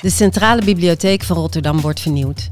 De 0.00 0.10
Centrale 0.10 0.64
Bibliotheek 0.64 1.22
van 1.22 1.36
Rotterdam 1.36 1.80
wordt 1.80 2.00
vernieuwd. 2.00 2.50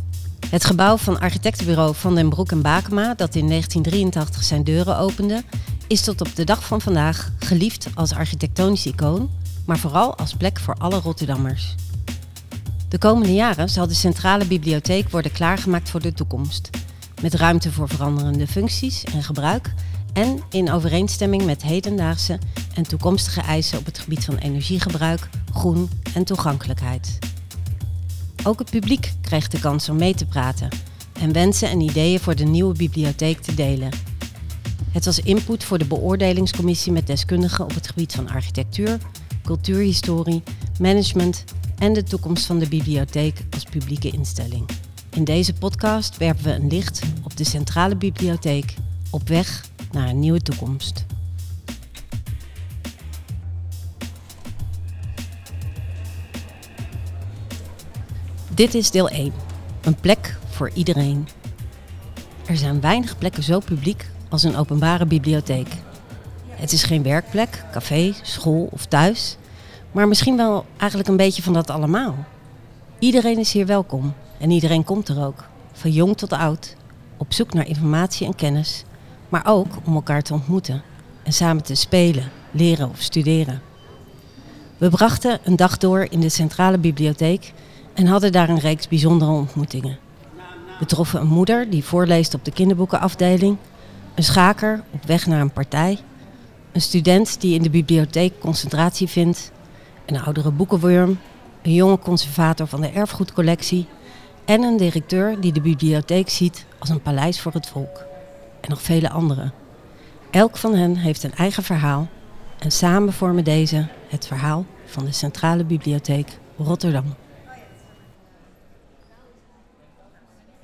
Het 0.51 0.65
gebouw 0.65 0.97
van 0.97 1.21
architectenbureau 1.21 1.95
Van 1.95 2.15
den 2.15 2.29
Broek 2.29 2.51
en 2.51 2.63
Bakema, 2.63 3.15
dat 3.15 3.35
in 3.35 3.49
1983 3.49 4.43
zijn 4.43 4.65
deuren 4.65 4.99
opende, 4.99 5.43
is 5.87 6.01
tot 6.01 6.21
op 6.21 6.37
de 6.37 6.45
dag 6.45 6.67
van 6.67 6.81
vandaag 6.81 7.33
geliefd 7.39 7.89
als 7.95 8.13
architectonisch 8.13 8.87
icoon, 8.87 9.31
maar 9.67 9.79
vooral 9.79 10.17
als 10.17 10.35
plek 10.35 10.59
voor 10.59 10.75
alle 10.75 10.99
Rotterdammers. 10.99 11.75
De 12.89 12.99
komende 12.99 13.35
jaren 13.35 13.69
zal 13.69 13.87
de 13.87 13.95
Centrale 13.95 14.45
Bibliotheek 14.45 15.11
worden 15.11 15.33
klaargemaakt 15.33 15.91
voor 15.91 16.01
de 16.01 16.13
toekomst, 16.13 16.71
met 17.23 17.35
ruimte 17.35 17.73
voor 17.73 17.89
veranderende 17.89 18.47
functies 18.47 19.05
en 19.05 19.23
gebruik 19.23 19.73
en 20.13 20.41
in 20.51 20.71
overeenstemming 20.71 21.45
met 21.45 21.63
hedendaagse 21.63 22.39
en 22.75 22.83
toekomstige 22.83 23.41
eisen 23.41 23.79
op 23.79 23.85
het 23.85 23.99
gebied 23.99 24.25
van 24.25 24.37
energiegebruik, 24.37 25.29
groen 25.53 25.91
en 26.15 26.25
toegankelijkheid. 26.25 27.19
Ook 28.47 28.59
het 28.59 28.71
publiek 28.71 29.13
krijgt 29.21 29.51
de 29.51 29.61
kans 29.61 29.89
om 29.89 29.97
mee 29.97 30.15
te 30.15 30.27
praten 30.27 30.69
en 31.21 31.33
wensen 31.33 31.71
en 31.71 31.81
ideeën 31.81 32.21
voor 32.21 32.35
de 32.35 32.45
nieuwe 32.45 32.75
bibliotheek 32.75 33.41
te 33.41 33.55
delen. 33.55 33.91
Het 34.91 35.05
was 35.05 35.21
input 35.21 35.65
voor 35.65 35.79
de 35.79 35.85
beoordelingscommissie 35.85 36.93
met 36.93 37.07
deskundigen 37.07 37.65
op 37.65 37.75
het 37.75 37.87
gebied 37.89 38.15
van 38.15 38.29
architectuur, 38.29 38.99
cultuurhistorie, 39.45 40.43
management 40.81 41.45
en 41.79 41.93
de 41.93 42.03
toekomst 42.03 42.47
van 42.47 42.59
de 42.59 42.69
bibliotheek 42.69 43.45
als 43.51 43.65
publieke 43.65 44.11
instelling. 44.11 44.69
In 45.11 45.25
deze 45.25 45.53
podcast 45.53 46.17
werpen 46.17 46.45
we 46.45 46.53
een 46.53 46.69
licht 46.69 47.03
op 47.23 47.37
de 47.37 47.45
Centrale 47.45 47.97
Bibliotheek 47.97 48.75
op 49.11 49.29
weg 49.29 49.65
naar 49.93 50.09
een 50.09 50.21
nieuwe 50.21 50.41
toekomst. 50.41 51.05
Dit 58.57 58.75
is 58.75 58.91
deel 58.91 59.09
1. 59.09 59.33
Een 59.83 59.95
plek 59.95 60.39
voor 60.49 60.71
iedereen. 60.75 61.29
Er 62.47 62.57
zijn 62.57 62.81
weinig 62.81 63.19
plekken 63.19 63.43
zo 63.43 63.59
publiek 63.59 64.11
als 64.29 64.43
een 64.43 64.57
openbare 64.57 65.07
bibliotheek. 65.07 65.69
Het 66.49 66.73
is 66.73 66.83
geen 66.83 67.03
werkplek, 67.03 67.65
café, 67.73 68.13
school 68.23 68.69
of 68.73 68.87
thuis, 68.87 69.37
maar 69.93 70.09
misschien 70.09 70.37
wel 70.37 70.65
eigenlijk 70.77 71.09
een 71.11 71.17
beetje 71.17 71.43
van 71.43 71.53
dat 71.53 71.71
allemaal. 71.71 72.15
Iedereen 72.99 73.39
is 73.39 73.53
hier 73.53 73.67
welkom 73.67 74.15
en 74.39 74.51
iedereen 74.51 74.85
komt 74.85 75.09
er 75.09 75.25
ook, 75.25 75.45
van 75.73 75.91
jong 75.91 76.17
tot 76.17 76.33
oud, 76.33 76.77
op 77.17 77.33
zoek 77.33 77.53
naar 77.53 77.69
informatie 77.69 78.27
en 78.27 78.35
kennis, 78.35 78.85
maar 79.29 79.47
ook 79.47 79.77
om 79.85 79.95
elkaar 79.95 80.23
te 80.23 80.33
ontmoeten 80.33 80.83
en 81.23 81.33
samen 81.33 81.63
te 81.63 81.75
spelen, 81.75 82.31
leren 82.51 82.91
of 82.91 83.01
studeren. 83.01 83.63
We 84.79 84.89
brachten 84.89 85.39
een 85.43 85.57
dag 85.57 85.79
door 85.79 86.07
in 86.11 86.21
de 86.21 86.29
Centrale 86.29 86.79
Bibliotheek 86.79 87.53
en 87.97 88.07
hadden 88.07 88.33
daar 88.33 88.49
een 88.49 88.59
reeks 88.59 88.89
bijzondere 88.89 89.31
ontmoetingen. 89.31 89.99
We 90.79 90.87
troffen 90.87 91.21
een 91.21 91.27
moeder 91.27 91.71
die 91.71 91.85
voorleest 91.85 92.35
op 92.35 92.45
de 92.45 92.53
kinderboekenafdeling, 92.53 93.57
een 94.15 94.25
schaker 94.25 94.83
op 94.91 95.07
weg 95.07 95.27
naar 95.27 95.41
een 95.41 95.53
partij, 95.53 95.99
een 96.73 96.81
student 96.81 97.41
die 97.41 97.55
in 97.55 97.63
de 97.63 97.71
bibliotheek 97.71 98.39
concentratie 98.39 99.09
vindt, 99.09 99.53
een 100.07 100.21
oudere 100.21 100.51
boekenworm, 100.51 101.19
een 101.63 101.75
jonge 101.75 101.99
conservator 101.99 102.67
van 102.67 102.81
de 102.81 102.89
erfgoedcollectie 102.89 103.87
en 104.45 104.63
een 104.63 104.77
directeur 104.77 105.41
die 105.41 105.53
de 105.53 105.61
bibliotheek 105.61 106.29
ziet 106.29 106.67
als 106.79 106.89
een 106.89 107.03
paleis 107.03 107.41
voor 107.41 107.53
het 107.53 107.67
volk. 107.67 108.05
En 108.61 108.71
nog 108.71 108.83
vele 108.83 109.11
anderen. 109.11 109.53
Elk 110.31 110.57
van 110.57 110.75
hen 110.75 110.97
heeft 110.97 111.23
een 111.23 111.35
eigen 111.35 111.63
verhaal 111.63 112.09
en 112.59 112.71
samen 112.71 113.13
vormen 113.13 113.45
deze 113.45 113.87
het 114.09 114.27
verhaal 114.27 114.65
van 114.87 115.05
de 115.05 115.13
Centrale 115.13 115.65
Bibliotheek 115.65 116.39
Rotterdam. 116.57 117.15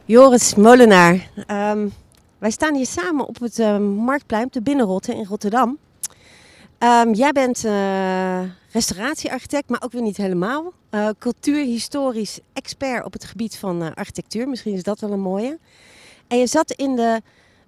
Joris 0.04 0.54
Molenaar, 0.54 1.30
ehm, 1.46 1.88
wij 2.38 2.50
staan 2.50 2.74
hier 2.74 2.86
samen 2.86 3.26
op 3.26 3.40
het 3.40 3.58
uh, 3.58 3.78
Marktplein, 3.78 4.48
de 4.50 4.62
Binnenrotte 4.62 5.14
in 5.14 5.24
Rotterdam. 5.24 5.78
Um, 6.78 7.14
jij 7.14 7.32
bent 7.32 7.64
uh, 7.64 8.40
restauratiearchitect, 8.72 9.68
maar 9.68 9.82
ook 9.84 9.92
weer 9.92 10.02
niet 10.02 10.16
helemaal. 10.16 10.72
Uh, 10.90 11.08
cultuurhistorisch 11.18 12.40
expert 12.52 13.04
op 13.04 13.12
het 13.12 13.24
gebied 13.24 13.56
van 13.56 13.82
uh, 13.82 13.88
architectuur, 13.94 14.48
misschien 14.48 14.74
is 14.74 14.82
dat 14.82 15.00
wel 15.00 15.12
een 15.12 15.20
mooie. 15.20 15.58
En 16.28 16.38
je 16.38 16.46
zat 16.46 16.70
in 16.70 16.96
de 16.96 17.22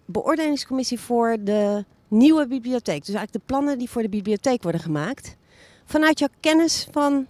beoordelingscommissie 0.04 1.00
voor 1.00 1.36
de 1.40 1.84
nieuwe 2.08 2.46
bibliotheek. 2.46 3.04
Dus 3.04 3.14
eigenlijk 3.14 3.32
de 3.32 3.52
plannen 3.52 3.78
die 3.78 3.90
voor 3.90 4.02
de 4.02 4.08
bibliotheek 4.08 4.62
worden 4.62 4.80
gemaakt. 4.80 5.36
Vanuit 5.84 6.18
jouw 6.18 6.28
kennis 6.40 6.88
van 6.90 7.26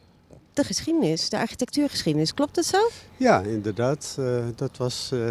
de 0.54 0.64
geschiedenis, 0.64 1.28
de 1.28 1.38
architectuurgeschiedenis. 1.38 2.34
Klopt 2.34 2.54
dat 2.54 2.64
zo? 2.64 2.90
Ja, 3.16 3.40
inderdaad. 3.40 4.16
Uh, 4.18 4.44
dat 4.56 4.76
was 4.76 5.10
uh, 5.12 5.30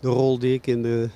de 0.00 0.08
rol 0.08 0.38
die 0.38 0.54
ik 0.54 0.66
in 0.66 0.82
de 0.82 1.08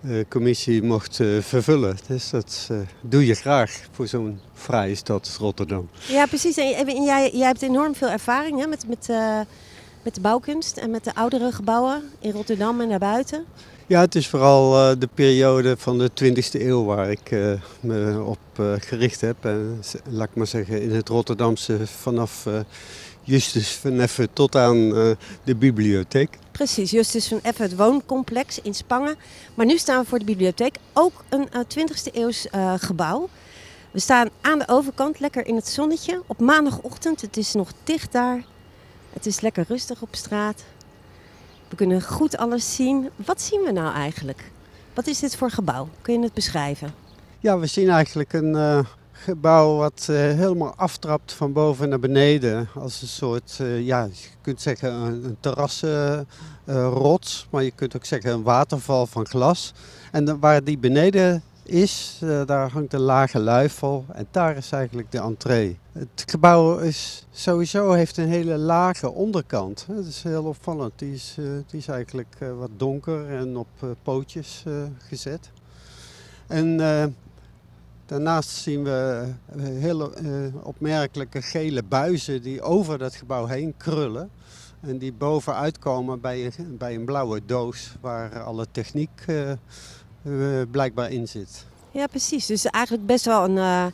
uh, 0.00 0.24
commissie 0.28 0.82
mocht 0.82 1.16
vervullen. 1.40 1.96
Dus 2.06 2.30
dat 2.30 2.70
doe 3.00 3.26
je 3.26 3.34
graag 3.34 3.80
voor 3.90 4.06
zo'n 4.06 4.40
fraaie 4.54 4.94
stad 4.94 5.26
als 5.26 5.36
Rotterdam. 5.36 5.88
Ja, 6.08 6.26
precies. 6.26 6.56
En, 6.56 6.86
en 6.86 7.04
jij, 7.04 7.30
jij, 7.32 7.46
hebt 7.46 7.62
enorm 7.62 7.94
veel 7.94 8.08
ervaring 8.08 8.60
hè, 8.60 8.66
met, 8.66 8.88
met, 8.88 9.08
met 10.02 10.14
de 10.14 10.20
bouwkunst 10.20 10.76
en 10.76 10.90
met 10.90 11.04
de 11.04 11.14
oudere 11.14 11.52
gebouwen 11.52 12.02
in 12.18 12.30
Rotterdam 12.30 12.80
en 12.80 12.88
daarbuiten. 12.88 13.44
Ja, 13.88 14.00
het 14.00 14.14
is 14.14 14.28
vooral 14.28 14.90
uh, 14.90 14.98
de 14.98 15.08
periode 15.14 15.76
van 15.76 15.98
de 15.98 16.10
20e 16.24 16.60
eeuw 16.60 16.84
waar 16.84 17.10
ik 17.10 17.30
uh, 17.30 17.52
me 17.80 18.22
op 18.22 18.38
uh, 18.60 18.72
gericht 18.78 19.20
heb. 19.20 19.44
En 19.44 19.80
laat 20.10 20.28
ik 20.28 20.34
maar 20.34 20.46
zeggen, 20.46 20.82
in 20.82 20.90
het 20.90 21.08
Rotterdamse 21.08 21.86
vanaf 21.86 22.46
Justus 23.22 23.72
van 23.72 24.00
Effe 24.00 24.28
tot 24.32 24.56
aan 24.56 24.88
de 25.44 25.56
bibliotheek. 25.58 26.38
Precies, 26.52 26.90
Justus 26.90 27.28
van 27.28 27.40
Effe, 27.42 27.62
het 27.62 27.76
wooncomplex 27.76 28.60
in 28.60 28.74
Spangen. 28.74 29.16
Maar 29.54 29.66
nu 29.66 29.78
staan 29.78 30.02
we 30.02 30.08
voor 30.08 30.18
de 30.18 30.24
bibliotheek, 30.24 30.76
ook 30.92 31.24
een 31.28 31.48
20e 31.48 32.12
eeuws 32.12 32.46
gebouw. 32.76 33.28
We 33.90 33.98
staan 33.98 34.28
aan 34.40 34.58
de 34.58 34.68
overkant, 34.68 35.20
lekker 35.20 35.46
in 35.46 35.56
het 35.56 35.68
zonnetje. 35.68 36.22
Op 36.26 36.40
maandagochtend, 36.40 37.20
het 37.20 37.36
is 37.36 37.52
nog 37.52 37.72
dicht 37.84 38.12
daar. 38.12 38.44
Het 39.12 39.26
is 39.26 39.40
lekker 39.40 39.64
rustig 39.68 40.02
op 40.02 40.14
straat. 40.14 40.64
We 41.68 41.76
kunnen 41.76 42.02
goed 42.02 42.36
alles 42.36 42.74
zien. 42.74 43.10
Wat 43.16 43.40
zien 43.40 43.60
we 43.60 43.72
nou 43.72 43.94
eigenlijk? 43.94 44.50
Wat 44.94 45.06
is 45.06 45.18
dit 45.18 45.36
voor 45.36 45.50
gebouw? 45.50 45.88
Kun 46.02 46.14
je 46.14 46.20
het 46.20 46.34
beschrijven? 46.34 46.94
Ja, 47.40 47.58
we 47.58 47.66
zien 47.66 47.88
eigenlijk 47.88 48.32
een 48.32 48.54
uh, 48.54 48.78
gebouw 49.12 49.76
wat 49.76 50.06
uh, 50.10 50.16
helemaal 50.16 50.74
aftrapt 50.76 51.32
van 51.32 51.52
boven 51.52 51.88
naar 51.88 52.00
beneden. 52.00 52.68
Als 52.74 53.02
een 53.02 53.08
soort, 53.08 53.58
uh, 53.60 53.86
ja, 53.86 54.04
je 54.04 54.28
kunt 54.40 54.60
zeggen 54.60 54.92
een, 54.92 55.24
een 55.24 55.36
terrassenrots, 55.40 57.46
maar 57.50 57.62
je 57.62 57.70
kunt 57.70 57.96
ook 57.96 58.04
zeggen 58.04 58.32
een 58.32 58.42
waterval 58.42 59.06
van 59.06 59.26
glas. 59.26 59.72
En 60.12 60.40
waar 60.40 60.64
die 60.64 60.78
beneden 60.78 61.42
is, 61.68 62.20
uh, 62.24 62.46
daar 62.46 62.70
hangt 62.70 62.92
een 62.92 63.00
lage 63.00 63.38
luifel 63.38 64.04
en 64.12 64.26
daar 64.30 64.56
is 64.56 64.72
eigenlijk 64.72 65.12
de 65.12 65.20
entree. 65.20 65.78
Het 65.92 66.24
gebouw 66.26 66.78
is 66.78 67.26
sowieso 67.30 67.92
heeft 67.92 68.16
een 68.16 68.28
hele 68.28 68.56
lage 68.56 69.10
onderkant. 69.10 69.86
Dat 69.88 70.04
is 70.04 70.22
heel 70.22 70.44
opvallend. 70.44 70.92
Die 70.96 71.12
is, 71.12 71.34
die 71.66 71.78
is 71.78 71.88
eigenlijk 71.88 72.36
uh, 72.42 72.58
wat 72.58 72.70
donker 72.76 73.28
en 73.28 73.56
op 73.56 73.68
pootjes 74.02 74.64
gezet. 74.98 75.50
En 76.46 76.76
daarnaast 78.06 78.48
zien 78.48 78.84
we 78.84 79.26
hele 79.60 80.10
opmerkelijke 80.62 81.42
gele 81.42 81.82
buizen 81.82 82.42
die 82.42 82.62
over 82.62 82.98
dat 82.98 83.14
gebouw 83.14 83.46
heen 83.46 83.74
krullen. 83.76 84.30
En 84.80 84.98
die 84.98 85.12
boven 85.12 85.54
uitkomen 85.54 86.20
bij 86.20 86.52
bij 86.78 86.94
een 86.94 87.04
blauwe 87.04 87.40
doos 87.46 87.96
waar 88.00 88.42
alle 88.42 88.66
techniek 88.70 89.24
blijkbaar 90.70 91.10
in 91.10 91.28
zit. 91.28 91.66
Ja, 91.90 92.06
precies. 92.06 92.46
Dus 92.46 92.64
eigenlijk 92.64 93.06
best 93.06 93.24
wel 93.24 93.44
een, 93.44 93.56
uh, 93.56 93.86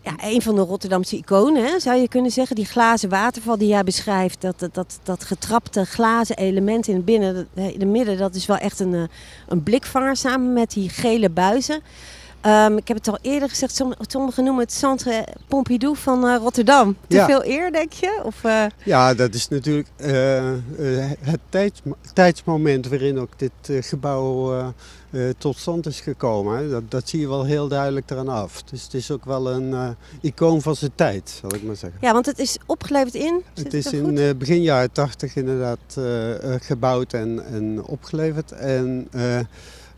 ja, 0.00 0.14
een 0.20 0.42
van 0.42 0.54
de 0.54 0.60
Rotterdamse 0.60 1.16
iconen, 1.16 1.64
hè, 1.64 1.80
zou 1.80 2.00
je 2.00 2.08
kunnen 2.08 2.30
zeggen. 2.30 2.56
Die 2.56 2.64
glazen 2.64 3.08
waterval 3.08 3.58
die 3.58 3.68
jij 3.68 3.84
beschrijft, 3.84 4.40
dat, 4.40 4.68
dat, 4.72 5.00
dat, 5.02 5.24
getrapte 5.24 5.84
glazen 5.84 6.36
element 6.36 6.88
in 6.88 6.94
het, 6.94 7.04
binnen, 7.04 7.48
in 7.54 7.80
het 7.80 7.88
midden, 7.88 8.18
dat 8.18 8.34
is 8.34 8.46
wel 8.46 8.56
echt 8.56 8.80
een, 8.80 9.08
een 9.48 9.62
blikvanger 9.62 10.16
samen 10.16 10.52
met 10.52 10.70
die 10.70 10.88
gele 10.88 11.30
buizen. 11.30 11.82
Um, 12.46 12.76
ik 12.76 12.88
heb 12.88 12.96
het 12.96 13.08
al 13.08 13.18
eerder 13.20 13.48
gezegd, 13.48 13.82
sommigen 14.06 14.44
noemen 14.44 14.62
het 14.62 14.72
Centre 14.72 15.26
Pompidou 15.48 15.96
van 15.96 16.26
uh, 16.26 16.36
Rotterdam. 16.36 16.96
Te 17.08 17.16
ja. 17.16 17.26
veel 17.26 17.44
eer, 17.44 17.72
denk 17.72 17.92
je? 17.92 18.20
Of, 18.24 18.44
uh... 18.44 18.64
Ja, 18.84 19.14
dat 19.14 19.34
is 19.34 19.48
natuurlijk 19.48 19.88
uh, 19.96 20.52
het 21.20 21.40
tijds, 21.48 21.80
tijdsmoment 22.12 22.88
waarin 22.88 23.18
ook 23.18 23.38
dit 23.38 23.86
gebouw 23.86 24.72
tot 25.38 25.56
stand 25.58 25.86
is 25.86 26.00
gekomen. 26.00 26.70
Dat, 26.70 26.90
dat, 26.90 27.08
zie 27.08 27.20
je 27.20 27.28
wel 27.28 27.44
heel 27.44 27.68
duidelijk 27.68 28.10
eraan 28.10 28.28
af. 28.28 28.62
Dus 28.62 28.82
het 28.82 28.94
is 28.94 29.10
ook 29.10 29.24
wel 29.24 29.50
een 29.50 29.96
icoon 30.20 30.62
van 30.62 30.76
zijn 30.76 30.92
tijd, 30.94 31.40
zal 31.40 31.54
ik 31.54 31.62
maar 31.62 31.76
zeggen. 31.76 31.98
Ja, 32.00 32.12
want 32.12 32.26
het 32.26 32.38
is 32.38 32.58
opgeleverd 32.66 33.14
in? 33.14 33.42
Het 33.54 33.74
is 33.74 33.92
in 33.92 34.38
begin 34.38 34.62
jaren 34.62 34.92
tachtig 34.92 35.36
inderdaad 35.36 35.98
gebouwd 36.62 37.12
en, 37.12 37.44
en 37.46 37.84
opgeleverd. 37.84 38.52
En 38.52 39.08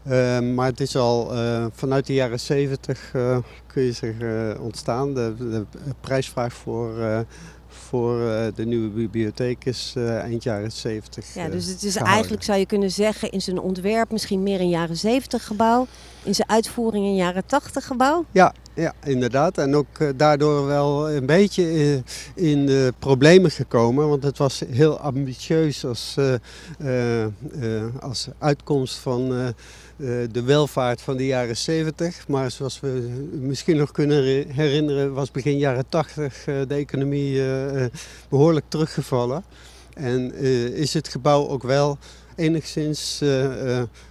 Uh, 0.09 0.41
maar 0.41 0.67
het 0.67 0.81
is 0.81 0.97
al 0.97 1.37
uh, 1.37 1.67
vanuit 1.73 2.06
de 2.06 2.15
jaren 2.15 2.41
70 2.41 3.12
uh, 3.15 3.39
kun 3.67 3.83
je 3.83 3.93
zeggen 3.93 4.61
ontstaan. 4.61 5.15
De, 5.15 5.35
de, 5.39 5.65
prijsvraag 6.01 6.53
voor, 6.53 7.25
voor 7.69 8.19
de 8.55 8.67
nieuwe 8.67 8.89
bibliotheek 8.89 9.65
is 9.65 9.95
eind 9.97 10.43
jaren 10.43 10.73
70. 10.73 11.35
Ja, 11.35 11.49
dus 11.49 11.67
het 11.67 11.83
is 11.83 11.93
gehouden. 11.93 12.15
eigenlijk 12.15 12.43
zou 12.43 12.59
je 12.59 12.67
kunnen 12.67 12.91
zeggen 12.91 13.31
in 13.31 13.41
zijn 13.41 13.59
ontwerp 13.61 14.11
misschien 14.11 14.43
meer 14.43 14.61
een 14.61 14.69
jaren 14.69 14.97
70 14.97 15.47
gebouw. 15.47 15.87
In 16.23 16.35
zijn 16.35 16.49
uitvoering 16.49 17.05
een 17.05 17.17
jaren 17.17 17.47
80 17.47 17.87
gebouw. 17.87 18.25
Ja, 18.31 18.55
ja, 18.75 18.93
inderdaad. 19.05 19.59
En 19.59 19.77
ook 19.77 20.19
daardoor 20.19 20.67
wel 20.67 21.11
een 21.11 21.27
beetje 21.27 22.03
in, 22.35 22.67
de 22.67 22.93
problemen 22.99 23.50
gekomen. 23.50 24.09
Want 24.09 24.23
het 24.23 24.39
was 24.39 24.62
heel 24.71 24.99
ambitieus 24.99 25.85
als, 25.85 26.17
als 28.00 28.29
uitkomst 28.39 28.97
van 28.97 29.55
de 29.96 30.43
welvaart 30.44 31.00
van 31.00 31.17
de 31.17 31.26
jaren 31.26 31.56
70. 31.56 32.29
Maar 32.29 32.50
zoals 32.50 32.81
we 32.81 32.88
misschien 33.32 33.76
nog 33.76 33.93
kunnen 33.93 34.49
herinneren, 34.50 35.12
was 35.12 35.31
begin 35.31 35.58
jaren 35.58 35.88
80 35.88 36.44
de 36.44 36.67
economie 36.69 37.43
behoorlijk 38.29 38.67
teruggevallen. 38.69 39.44
En 39.94 40.35
is 40.75 40.94
het 40.94 41.08
gebouw 41.08 41.49
ook 41.49 41.62
wel 41.62 41.99
enigszins 42.37 43.23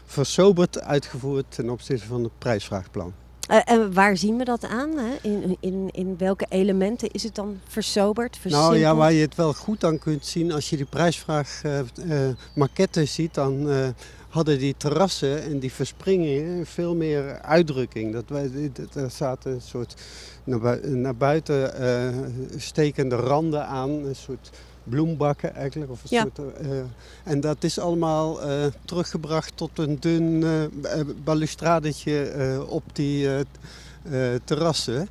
versoberd 0.06 0.81
uitgevoerd 0.81 1.45
ten 1.50 1.69
opzichte 1.69 2.07
van 2.07 2.24
het 2.24 2.38
prijsvraagplan. 2.38 3.13
Uh, 3.51 3.59
en 3.65 3.94
waar 3.94 4.18
zien 4.18 4.38
we 4.38 4.44
dat 4.44 4.65
aan? 4.65 4.97
Hè? 4.97 5.15
In, 5.21 5.57
in, 5.59 5.89
in 5.91 6.15
welke 6.18 6.45
elementen 6.50 7.12
is 7.12 7.24
het 7.24 7.36
dan 7.36 7.59
versoberd, 7.68 8.38
versimpeld? 8.38 8.71
Nou 8.71 8.81
ja, 8.81 8.95
waar 8.95 9.13
je 9.13 9.21
het 9.21 9.36
wel 9.36 9.53
goed 9.53 9.83
aan 9.83 10.00
kunt 10.00 10.25
zien 10.25 10.51
als 10.51 10.69
je 10.69 10.75
die 10.75 10.86
prijsvraag 10.86 11.62
uh, 11.65 11.79
uh, 12.06 12.29
maquette 12.56 13.06
ziet, 13.06 13.33
dan 13.33 13.68
hadden 14.33 14.59
die 14.59 14.75
terrassen 14.77 15.44
en 15.44 15.59
die 15.59 15.71
verspringingen 15.71 16.65
veel 16.65 16.95
meer 16.95 17.41
uitdrukking. 17.41 18.13
Dat 18.13 18.24
wij, 18.27 18.71
er 18.94 19.12
zaten 19.12 19.51
een 19.51 19.62
soort 19.62 20.01
naar, 20.44 20.89
naar 20.89 21.15
buiten 21.15 21.74
stekende 22.57 23.15
randen 23.15 23.68
aan, 23.68 23.89
een 23.89 24.15
soort 24.15 24.50
bloembakken 24.83 25.56
eigenlijk. 25.56 25.91
Of 25.91 26.03
een 26.03 26.07
Ja. 26.09 26.21
soort, 26.21 26.39
uh, 26.62 26.81
en 27.24 27.39
dat 27.39 27.63
is 27.63 27.80
allemaal 27.80 28.50
uh, 28.50 28.65
teruggebracht 28.85 29.57
tot 29.57 29.69
een 29.80 29.97
dun 30.00 30.44
balustradetje 31.24 32.65
op 32.69 32.83
die 32.95 33.27
terrassen. 34.44 35.07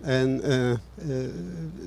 En 0.00 0.40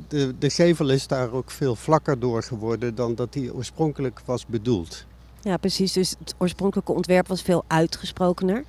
de, 0.07 0.36
de 0.39 0.50
gevel 0.50 0.89
is 0.89 1.07
daar 1.07 1.31
ook 1.31 1.51
veel 1.51 1.75
vlakker 1.75 2.19
door 2.19 2.44
geworden 2.44 2.95
dan 2.95 3.16
dat 3.16 3.33
die 3.33 3.54
oorspronkelijk 3.54 4.21
was 4.25 4.45
bedoeld. 4.45 5.06
Ja, 5.45 5.57
precies. 5.57 5.94
Dus 5.94 6.15
het 6.19 6.36
oorspronkelijke 6.38 6.92
ontwerp 6.92 7.27
was 7.27 7.42
veel 7.42 7.63
uitgesprokener. 7.68 8.63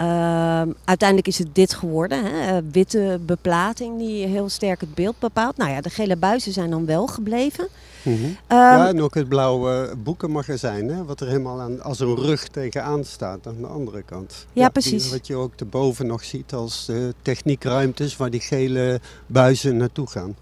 Uh, 0.00 0.62
uiteindelijk 0.84 1.28
is 1.28 1.38
het 1.38 1.54
dit 1.54 1.74
geworden. 1.74 2.24
Hè? 2.24 2.62
Witte 2.70 3.20
beplating 3.26 3.98
die 3.98 4.26
heel 4.26 4.48
sterk 4.48 4.80
het 4.80 4.94
beeld 4.94 5.18
bepaalt. 5.18 5.56
Nou 5.56 5.70
ja, 5.70 5.80
de 5.80 5.90
gele 5.90 6.16
buizen 6.16 6.52
zijn 6.52 6.70
dan 6.70 6.86
wel 6.86 7.06
gebleven. 7.06 7.68
Mm 8.02 8.14
-hmm. 8.14 8.24
um, 8.24 8.36
ja, 8.48 8.88
en 8.88 9.02
ook 9.02 9.14
het 9.14 9.28
blauwe 9.28 9.94
boekenmagazijn, 10.02 10.88
hè? 10.88 11.04
wat 11.04 11.20
er 11.20 11.26
helemaal 11.26 11.60
aan, 11.60 11.82
als 11.82 12.00
een 12.00 12.16
rug 12.16 12.48
tegenaan 12.48 13.04
staat 13.04 13.46
aan 13.46 13.60
de 13.60 13.66
andere 13.66 14.02
kant. 14.02 14.46
Ja, 14.52 14.62
ja 14.62 14.68
precies. 14.68 15.02
Die, 15.02 15.12
wat 15.12 15.26
je 15.26 15.34
ook 15.34 15.52
erboven 15.56 16.06
nog 16.06 16.24
ziet 16.24 16.52
als 16.52 16.86
de 16.86 17.14
techniekruimtes 17.22 18.16
waar 18.16 18.30
die 18.30 18.40
gele 18.40 19.00
buizen 19.26 19.76
naartoe 19.76 20.06
gaan. 20.06 20.36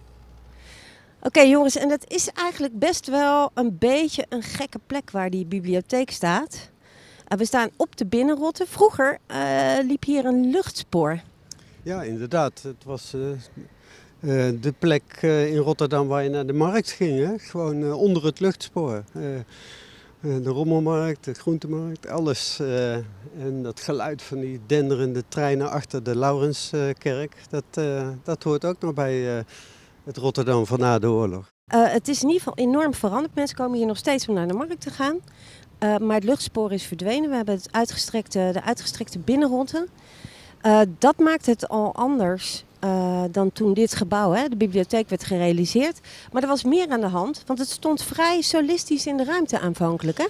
Oké 1.22 1.40
jongens, 1.40 1.76
en 1.76 1.90
het 1.90 2.04
is 2.08 2.28
eigenlijk 2.34 2.78
best 2.78 3.06
wel 3.06 3.50
een 3.54 3.76
beetje 3.78 4.26
een 4.28 4.42
gekke 4.42 4.78
plek 4.86 5.10
waar 5.10 5.30
die 5.30 5.46
bibliotheek 5.46 6.10
staat. 6.10 6.70
Uh, 7.28 7.38
we 7.38 7.44
staan 7.44 7.70
op 7.76 7.96
de 7.96 8.06
Binnenrotte. 8.06 8.66
Vroeger 8.66 9.18
uh, 9.30 9.72
liep 9.82 10.04
hier 10.04 10.24
een 10.24 10.50
luchtspoor. 10.50 11.20
Ja, 11.82 12.02
inderdaad. 12.02 12.62
Het 12.62 12.84
was 12.84 13.14
uh, 13.14 13.30
de 14.60 14.74
plek 14.78 15.18
in 15.22 15.56
Rotterdam 15.56 16.08
waar 16.08 16.22
je 16.22 16.28
naar 16.28 16.46
de 16.46 16.52
markt 16.52 16.90
ging. 16.90 17.42
Gewoon 17.42 17.92
onder 17.92 18.24
het 18.24 18.40
luchtspoor. 18.40 19.04
de 20.20 20.50
rommelmarkt, 20.50 21.24
de 21.24 21.34
groentemarkt, 21.34 22.06
alles. 22.06 22.60
en 23.38 23.62
dat 23.62 23.80
geluid 23.80 24.22
van 24.22 24.40
die 24.40 24.60
denderende 24.66 25.24
treinen 25.28 25.70
achter 25.70 26.02
de 26.02 26.16
Laurenskerk, 26.16 27.36
dat, 27.50 27.84
dat 28.22 28.42
hoort 28.42 28.64
ook 28.64 28.80
nog 28.80 28.94
bij 28.94 29.44
het 30.08 30.16
Rotterdam 30.16 30.66
van 30.66 30.78
na 30.78 30.98
de 30.98 31.10
oorlog. 31.10 31.52
het 31.70 32.08
is 32.08 32.22
in 32.22 32.28
ieder 32.28 32.42
geval 32.42 32.64
enorm 32.66 32.94
veranderd. 32.94 33.34
Mensen 33.34 33.56
komen 33.56 33.78
hier 33.78 33.86
nog 33.86 33.96
steeds 33.96 34.28
om 34.28 34.34
naar 34.34 34.48
de 34.48 34.54
markt 34.54 34.80
te 34.80 34.90
gaan. 34.90 35.16
Uh, 35.16 35.96
maar 35.96 36.14
het 36.14 36.24
luchtspoor 36.24 36.72
is 36.72 36.82
verdwenen. 36.82 37.30
We 37.30 37.36
hebben 37.36 37.54
het 37.54 37.68
uitgestrekte, 37.70 38.50
de 38.52 38.62
uitgestrekte 38.62 39.18
binnenrotte. 39.18 39.86
Uh, 40.62 40.80
dat 40.98 41.18
maakt 41.18 41.46
het 41.46 41.68
al 41.68 41.94
anders 41.94 42.64
uh, 42.84 43.22
dan 43.30 43.52
toen 43.52 43.74
dit 43.74 43.94
gebouw, 43.94 44.32
hè, 44.32 44.48
de 44.48 44.56
bibliotheek, 44.56 45.08
werd 45.08 45.24
gerealiseerd. 45.24 46.00
Maar 46.32 46.42
er 46.42 46.48
was 46.48 46.64
meer 46.64 46.88
aan 46.88 47.00
de 47.00 47.06
hand, 47.06 47.42
want 47.46 47.58
het 47.58 47.68
stond 47.68 48.02
vrij 48.02 48.40
solistisch 48.40 49.06
in 49.06 49.16
de 49.16 49.24
ruimte 49.24 49.58
aanvankelijk. 49.60 50.18
Hè? 50.18 50.26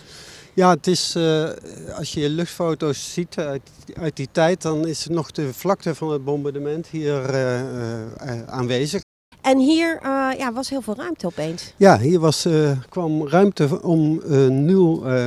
Ja, 0.55 0.71
het 0.71 0.87
is, 0.87 1.17
als 1.97 2.13
je 2.13 2.29
luchtfoto's 2.29 3.13
ziet 3.13 3.39
uit, 3.39 3.71
uit, 4.01 4.17
die 4.17 4.29
tijd, 4.33 4.63
dan 4.63 4.87
is 4.87 5.07
nog 5.07 5.31
de 5.31 5.55
vlakte 5.55 5.95
van 5.95 6.11
het 6.11 6.25
bombardement 6.25 6.87
hier 6.87 7.23
aanwezig. 8.47 9.07
En 9.49 9.59
hier 9.59 10.01
uh, 10.05 10.29
ja, 10.39 10.53
was 10.53 10.69
heel 10.69 10.83
veel 10.83 10.95
ruimte 10.95 11.27
opeens. 11.27 11.73
Ja, 11.77 11.99
hier 11.99 12.21
was, 12.21 12.47
uh, 12.47 12.71
kwam 12.89 13.29
ruimte 13.29 13.83
om 13.83 14.21
een 14.25 14.65
nieuw 14.65 15.07
uh, 15.07 15.27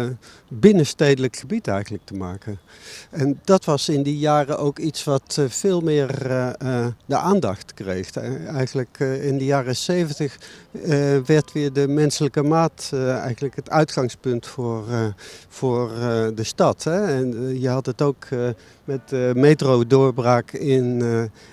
binnenstedelijk 0.53 1.35
gebied 1.35 1.67
eigenlijk 1.67 2.05
te 2.05 2.13
maken. 2.13 2.59
En 3.09 3.39
dat 3.43 3.65
was 3.65 3.89
in 3.89 4.03
die 4.03 4.17
jaren 4.17 4.59
ook 4.59 4.79
iets 4.79 5.03
wat 5.03 5.41
veel 5.47 5.81
meer 5.81 6.07
de 7.05 7.15
aandacht 7.15 7.73
kreeg. 7.73 8.15
Eigenlijk 8.47 8.99
in 8.99 9.37
de 9.37 9.45
jaren 9.45 9.75
zeventig 9.75 10.37
werd 11.25 11.51
weer 11.51 11.73
de 11.73 11.87
menselijke 11.87 12.43
maat 12.43 12.89
eigenlijk 12.93 13.55
het 13.55 13.69
uitgangspunt 13.69 14.47
voor, 14.47 14.83
voor 15.49 15.89
de 16.35 16.43
stad. 16.43 16.83
Hè? 16.83 17.05
En 17.05 17.59
je 17.59 17.69
had 17.69 17.85
het 17.85 18.01
ook 18.01 18.27
met 18.83 19.09
de 19.09 19.31
metro-doorbraak 19.35 20.51
in 20.51 21.03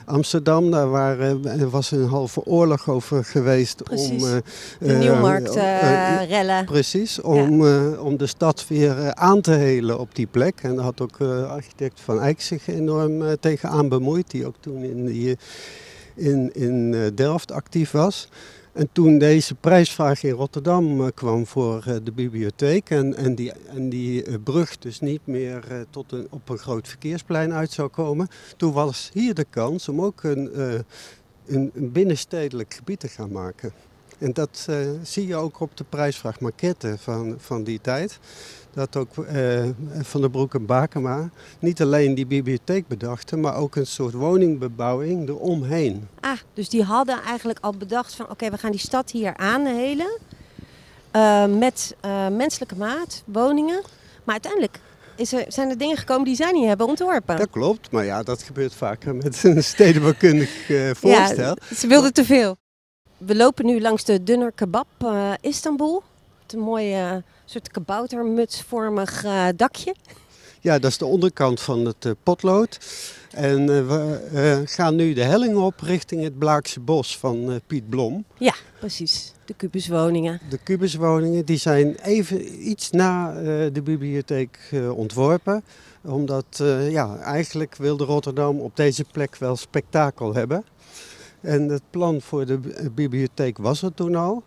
Amsterdam. 0.05 0.71
Daar 0.71 0.91
waren, 0.91 1.61
er 1.61 1.71
was 1.71 1.91
een 1.91 2.07
halve 2.07 2.45
oorlog 2.45 2.89
over 2.89 3.25
geweest 3.25 3.83
precies. 3.83 4.23
om... 4.23 4.43
de 4.79 4.93
Nieuwmarkt 4.95 5.55
rellen. 6.29 6.65
Precies, 6.65 7.21
om, 7.21 7.67
ja. 7.67 7.91
om 7.91 8.17
de 8.17 8.27
stad 8.27 8.69
weer 8.69 8.88
aan 9.15 9.41
te 9.41 9.51
helen 9.51 9.99
op 9.99 10.15
die 10.15 10.27
plek. 10.27 10.61
En 10.63 10.75
daar 10.75 10.85
had 10.85 11.01
ook 11.01 11.21
architect 11.49 12.01
Van 12.01 12.21
Eyck 12.21 12.41
zich 12.41 12.67
enorm 12.69 13.39
tegenaan 13.41 13.89
bemoeid. 13.89 14.31
Die 14.31 14.47
ook 14.47 14.57
toen 14.61 14.83
in, 14.83 15.39
in, 16.15 16.55
in 16.55 17.11
Delft 17.15 17.53
actief 17.53 17.91
was. 17.91 18.29
En 18.73 18.89
toen 18.93 19.19
deze 19.19 19.55
prijsvraag 19.55 20.23
in 20.23 20.31
Rotterdam 20.31 21.13
kwam 21.15 21.47
voor 21.47 21.85
de 22.03 22.13
bibliotheek 22.13 22.91
en, 22.91 23.15
en 23.15 23.35
die, 23.35 23.53
en 23.53 23.89
die 23.89 24.39
brug 24.39 24.79
dus 24.79 25.01
niet 25.01 25.21
meer 25.25 25.87
tot 25.91 26.13
een, 26.13 26.27
op 26.31 26.49
een 26.49 26.59
groot 26.59 26.89
verkeersplein 26.89 27.53
uit 27.53 27.71
zou 27.71 27.89
komen, 27.89 28.29
toen 28.57 28.73
was 28.73 29.11
hier 29.13 29.35
de 29.35 29.47
kans 29.51 29.89
om 29.89 30.01
ook 30.01 30.23
een, 30.23 30.51
een 31.47 31.73
binnenstedelijk 31.75 32.75
gebied 32.75 33.01
te 33.01 33.09
gaan 33.09 33.33
maken. 33.33 33.73
En 34.19 34.33
dat 34.33 34.69
zie 35.03 35.27
je 35.27 35.37
ook 35.37 35.61
op 35.61 35.77
de 35.77 35.85
prijsvraag 35.89 36.41
maquette 36.41 36.97
van, 36.99 37.35
van 37.39 37.65
die 37.65 37.81
tijd. 37.81 38.19
Dat 38.73 38.97
ook 38.97 39.09
Van 40.03 40.21
der 40.21 40.31
Broek 40.31 40.55
en 40.55 40.67
Bakema 40.67 41.31
niet 41.59 41.83
alleen 41.83 42.15
die 42.15 42.27
bibliotheek 42.27 42.89
bedachten, 42.89 43.41
maar 43.41 43.57
ook 43.57 43.77
een 43.77 43.87
soort 43.87 44.15
woningbebouwing 44.15 45.29
eromheen. 45.29 46.09
Ah, 46.21 46.39
dus 46.55 46.69
die 46.69 46.83
hadden 46.83 47.23
eigenlijk 47.23 47.59
al 47.61 47.77
bedacht 47.77 48.15
van 48.15 48.25
oké, 48.25 48.33
okay, 48.35 48.51
we 48.51 48.59
gaan 48.59 48.71
die 48.71 48.81
stad 48.81 49.11
hier 49.11 49.37
aanhelen. 49.37 50.19
Uh, 51.13 51.47
met 51.47 51.97
menselijke 52.33 52.77
maat, 52.77 53.23
woningen. 53.27 53.83
Maar 54.25 54.35
uiteindelijk 54.35 54.81
is 55.17 55.33
er, 55.33 55.45
zijn 55.49 55.71
er 55.71 55.79
dingen 55.79 55.97
gekomen 55.97 56.25
die 56.25 56.37
zij 56.37 56.53
niet 56.53 56.67
hebben 56.67 56.87
ontworpen. 56.87 57.37
Dat 57.37 57.51
klopt, 57.51 57.91
maar 57.91 58.05
ja, 58.05 58.23
dat 58.23 58.43
gebeurt 58.43 58.75
vaker 58.75 59.15
met 59.15 59.45
een 59.45 59.65
stedenbouwkundig 59.75 60.69
uh, 60.69 60.91
voorstel. 60.95 61.57
Ja, 61.69 61.75
ze 61.77 61.87
wilden 61.87 62.13
te 62.13 62.25
veel. 62.25 62.57
We 63.19 63.37
lopen 63.37 63.67
nu 63.67 63.81
langs 63.81 64.05
de 64.05 64.23
Dunner 64.23 64.53
Kebab 64.53 64.87
uh, 65.03 65.33
Istanbul. 65.41 66.03
Het 66.43 66.53
een 66.53 66.59
mooi 66.59 67.03
uh, 67.03 67.17
soort 67.45 67.71
kaboutermutsvormig 67.71 69.25
dakje. 69.57 69.95
Ja, 70.61 70.79
dat 70.79 70.91
is 70.91 70.99
de 70.99 71.05
onderkant 71.05 71.61
van 71.61 71.85
het 71.85 72.15
potlood. 72.23 72.79
En 73.31 73.67
we 73.67 74.63
gaan 74.65 74.97
nu 74.97 75.13
de 75.13 75.23
helling 75.23 75.57
op 75.57 75.81
richting 75.81 76.23
het 76.23 76.39
Blaakse 76.39 76.81
Bos 76.81 77.19
van 77.19 77.61
Piet 77.67 77.89
Blom. 77.89 78.25
Ja, 78.39 78.55
precies. 78.79 79.33
De 79.45 79.55
kubuswoningen. 79.55 80.41
De 80.51 80.59
kubuswoningen, 80.59 81.45
die 81.45 81.59
zijn 81.59 81.97
even 82.03 82.69
iets 82.69 82.91
na 82.91 83.33
de 83.71 83.83
bibliotheek 83.83 84.59
ontworpen. 84.95 85.65
Omdat, 86.03 86.63
ja, 86.91 87.19
eigenlijk 87.19 87.77
wilde 87.77 88.05
Rotterdam 88.05 88.61
op 88.61 88.77
deze 88.77 89.05
plek 89.13 89.37
wel 89.37 89.57
spektakel 89.57 90.35
hebben. 90.35 90.65
En 91.41 91.69
het 91.69 91.83
plan 91.91 92.21
voor 92.21 92.47
de 92.47 92.59
bibliotheek 92.95 93.59
was 93.59 93.83
er 93.83 93.95
toen 93.95 94.15
al. 94.15 94.43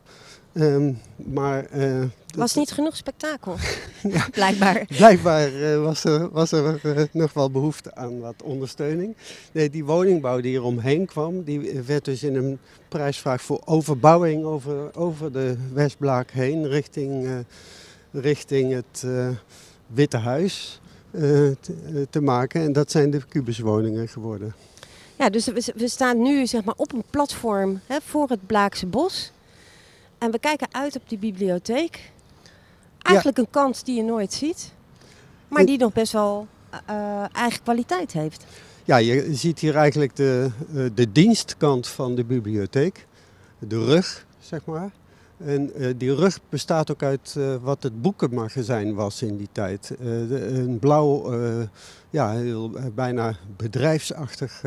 Ehm, 0.54 0.94
maar 1.16 1.66
eh, 1.66 2.04
Was 2.36 2.56
niet 2.56 2.72
genoeg 2.78 2.96
spektakel, 2.96 3.56
blijkbaar. 4.32 4.86
Blijkbaar 4.88 5.62
eh, 5.62 5.84
was 5.84 6.04
er, 6.04 6.30
was 6.30 6.52
er 6.52 6.80
eh, 6.98 7.04
nog 7.12 7.34
wel 7.34 7.52
behoefte 7.52 7.96
aan 7.96 8.20
wat 8.20 8.44
ondersteuning. 8.44 9.16
Nee, 9.52 9.70
die 9.70 9.86
woningbouw 9.86 10.42
die 10.42 10.56
er 10.56 10.64
omheen 10.64 11.06
kwam, 11.06 11.44
die 11.44 11.82
werd 11.86 12.06
dus 12.06 12.24
in 12.24 12.36
een 12.36 12.60
prijsvraag 12.92 13.42
voor 13.42 13.62
overbouwing 13.66 14.44
over, 14.44 14.96
over 14.96 15.32
de 15.32 15.58
Westblaak 15.74 16.32
heen 16.32 16.68
richting, 16.68 17.26
eh, 17.26 17.38
richting 18.12 18.74
het 18.74 19.04
eh, 19.06 19.30
Witte 19.88 20.18
Huis 20.18 20.82
eh, 21.12 21.22
te, 21.60 22.08
te 22.10 22.22
maken. 22.22 22.62
En 22.62 22.74
dat 22.74 22.92
zijn 22.92 23.12
de 23.12 23.22
kubuswoningen 23.28 24.08
geworden. 24.08 24.54
Ja, 25.22 25.30
dus 25.30 25.46
we, 25.46 25.74
we 25.76 25.88
staan 25.88 26.22
nu 26.22 26.48
zeg 26.48 26.64
maar, 26.64 26.74
op 26.78 26.94
een 26.94 27.04
platform 27.10 27.82
hè, 27.86 27.98
voor 28.06 28.30
het 28.30 28.48
Blaakse 28.48 28.86
Bos. 28.86 29.32
En 30.18 30.32
we 30.32 30.40
kijken 30.40 30.68
uit 30.72 30.96
op 30.96 31.10
die 31.10 31.18
bibliotheek. 31.18 32.12
Eigenlijk 33.02 33.38
een 33.38 33.50
kans 33.50 33.84
die 33.84 33.96
je 33.96 34.04
nooit 34.04 34.34
ziet, 34.34 34.72
maar 35.48 35.66
die 35.66 35.78
nog 35.78 35.94
best 35.94 36.12
wel 36.12 36.48
eh, 36.86 37.36
eigen 37.36 37.64
kwaliteit 37.64 38.12
heeft. 38.12 38.46
Ja, 38.84 38.98
je 38.98 39.36
ziet 39.36 39.60
hier 39.60 39.76
eigenlijk 39.76 40.16
de, 40.16 40.50
eh, 40.76 40.86
de 40.94 41.12
dienstkant 41.12 41.88
van 41.88 42.16
de 42.16 42.24
bibliotheek. 42.24 43.08
De 43.60 43.86
rug, 43.86 44.26
zeg 44.40 44.66
maar. 44.66 44.92
En 45.46 45.74
eh, 45.74 45.94
die 45.98 46.16
rug 46.16 46.40
bestaat 46.50 46.92
ook 46.92 47.04
uit 47.04 47.36
eh, 47.38 47.56
wat 47.62 47.84
het 47.84 48.02
boekenmagazijn 48.02 48.94
was 48.96 49.22
in 49.22 49.38
die 49.38 49.50
tijd. 49.52 49.92
Eh, 50.00 50.08
een 50.58 50.80
blauw, 50.80 51.34
ja, 52.10 52.32
heel, 52.32 52.72
bijna 52.96 53.36
bedrijfsachtig 53.58 54.62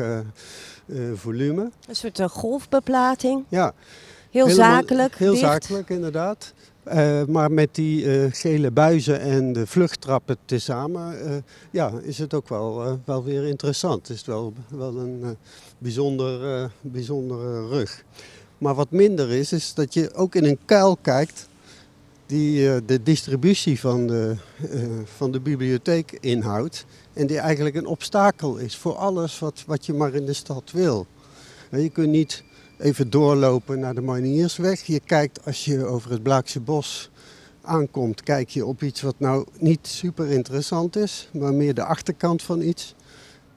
volume. 1.13 1.71
Een 1.87 1.95
soort 1.95 2.21
golfbeplating. 2.21 3.43
Ja, 3.49 3.73
Heel 4.31 4.45
helemaal- 4.45 4.71
zakelijk. 4.71 5.15
Heel 5.15 5.31
dicht. 5.33 5.43
zakelijk, 5.43 5.89
inderdaad. 5.89 6.53
Maar 7.27 7.51
met 7.51 7.75
die 7.75 8.31
gele 8.31 8.71
buizen 8.71 9.19
en 9.19 9.53
de 9.53 9.67
vluchttrappen 9.67 10.37
tezamen, 10.45 11.15
ja, 11.71 11.91
is 12.01 12.17
het 12.17 12.33
ook 12.33 12.49
wel, 12.49 12.99
wel 13.05 13.23
weer 13.23 13.47
interessant. 13.47 14.07
Het 14.07 14.17
is 14.17 14.25
wel, 14.25 14.53
wel 14.69 14.95
een 14.97 15.37
bijzonder, 15.77 16.71
bijzondere 16.81 17.67
rug. 17.67 18.03
Maar 18.57 18.75
wat 18.75 18.91
minder 18.91 19.31
is, 19.31 19.51
is 19.51 19.73
dat 19.73 19.93
je 19.93 20.13
ook 20.13 20.35
in 20.35 20.45
een 20.45 20.59
kuil 20.65 20.97
kijkt 21.01 21.47
die 22.25 22.69
eh, 22.69 22.77
de 22.85 23.03
distributie 23.03 23.79
van 23.79 24.07
de, 24.07 24.35
eh, 24.71 24.79
van 25.17 25.31
de 25.31 25.39
bibliotheek 25.39 26.17
inhoudt. 26.21 26.85
En 27.13 27.27
die 27.27 27.39
eigenlijk 27.39 27.75
een 27.75 27.85
obstakel 27.85 28.57
is 28.57 28.75
voor 28.75 28.95
alles 28.95 29.39
wat, 29.39 29.63
wat 29.67 29.85
je 29.85 29.93
maar 29.93 30.13
in 30.13 30.25
de 30.25 30.33
stad 30.33 30.71
wil. 30.71 31.07
En 31.69 31.81
je 31.81 31.89
kunt 31.89 32.09
niet 32.09 32.43
even 32.77 33.09
doorlopen 33.09 33.79
naar 33.79 33.95
de 33.95 34.01
Marniersweg. 34.01 34.81
Je 34.83 34.99
kijkt 34.99 35.45
als 35.45 35.65
je 35.65 35.85
over 35.85 36.11
het 36.11 36.23
Blaakse 36.23 36.59
Bos 36.59 37.09
aankomt, 37.61 38.23
kijk 38.23 38.49
je 38.49 38.65
op 38.65 38.83
iets 38.83 39.01
wat 39.01 39.15
nou 39.17 39.45
niet 39.59 39.87
super 39.87 40.31
interessant 40.31 40.95
is, 40.95 41.29
maar 41.33 41.53
meer 41.53 41.73
de 41.73 41.83
achterkant 41.83 42.41
van 42.41 42.61
iets. 42.61 42.95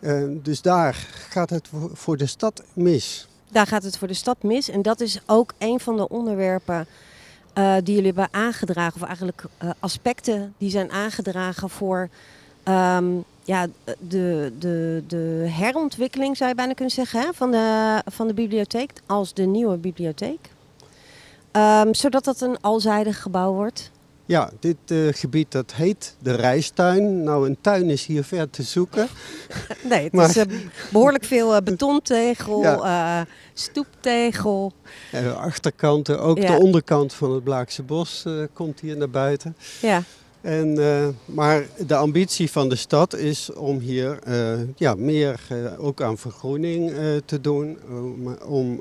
Eh, 0.01 0.23
dus 0.43 0.63
daar 0.63 0.95
gaat 1.29 1.51
het 1.51 1.69
voor 1.93 2.17
de 2.17 2.27
stad 2.27 2.63
mis. 2.73 3.28
Daar 3.49 3.67
gaat 3.67 3.83
het 3.83 3.99
voor 3.99 4.09
de 4.09 4.15
stad 4.15 4.43
mis. 4.43 4.69
En 4.69 4.83
dat 4.83 5.01
is 5.01 5.21
ook 5.27 5.53
een 5.59 5.81
van 5.81 5.97
de 5.97 6.09
onderwerpen 6.09 6.87
eh, 7.53 7.75
die 7.83 7.95
jullie 7.95 8.13
hebben 8.15 8.29
aangedragen. 8.31 9.01
Of 9.01 9.07
eigenlijk 9.07 9.45
eh, 9.59 9.71
aspecten 9.79 10.55
die 10.59 10.71
zijn 10.71 10.91
aangedragen 10.91 11.71
voor 11.71 12.09
ehm, 12.63 13.07
ja, 13.45 13.67
de, 13.99 14.53
de, 14.59 15.03
de 15.07 15.47
herontwikkeling, 15.51 16.37
zou 16.37 16.51
je 16.51 16.57
bijna 16.57 16.73
kunnen 16.73 16.95
zeggen, 16.95 17.21
hè, 17.21 17.29
van, 17.33 17.51
de, 17.51 18.03
van 18.07 18.27
de 18.27 18.35
bibliotheek 18.35 18.93
als 19.07 19.35
de 19.35 19.45
nieuwe 19.45 19.77
bibliotheek. 19.77 20.51
Ehm, 21.51 21.93
zodat 21.93 22.25
dat 22.25 22.41
een 22.41 22.61
alzijdig 22.61 23.23
gebouw 23.23 23.53
wordt. 23.53 23.91
Ja, 24.29 24.51
dit 24.61 24.77
eh, 24.87 24.99
gebied 25.11 25.53
dat 25.53 25.73
heet 25.75 26.17
de 26.23 26.35
Rijstuin. 26.35 27.23
Nou, 27.23 27.49
een 27.49 27.57
tuin 27.61 27.91
is 27.91 28.07
hier 28.07 28.25
ver 28.25 28.51
te 28.51 28.63
zoeken. 28.63 29.09
Nee, 29.89 30.05
het 30.05 30.13
Maar- 30.13 30.29
is 30.29 30.37
eh, 30.37 30.45
behoorlijk 30.93 31.25
veel 31.25 31.55
eh, 31.55 31.63
betontegel, 31.63 32.63
Ja. 32.63 33.27
stoeptegel. 33.55 34.73
De 35.11 35.33
achterkanten, 35.33 36.21
ook 36.21 36.39
Ja. 36.39 36.57
de 36.57 36.63
onderkant 36.63 37.15
van 37.15 37.33
het 37.33 37.45
Blaakse 37.45 37.83
Bos 37.83 38.25
komt 38.53 38.81
hier 38.81 38.97
naar 38.97 39.11
buiten. 39.11 39.57
Ja. 39.81 40.03
En, 40.41 40.79
maar 41.25 41.67
de 41.87 41.95
ambitie 41.97 42.51
van 42.51 42.69
de 42.69 42.77
stad 42.77 43.15
is 43.15 43.53
om 43.53 43.79
hier 43.79 44.19
ja, 44.77 44.95
meer 44.95 45.41
ook 45.79 46.03
aan 46.03 46.19
vergroening 46.19 46.93
te 47.25 47.41
doen. 47.41 47.79
Om, 47.91 48.37
om 48.47 48.81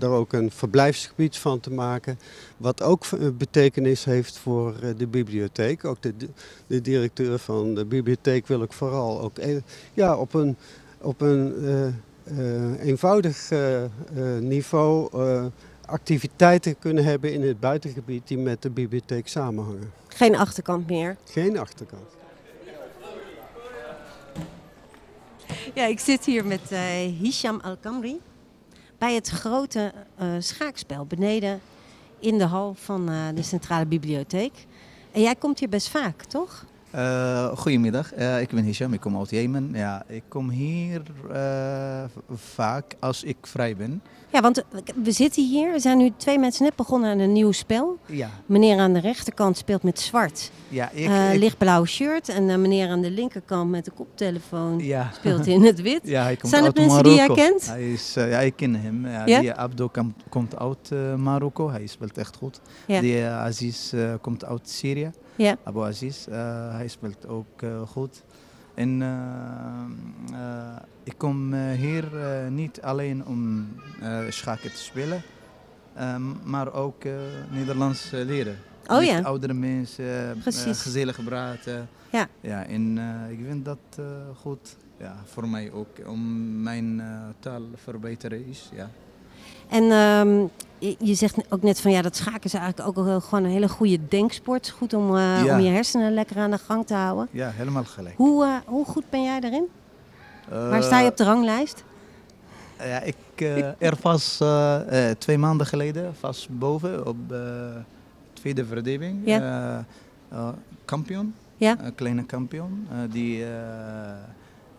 er 0.00 0.08
ook 0.08 0.32
een 0.32 0.50
verblijfsgebied 0.50 1.36
van 1.36 1.60
te 1.60 1.70
maken. 1.70 2.18
Wat 2.58 2.82
ook 2.82 3.04
een 3.10 3.36
betekenis 3.36 4.04
heeft 4.04 4.38
voor 4.38 4.74
eh, 4.82 4.88
de 4.96 5.06
bibliotheek. 5.06 5.84
Ook 5.84 6.02
de, 6.02 6.14
de 6.66 6.80
directeur 6.80 7.38
van 7.38 7.74
de 7.74 7.84
bibliotheek 7.84 8.46
wil 8.46 8.62
ook 8.62 8.72
vooral 8.72 9.20
ook, 9.20 9.38
eh, 9.38 9.56
ja, 9.94 10.16
op 10.16 10.34
een, 10.34 10.56
op 11.00 11.20
een 11.20 11.54
eh, 11.64 11.86
eh, 12.38 12.86
eenvoudig 12.86 13.50
eh, 13.50 13.84
eh, 13.84 13.90
niveau 14.40 15.08
eh, 15.12 15.44
activiteiten 15.86 16.78
kunnen 16.78 17.04
hebben 17.04 17.32
in 17.32 17.42
het 17.42 17.60
buitengebied 17.60 18.28
die 18.28 18.38
met 18.38 18.62
de 18.62 18.70
bibliotheek 18.70 19.28
samenhangen. 19.28 19.92
Geen 20.08 20.36
achterkant 20.36 20.86
meer. 20.88 21.16
Geen 21.24 21.58
achterkant. 21.58 22.16
Ja, 25.74 25.86
ik 25.86 26.00
zit 26.00 26.24
hier 26.24 26.46
met 26.46 26.72
eh, 26.72 26.80
Hisham 27.20 27.60
Al-Kamri 27.60 28.20
bij 28.98 29.14
het 29.14 29.28
grote 29.28 29.92
eh, 30.16 30.28
schaakspel 30.38 31.04
beneden 31.06 31.60
in 32.20 32.38
de 32.38 32.44
hal 32.44 32.74
van 32.74 33.08
eh, 33.08 33.16
de 33.34 33.42
Centrale 33.42 33.86
Bibliotheek. 33.86 34.66
En 35.12 35.20
jij 35.20 35.34
komt 35.34 35.58
hier 35.58 35.68
best 35.68 35.88
vaak, 35.88 36.22
toch? 36.22 36.64
Eh, 36.90 37.48
goedemiddag, 37.56 38.12
Eh, 38.12 38.40
ik 38.40 38.48
ben 38.48 38.64
Hisham, 38.64 38.92
ik 38.92 39.00
kom 39.00 39.18
uit 39.18 39.30
Jemen. 39.30 39.70
Ja, 39.72 40.02
ik 40.06 40.22
kom 40.28 40.50
hier 40.50 41.02
eh, 41.32 42.04
vaak 42.34 42.94
als 43.00 43.22
ik 43.24 43.36
vrij 43.40 43.76
ben. 43.76 44.02
Ja, 44.32 44.40
want 44.40 44.64
we 45.02 45.12
zitten 45.12 45.44
hier. 45.48 45.72
Er 45.72 45.80
zijn 45.80 45.98
nu 45.98 46.12
twee 46.16 46.38
mensen 46.38 46.64
net 46.64 46.76
begonnen 46.76 47.10
aan 47.10 47.18
een 47.18 47.32
nieuw 47.32 47.52
spel. 47.52 47.98
Ja, 48.06 48.30
Meneer 48.46 48.78
aan 48.78 48.92
de 48.92 49.00
rechterkant 49.00 49.56
speelt 49.56 49.82
met 49.82 50.00
zwart, 50.00 50.50
ja 50.68 50.90
ik... 50.90 51.08
ik- 51.32 51.38
lichtblauw 51.38 51.84
shirt. 51.84 52.28
En 52.28 52.60
meneer 52.60 52.88
aan 52.88 53.00
de 53.00 53.10
linkerkant 53.10 53.70
met 53.70 53.84
de 53.84 53.90
koptelefoon 53.90 54.78
ja. 54.78 55.10
speelt 55.14 55.46
in 55.46 55.62
het 55.64 55.80
wit. 55.82 56.00
Ja, 56.08 56.22
hij 56.22 56.36
komt 56.36 56.52
Zijn 56.52 56.64
het 56.64 56.76
mensen 56.76 57.02
die 57.02 57.14
jij 57.14 57.26
Marokko. 57.28 57.48
kent? 57.50 57.66
Hij 57.66 57.92
is, 57.92 58.14
ja, 58.14 58.38
ik 58.38 58.56
ken 58.56 58.74
hem. 58.74 59.06
Ja, 59.06 59.26
Ja? 59.26 59.40
Die 59.40 59.52
Abdo 59.54 59.90
komt 60.28 60.56
uit 60.58 60.90
Marokko, 61.16 61.70
hij 61.70 61.86
speelt 61.86 62.18
echt 62.18 62.36
goed. 62.36 62.60
Ja. 62.86 63.00
Die 63.00 63.24
Aziz 63.24 63.94
komt 64.20 64.44
uit 64.44 64.68
Syrië, 64.68 65.10
Ja. 65.38 65.56
Abu 65.64 65.80
Aziz, 65.80 66.26
eh, 66.26 66.70
hij 66.70 66.88
speelt 66.88 67.26
ook 67.26 67.62
eh, 67.62 67.82
goed. 67.82 68.22
En 68.74 69.02
eh, 69.02 70.76
ik 71.04 71.14
kom 71.16 71.54
hier 71.54 72.04
niet 72.50 72.82
alleen 72.82 73.26
om 73.26 73.68
schaken 74.28 74.72
te 74.72 74.78
spelen, 74.78 75.22
ehm, 75.94 76.22
maar 76.50 76.72
ook 76.72 77.04
Nederlands 77.50 78.10
leren. 78.10 78.56
Oh 78.86 78.98
Met 78.98 79.06
ja. 79.06 79.22
oudere 79.22 79.54
mensen, 79.54 80.42
gezellig 80.74 81.24
praten. 81.24 81.88
Ja. 82.12 82.28
ja 82.40 82.64
en 82.66 82.98
ik 83.30 83.38
vind 83.46 83.64
dat 83.64 84.00
goed 84.34 84.76
ja, 84.98 85.16
voor 85.24 85.48
mij 85.48 85.72
ook, 85.72 85.88
om 86.06 86.62
mijn 86.62 87.02
taal 87.38 87.62
verbeteren 87.74 88.46
is. 88.46 88.70
Ja. 88.74 88.90
En 89.68 89.82
ehm, 89.90 90.46
je- 90.98 91.14
zegt 91.14 91.36
ook 91.52 91.62
net 91.62 91.80
van 91.80 91.90
ja, 91.90 92.02
dat 92.02 92.16
schaken 92.16 92.42
is 92.44 92.54
eigenlijk 92.54 92.88
ook 92.88 93.04
wel 93.04 93.20
gewoon 93.20 93.44
een 93.44 93.50
hele 93.50 93.68
goede 93.68 93.98
denksport. 94.08 94.70
Goed 94.70 94.92
om, 94.94 95.16
eh, 95.16 95.44
Ja. 95.44 95.54
om 95.56 95.60
je 95.64 95.70
hersenen 95.70 96.14
lekker 96.14 96.36
aan 96.38 96.50
de 96.50 96.58
gang 96.58 96.86
te 96.86 96.94
houden. 96.94 97.28
ja, 97.30 97.50
helemaal 97.50 97.84
gelijk. 97.84 98.14
Hoe, 98.16 98.44
eh, 98.44 98.54
hoe 98.66 98.84
goed 98.84 99.04
ben 99.10 99.22
jij 99.22 99.40
daarin? 99.40 99.64
Waar 100.48 100.82
sta 100.82 101.00
je 101.00 101.08
op 101.10 101.16
de 101.16 101.24
ranglijst? 101.24 101.84
Eh, 102.76 102.88
ja, 102.88 103.00
ik 103.00 103.16
eh, 103.36 103.82
er 103.82 103.94
was 104.02 104.40
eh, 104.40 105.10
eh, 105.10 105.16
twee 105.18 105.38
maanden 105.38 105.66
geleden 105.66 106.14
vast 106.14 106.48
boven 106.58 107.06
op 107.06 107.16
de 107.28 107.72
tweede 108.32 108.64
verdieping. 108.66 109.20
Ja. 109.24 109.38
eh, 110.30 110.38
eh, 110.38 110.48
kampioen, 110.84 111.34
Ja. 111.56 111.76
een 111.82 111.94
kleine 111.94 112.24
kampioen. 112.24 112.86
eh, 112.90 112.96
die 113.12 113.44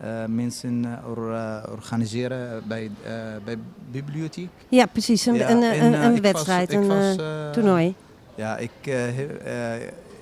eh, 0.00 0.24
mensen 0.26 0.84
eh, 0.84 1.08
or- 1.10 1.32
eh, 1.34 1.62
organiseren 1.72 2.62
bij, 2.66 2.90
eh 3.04 3.12
bij 3.44 3.58
bibliotheek. 3.90 4.48
Ja, 4.68 4.86
precies. 4.86 5.26
Een, 5.26 5.34
Ja, 5.34 5.50
een, 5.50 5.62
en, 5.62 5.84
een, 5.84 6.02
een 6.02 6.10
was- 6.10 6.20
wedstrijd, 6.20 6.72
ik 6.72 6.78
een 6.78 6.86
was, 6.86 7.16
toernooi. 7.52 7.94
Ja, 8.34 8.56
ik, 8.56 8.70
heb, 8.82 9.42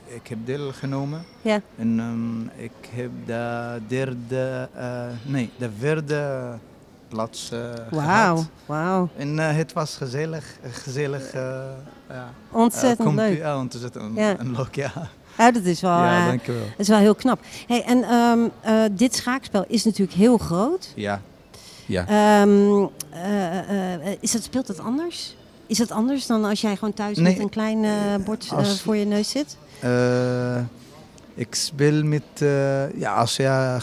ik 0.06 0.26
heb 0.28 0.38
deelgenomen. 0.44 1.23
Ja. 1.42 1.61
En 1.78 1.99
ehm, 2.00 2.62
ik 2.64 2.88
heb 2.94 3.11
de 3.26 3.78
derde, 3.88 4.68
nee, 5.23 5.50
de 5.58 5.68
vierde 5.78 6.52
plaats 7.08 7.49
Wauw, 7.90 7.97
gehad. 8.37 8.49
wauw. 8.66 9.08
En 9.16 9.38
het 9.38 9.73
was 9.73 9.97
gezellig, 9.97 10.56
gezellig. 10.62 11.32
ja. 11.32 12.30
Ontzettend 12.50 13.14
leuk. 13.14 13.38
Ja, 13.38 13.58
ontzettend 13.58 14.16
Ja. 14.16 14.38
een 14.38 14.52
leuk, 14.56 14.75
ja. 14.75 14.92
Ja, 15.38 15.50
dat 15.50 15.64
is 15.64 15.80
wel, 15.80 15.90
ja, 15.90 16.21
eh, 16.21 16.26
dankjewel. 16.26 16.61
dat 16.62 16.78
is 16.78 16.88
wel 16.88 16.99
heel 16.99 17.14
knap. 17.14 17.40
Hey, 17.66 17.85
en 17.85 18.02
ehm, 18.02 18.38
eh, 18.61 18.83
dit 18.92 19.14
schaakspel 19.14 19.64
is 19.68 19.85
natuurlijk 19.85 20.18
heel 20.18 20.38
groot. 20.38 20.92
Ja, 20.95 21.21
ja. 21.87 22.07
Ehm, 22.07 22.87
eh, 23.11 24.12
is 24.21 24.33
dat, 24.33 24.42
speelt 24.42 24.66
dat 24.66 24.78
anders? 24.78 25.37
Is 25.66 25.78
dat 25.78 25.90
anders 25.90 26.26
dan 26.26 26.45
als 26.45 26.61
jij 26.61 26.75
gewoon 26.76 26.95
thuis 26.95 27.16
Nee. 27.16 27.33
met 27.33 27.42
een 27.42 27.49
klein 27.49 27.87
bord 28.25 28.49
Als- 28.54 28.80
voor 28.80 28.97
je 28.97 29.04
neus 29.04 29.30
zit? 29.30 29.57
Ik 31.35 31.54
speel 31.54 32.04
met, 32.04 32.23
ja, 32.97 33.14
als 33.14 33.37
je 33.37 33.76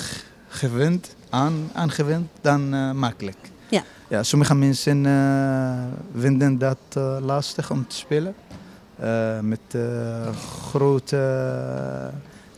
gewend, 0.48 1.16
aan, 1.30 1.70
aangewend, 1.74 2.28
dan 2.42 2.70
makkelijk. 2.98 3.38
Ja. 3.70 3.84
ja. 4.08 4.24
Sommige 4.24 4.56
mensen 4.56 5.06
vinden 6.18 6.58
dat 6.58 6.78
lastig 7.22 7.72
om 7.72 7.88
te 7.88 7.96
spelen. 7.96 8.36
Eh, 9.00 9.40
met 9.40 9.60
eh, 9.72 10.28
grote 10.70 11.18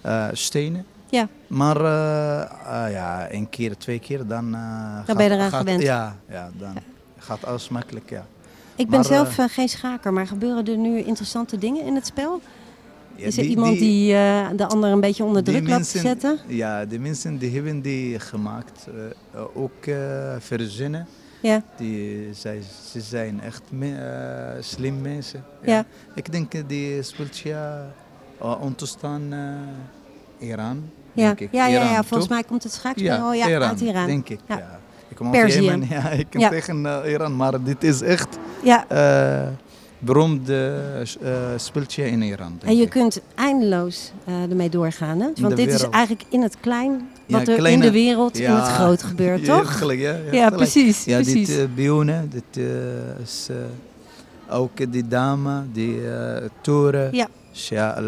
eh, 0.02 0.28
stenen. 0.32 0.86
Ja. 1.10 1.28
Maar 1.48 1.78
ah, 1.78 2.92
ja, 2.92 3.28
één 3.28 3.50
keer, 3.50 3.78
twee 3.78 4.00
keer, 4.00 4.28
dan, 4.28 4.56
eh, 4.56 5.16
ben 5.16 5.24
je 5.26 5.32
eraan 5.32 5.50
gaat, 5.50 5.60
gewend. 5.60 5.82
Ja, 5.82 6.16
ja, 6.30 6.50
dan 6.58 6.74
gaat 7.18 7.46
alles 7.46 7.70
makkelijk, 7.70 8.10
ja. 8.10 8.26
Ik 8.76 8.90
ben 8.90 9.00
Maar, 9.00 9.08
zelf 9.08 9.38
geen 9.50 9.70
schaker, 9.70 10.14
maar 10.14 10.28
gebeuren 10.28 10.66
er 10.66 10.78
nu 10.78 11.00
interessante 11.00 11.58
dingen 11.58 11.86
in 11.86 11.96
het 11.96 12.06
spel? 12.06 12.42
Ja, 13.16 13.26
Is 13.26 13.38
er 13.38 13.44
iemand 13.44 13.78
die, 13.78 14.12
de 14.56 14.66
ander 14.68 14.92
een 14.92 15.00
beetje 15.00 15.24
onder 15.24 15.44
druk 15.44 15.62
laat 15.62 15.70
mensen- 15.70 16.00
zetten? 16.00 16.40
Ja, 16.48 16.86
de 16.86 17.00
mensen 17.00 17.38
die 17.38 17.54
hebben 17.54 17.82
die 17.82 18.20
gemaakt, 18.20 18.88
ook 19.54 19.84
verzinnen. 20.40 21.08
Ja. 21.48 21.62
Die, 21.78 22.34
zij, 22.34 22.62
ze 22.92 23.02
zijn 23.02 23.42
echt 23.42 23.62
me, 23.70 23.96
eh, 23.96 24.64
slim 24.64 25.02
mensen. 25.02 25.44
Ja. 25.62 25.86
Ik 26.16 26.32
denk 26.32 26.54
eh, 26.54 26.62
die 26.68 27.04
speelt 27.04 27.38
ja 27.38 27.92
uh, 28.42 28.56
eh, 30.40 30.50
Iran. 30.50 30.90
Ja, 31.14 31.26
denk 31.26 31.40
ik. 31.40 31.50
ja, 31.52 31.68
ja, 31.68 31.76
Iran, 31.76 31.92
ja, 31.92 32.04
volgens 32.04 32.30
mij 32.30 32.44
komt 32.44 32.64
het 32.64 32.74
schaakspel 32.74 33.34
ja, 33.34 33.48
Iran, 33.48 33.70
uit 33.70 33.82
Iran. 33.82 34.06
denk 34.06 34.30
ik. 34.30 34.40
Ja. 34.48 34.58
Ja. 34.58 34.80
Ik 35.08 35.16
kom 35.16 35.36
uit 35.36 35.54
Jemen, 35.54 35.88
ja, 35.98 36.10
ik 36.10 36.28
kom 36.32 36.40
Ja. 36.40 36.50
tegen 36.50 36.86
Iran, 37.06 37.36
maar 37.36 37.64
dit 37.64 37.84
is 37.84 38.02
echt 38.02 38.38
Ja, 38.64 38.86
beroemde 40.00 40.74
uh, 41.24 41.30
speeltje 41.56 42.10
in 42.10 42.22
Iran. 42.22 42.60
en 42.66 42.76
je 42.78 42.84
ik. 42.84 42.90
kunt 42.90 43.22
eindeloos 43.36 44.12
eh, 44.26 44.42
ermee 44.50 44.70
doorgaan. 44.70 45.20
Hè? 45.20 45.28
Want 45.36 45.56
de 45.58 45.64
dit 45.66 45.74
is 45.74 45.90
eigenlijk 45.90 46.24
in 46.30 46.42
het 46.42 46.56
klein 46.60 47.08
Ja, 47.26 47.38
wat 47.38 47.48
er 47.48 47.56
kleine- 47.58 47.86
in 47.86 47.92
de 47.92 47.98
wereld 47.98 48.36
in 48.38 48.42
Ja. 48.44 48.56
het 48.64 48.68
groot 48.74 49.04
gebeurt, 49.04 49.46
toch? 49.56 49.82
ja, 49.82 49.92
ja, 49.94 50.16
Ja, 50.32 50.50
precies. 50.50 51.04
Ja, 51.04 51.16
precies. 51.22 51.48
dit 51.48 51.58
uh, 51.58 51.64
pionnen, 51.76 52.30
dit 52.30 52.64
is 53.24 53.50
ook 54.50 54.92
die 54.92 55.08
dame, 55.08 55.64
die 55.74 56.00
toren. 56.62 57.10
Ja. 57.12 57.28
Ja, 57.52 58.02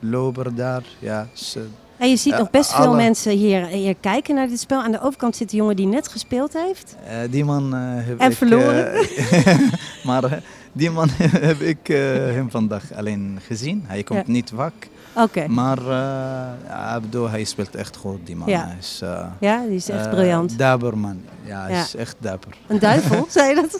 loper 0.00 0.54
daar. 0.54 0.82
Ja, 0.98 1.28
is, 1.34 1.56
en 1.98 2.08
je 2.10 2.16
ziet 2.16 2.38
nog 2.38 2.50
best 2.50 2.74
veel 2.74 2.94
mensen 2.94 3.32
hier, 3.32 3.66
hier 3.66 3.94
kijken 4.00 4.34
naar 4.34 4.48
dit 4.48 4.60
spel. 4.60 4.80
Aan 4.82 4.92
de 4.92 5.00
overkant 5.00 5.36
zit 5.36 5.50
de 5.50 5.56
jongen 5.56 5.76
die 5.76 5.86
net 5.86 6.08
gespeeld 6.08 6.52
heeft. 6.52 6.96
uh, 7.04 7.12
die 7.30 7.44
man 7.44 7.74
uh, 7.74 7.80
heb 8.06 8.18
En 8.20 8.30
ik... 8.30 8.36
verloren. 8.36 9.06
maar 10.04 10.42
die 10.76 10.90
man 10.90 11.08
heb 11.50 11.60
ik 11.60 11.88
uh, 11.88 11.98
hem 12.14 12.50
vandaag 12.50 12.92
alleen 12.94 13.38
gezien. 13.46 13.84
Hij 13.86 14.02
komt 14.02 14.26
Ja. 14.26 14.32
niet 14.32 14.50
wak. 14.50 14.72
Oké. 15.14 15.48
Maar 15.48 15.78
uh, 15.82 16.94
Abdo, 16.94 17.28
hij 17.28 17.44
speelt 17.44 17.74
echt 17.74 17.96
goed, 17.96 18.26
die 18.26 18.36
man. 18.36 18.48
Ja. 18.48 18.66
Hij 18.66 18.76
is, 18.78 19.00
uh, 19.04 19.26
Ja, 19.40 19.62
die 19.66 19.74
is 19.76 19.88
echt 19.88 20.10
briljant. 20.10 20.58
Dapper 20.58 20.98
man. 20.98 21.20
Ja, 21.44 21.62
hij 21.62 21.72
Ja. 21.72 21.82
is 21.82 21.94
echt 21.96 22.16
dapper. 22.18 22.56
Een 22.66 22.78
duivel, 22.78 23.26
zei 23.30 23.48
je 23.48 23.54
dat? 23.54 23.78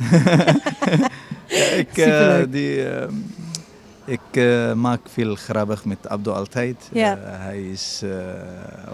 Ik, 1.79 1.97
eh, 1.97 2.37
die, 2.51 2.89
eh, 2.89 3.09
ik 4.05 4.21
eh, 4.31 4.73
maak 4.73 5.01
veel 5.05 5.35
grappig 5.35 5.85
met 5.85 6.09
Abdo 6.09 6.33
altijd. 6.33 6.89
Ja. 6.93 7.13
Eh, 7.17 7.19
hij 7.25 7.63
is 7.63 8.01
eh, 8.05 8.11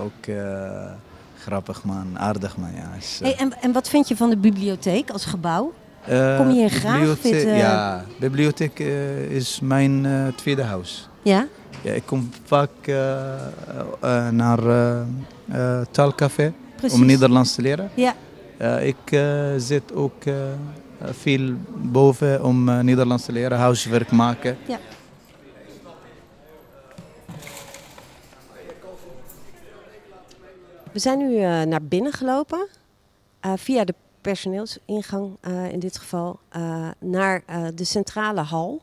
ook 0.03 0.27
eh, 0.27 0.91
grappig 1.39 1.85
man, 1.85 2.19
aardig 2.19 2.57
man. 2.57 2.71
Ja, 2.75 2.91
is, 2.99 3.19
eh, 3.23 3.29
Hey, 3.29 3.39
en, 3.39 3.53
en 3.63 3.73
wat 3.73 3.89
vind 3.89 4.09
je 4.09 4.17
van 4.17 4.31
de 4.31 4.37
bibliotheek 4.37 5.11
als 5.11 5.25
gebouw? 5.25 5.73
Eh, 6.07 6.37
kom 6.37 6.49
je 6.49 6.55
hier 6.55 6.71
graag? 6.71 7.19
Vind, 7.19 7.35
eh, 7.35 7.59
Ja, 7.59 8.05
bibliotheek 8.19 8.81
eh, 8.81 9.31
is 9.31 9.61
mijn 9.61 10.07
tweede 10.37 10.63
huis. 10.63 11.09
Ja? 11.23 11.47
Ja, 11.83 11.93
ik 11.93 12.07
kom 12.07 12.31
vaak 12.45 12.71
naar 14.31 14.61
taalcafé 15.91 16.53
Precies. 16.77 16.99
om 16.99 17.07
Nederlands 17.07 17.55
te 17.55 17.63
leren. 17.63 17.91
Ja. 17.95 18.15
Ik 18.79 19.21
zit 19.57 19.95
ook 19.95 20.23
veel 21.01 21.55
boven 21.75 22.45
om 22.45 22.85
Nederlands 22.85 23.25
te 23.25 23.33
leren, 23.33 23.59
huiswerk 23.59 24.11
maken. 24.11 24.57
Ja. 24.67 24.79
We 30.93 30.99
zijn 30.99 31.19
nu 31.19 31.41
naar 31.67 31.83
binnen 31.83 32.13
gelopen. 32.13 32.69
via 33.57 33.85
de 33.85 33.95
personeelsingang 34.23 35.37
eh, 35.41 35.73
in 35.73 35.79
dit 35.79 35.99
geval. 35.99 36.39
eh, 36.49 36.89
naar 36.99 37.43
eh, 37.47 37.67
de 37.75 37.85
centrale 37.85 38.41
hal. 38.41 38.83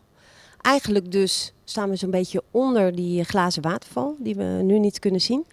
Eigenlijk 0.62 1.12
dus 1.12 1.54
staan 1.64 1.90
we 1.90 1.96
zo'n 1.96 2.12
beetje 2.12 2.44
onder 2.52 2.96
die 2.96 3.24
glazen 3.24 3.62
waterval. 3.62 4.16
Die 4.20 4.36
we 4.36 4.44
nu 4.44 4.80
niet 4.80 5.00
kunnen 5.00 5.22
zien. 5.22 5.46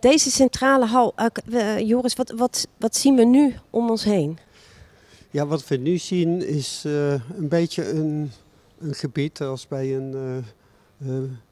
Deze 0.00 0.30
centrale 0.30 0.86
hal. 0.86 1.14
Joris, 1.78 2.14
wat, 2.14 2.30
wat, 2.30 2.68
wat 2.78 2.96
zien 2.96 3.16
we 3.16 3.24
nu 3.24 3.54
om 3.70 3.90
ons 3.90 4.04
heen? 4.04 4.38
Ja, 5.30 5.46
wat 5.46 5.68
we 5.68 5.76
nu 5.76 5.98
zien 5.98 6.46
is 6.46 6.84
een 6.84 7.48
beetje 7.48 7.90
een, 7.90 8.30
een 8.78 8.94
gebied 8.94 9.40
als 9.40 9.68
bij 9.68 9.96
een 9.96 10.44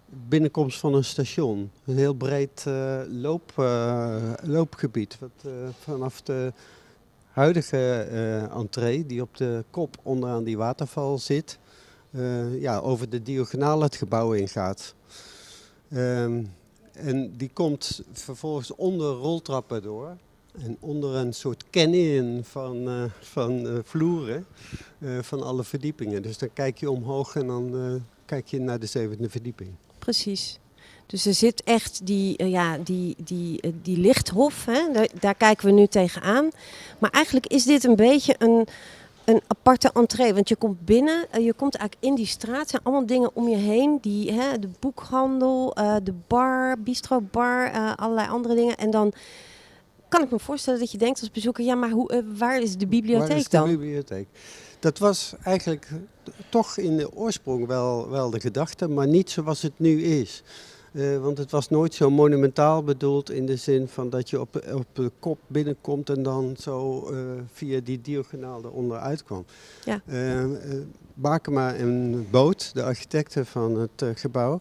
binnenkomst 0.07 0.79
van 0.79 0.95
een 0.95 1.05
station. 1.05 1.71
Een 1.87 1.97
heel 1.97 2.15
breed 2.15 2.65
loop, 3.09 3.53
loopgebied. 4.43 5.19
Wat 5.21 5.53
vanaf 5.85 6.23
de 6.23 6.53
huidige 7.33 8.09
eh, 8.11 8.57
entree, 8.57 9.07
die 9.07 9.23
op 9.23 9.37
de 9.37 9.65
kop 9.71 9.97
onderaan 10.03 10.45
die 10.45 10.57
waterval 10.57 11.19
zit, 11.19 11.59
eh, 12.11 12.61
ja, 12.61 12.79
over 12.79 13.11
de 13.11 13.23
diagonaal 13.23 13.83
het 13.83 13.97
gebouw 13.97 14.33
ingaat. 14.33 14.95
Ehm, 15.91 16.45
en 16.93 17.37
die 17.37 17.51
komt 17.53 18.03
vervolgens 18.13 18.75
onder 18.75 19.13
roltrappen 19.13 19.83
door. 19.83 20.17
En 20.53 20.77
onder 20.81 21.15
een 21.15 21.35
soort 21.35 21.65
canyon 21.71 22.45
van, 22.45 22.89
eh, 22.89 23.05
van 23.21 23.81
vloeren 23.85 24.47
van 25.21 25.43
alle 25.43 25.65
verdiepingen. 25.65 26.23
Dus 26.23 26.39
dan 26.39 26.53
kijk 26.53 26.79
je 26.79 26.91
omhoog 26.91 27.37
en 27.37 27.47
dan 27.47 28.01
kijk 28.25 28.47
je 28.47 28.61
naar 28.61 28.79
de 28.79 28.87
zevende 28.87 29.31
verdieping. 29.31 29.71
Precies. 29.99 30.59
Dus 31.13 31.27
er 31.27 31.35
zit 31.35 31.63
echt 31.63 32.07
die, 32.07 32.37
eh, 32.37 32.51
ja, 32.51 32.79
die, 32.79 33.17
die, 33.25 33.61
eh, 33.61 33.71
die 33.83 33.99
lichthof, 33.99 34.65
hè? 34.65 34.93
Daar, 34.93 35.09
daar 35.21 35.35
kijken 35.35 35.67
we 35.67 35.73
nu 35.73 35.87
tegenaan. 35.87 36.51
Maar 36.99 37.11
eigenlijk 37.11 37.47
is 37.47 37.65
dit 37.65 37.85
een 37.85 37.97
beetje 37.97 38.35
een, 38.39 38.67
een 39.25 39.41
aparte 39.47 39.91
entree. 39.95 40.35
Want 40.35 40.49
je 40.49 40.57
komt 40.57 40.85
binnen, 40.85 41.27
eh, 41.31 41.45
je 41.45 41.53
komt 41.53 41.75
eigenlijk 41.75 42.05
in 42.05 42.15
die 42.15 42.27
straat. 42.27 42.63
Er 42.63 42.69
zijn 42.69 42.83
allemaal 42.83 43.07
dingen 43.07 43.31
om 43.35 43.49
je 43.49 43.57
heen. 43.57 43.99
Die, 44.01 44.33
hè, 44.33 44.59
de 44.59 44.69
boekhandel, 44.79 45.75
de 46.03 46.15
bar, 46.27 46.79
bistro 46.79 47.21
bar, 47.21 47.71
allerlei 47.97 48.29
andere 48.29 48.55
dingen. 48.55 48.77
En 48.77 48.91
dan 48.91 49.13
kan 50.09 50.23
ik 50.23 50.31
me 50.31 50.39
voorstellen 50.39 50.81
dat 50.81 50.93
je 50.93 50.99
denkt 50.99 51.21
als 51.21 51.31
bezoeker... 51.31 51.65
ja, 51.65 51.75
maar 51.75 51.91
hoe, 51.91 52.25
waar 52.37 52.61
is 52.61 52.77
de 52.77 52.87
bibliotheek 52.87 53.29
Waar 53.29 53.37
is 53.37 53.49
dan? 53.49 53.69
de 53.69 53.77
bibliotheek? 53.77 54.29
Dat 54.79 54.99
was 54.99 55.35
eigenlijk 55.43 55.89
toch 56.49 56.77
in 56.77 56.97
de 56.97 57.15
oorsprong 57.15 57.67
wel, 57.67 58.11
wel 58.11 58.31
de 58.31 58.41
gedachte, 58.41 58.89
maar 58.89 59.07
niet 59.07 59.31
zoals 59.31 59.63
het 59.63 59.79
nu 59.79 60.03
is. 60.03 60.43
Eh, 60.93 61.19
want 61.19 61.39
het 61.39 61.51
was 61.51 61.69
nooit 61.69 61.95
zo 61.95 62.11
monumentaal 62.11 62.83
bedoeld 62.83 63.31
in 63.31 63.47
de 63.47 63.57
zin 63.57 63.89
van 63.89 64.11
dat 64.11 64.31
je 64.31 64.41
op, 64.41 64.73
op 64.73 64.87
de 64.93 65.11
kop 65.19 65.39
binnenkomt 65.47 66.11
en 66.11 66.23
dan 66.23 66.55
zo 66.59 67.09
eh, 67.11 67.19
via 67.53 67.81
die 67.85 68.01
diagonaal 68.01 68.65
eronder 68.65 68.99
uitkwam. 68.99 69.45
Ja. 69.85 70.01
Eh, 70.07 70.45
Bakema 71.15 71.75
en 71.75 72.27
Boot, 72.31 72.75
de 72.75 72.83
architecten 72.83 73.47
van 73.47 73.79
het 73.79 74.05
gebouw, 74.15 74.61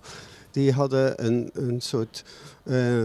die 0.51 0.71
hadden 0.71 1.25
een, 1.25 1.49
een 1.53 1.81
soort 1.81 2.23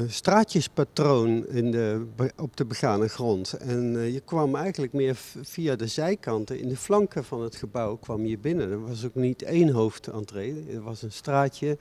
straatjespatroon 0.06 1.46
in 1.46 1.70
de, 1.70 2.06
op 2.36 2.56
de 2.56 2.64
begane 2.64 3.08
grond. 3.08 3.52
En 3.52 4.12
je 4.12 4.20
kwam 4.20 4.54
eigenlijk 4.54 4.92
meer 4.92 5.16
via 5.42 5.76
de 5.76 5.86
zijkanten, 5.86 6.58
in 6.60 6.68
de 6.68 6.76
flanken 6.76 7.24
van 7.24 7.42
het 7.42 7.56
gebouw 7.56 7.96
kwam 7.96 8.26
je 8.26 8.38
binnen. 8.38 8.70
Er 8.70 8.86
was 8.86 9.04
ook 9.04 9.14
niet 9.14 9.42
één 9.42 9.70
hoofdentree, 9.70 10.66
er 10.72 10.82
was 10.82 11.02
een 11.02 11.12
straatje 11.12 11.78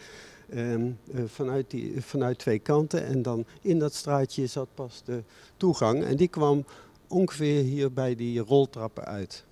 ehm, 0.50 0.88
eh, 1.14 1.22
vanuit, 1.28 1.70
die, 1.70 2.02
vanuit 2.02 2.38
twee 2.38 2.60
kanten. 2.60 3.06
En 3.06 3.22
dan 3.22 3.46
in 3.62 3.80
dat 3.80 3.94
straatje 3.94 4.48
zat 4.48 4.68
pas 4.74 5.02
de 5.06 5.24
toegang. 5.58 6.04
En 6.04 6.16
die 6.16 6.28
kwam 6.28 6.66
ongeveer 7.08 7.64
hier 7.64 7.94
bij 7.94 8.16
die 8.16 8.40
roltrappen 8.40 9.06
uit. 9.06 9.44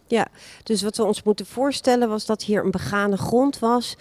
Dus 0.63 0.81
wat 0.81 0.97
we 0.97 1.03
ons 1.03 1.23
moeten 1.23 1.45
voorstellen 1.45 2.09
was 2.09 2.25
dat 2.25 2.43
hier 2.43 2.63
een 2.63 2.71
begane 2.71 3.17
grond 3.17 3.59
was. 3.59 3.95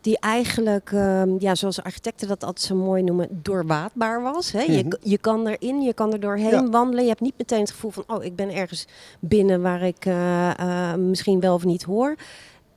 Die 0.00 0.18
eigenlijk, 0.18 0.92
ehm, 0.92 1.30
ja, 1.38 1.54
zoals 1.54 1.82
architecten 1.82 2.28
dat 2.28 2.44
altijd 2.44 2.66
zo 2.66 2.74
mooi 2.74 3.02
noemen, 3.02 3.28
doorwaadbaar 3.42 4.22
was. 4.22 4.52
Hè? 4.52 4.60
je, 4.60 4.84
Mhm. 4.84 4.96
je 5.00 5.18
kan 5.18 5.46
erin, 5.46 5.80
je 5.82 5.92
kan 5.92 6.12
er 6.12 6.20
doorheen 6.20 6.50
Ja. 6.50 6.68
wandelen. 6.68 7.02
Je 7.02 7.08
hebt 7.08 7.20
niet 7.20 7.38
meteen 7.38 7.60
het 7.60 7.70
gevoel 7.70 7.90
van, 7.90 8.04
oh, 8.06 8.24
ik 8.24 8.36
ben 8.36 8.54
ergens 8.54 8.86
binnen 9.20 9.62
waar 9.62 9.82
ik 9.82 10.06
eh, 10.06 10.90
eh, 10.90 10.98
misschien 10.98 11.40
wel 11.40 11.54
of 11.54 11.64
niet 11.64 11.82
hoor. 11.82 12.14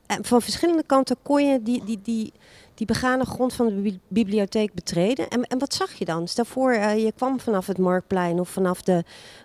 En 0.06 0.26
van 0.26 0.42
verschillende 0.42 0.84
kanten 0.86 1.16
kon 1.22 1.46
je 1.48 1.62
die, 1.64 1.84
die, 1.86 2.00
die, 2.04 2.34
die 2.76 2.86
begane 2.88 3.26
grond 3.26 3.54
van 3.54 3.68
de 3.68 3.74
bi- 3.74 4.00
bibliotheek 4.08 4.74
betreden. 4.74 5.30
En, 5.30 5.44
en 5.44 5.60
wat 5.60 5.74
zag 5.74 5.94
je 5.94 6.06
dan? 6.06 6.28
Stel 6.28 6.46
voor, 6.46 6.72
eh, 6.72 7.04
je 7.04 7.12
kwam 7.16 7.40
vanaf 7.40 7.68
het 7.68 7.78
Marktplein 7.78 8.40
of 8.40 8.50
vanaf 8.50 8.82
de 8.82 9.04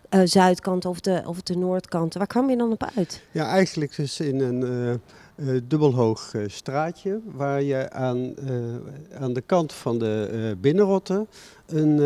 eh, 0.09 0.21
zuidkant 0.25 0.85
of 0.85 1.01
de, 1.01 1.23
of 1.27 1.43
de 1.43 1.57
noordkant. 1.57 2.15
Waar 2.15 2.27
kwam 2.27 2.51
je 2.51 2.57
dan 2.57 2.73
op 2.73 2.91
uit? 2.97 3.23
Ja, 3.31 3.47
eigenlijk 3.47 3.97
dus 3.97 4.21
in 4.21 4.41
een 4.41 4.63
eh, 5.37 5.47
dubbelhoog 5.65 6.35
straatje 6.47 7.21
waar 7.25 7.63
je 7.63 7.91
aan, 7.91 8.35
aan 9.21 9.33
de 9.33 9.41
kant 9.41 9.73
van 9.73 9.99
de 9.99 10.57
binnenrotte 10.61 11.27
een, 11.67 11.99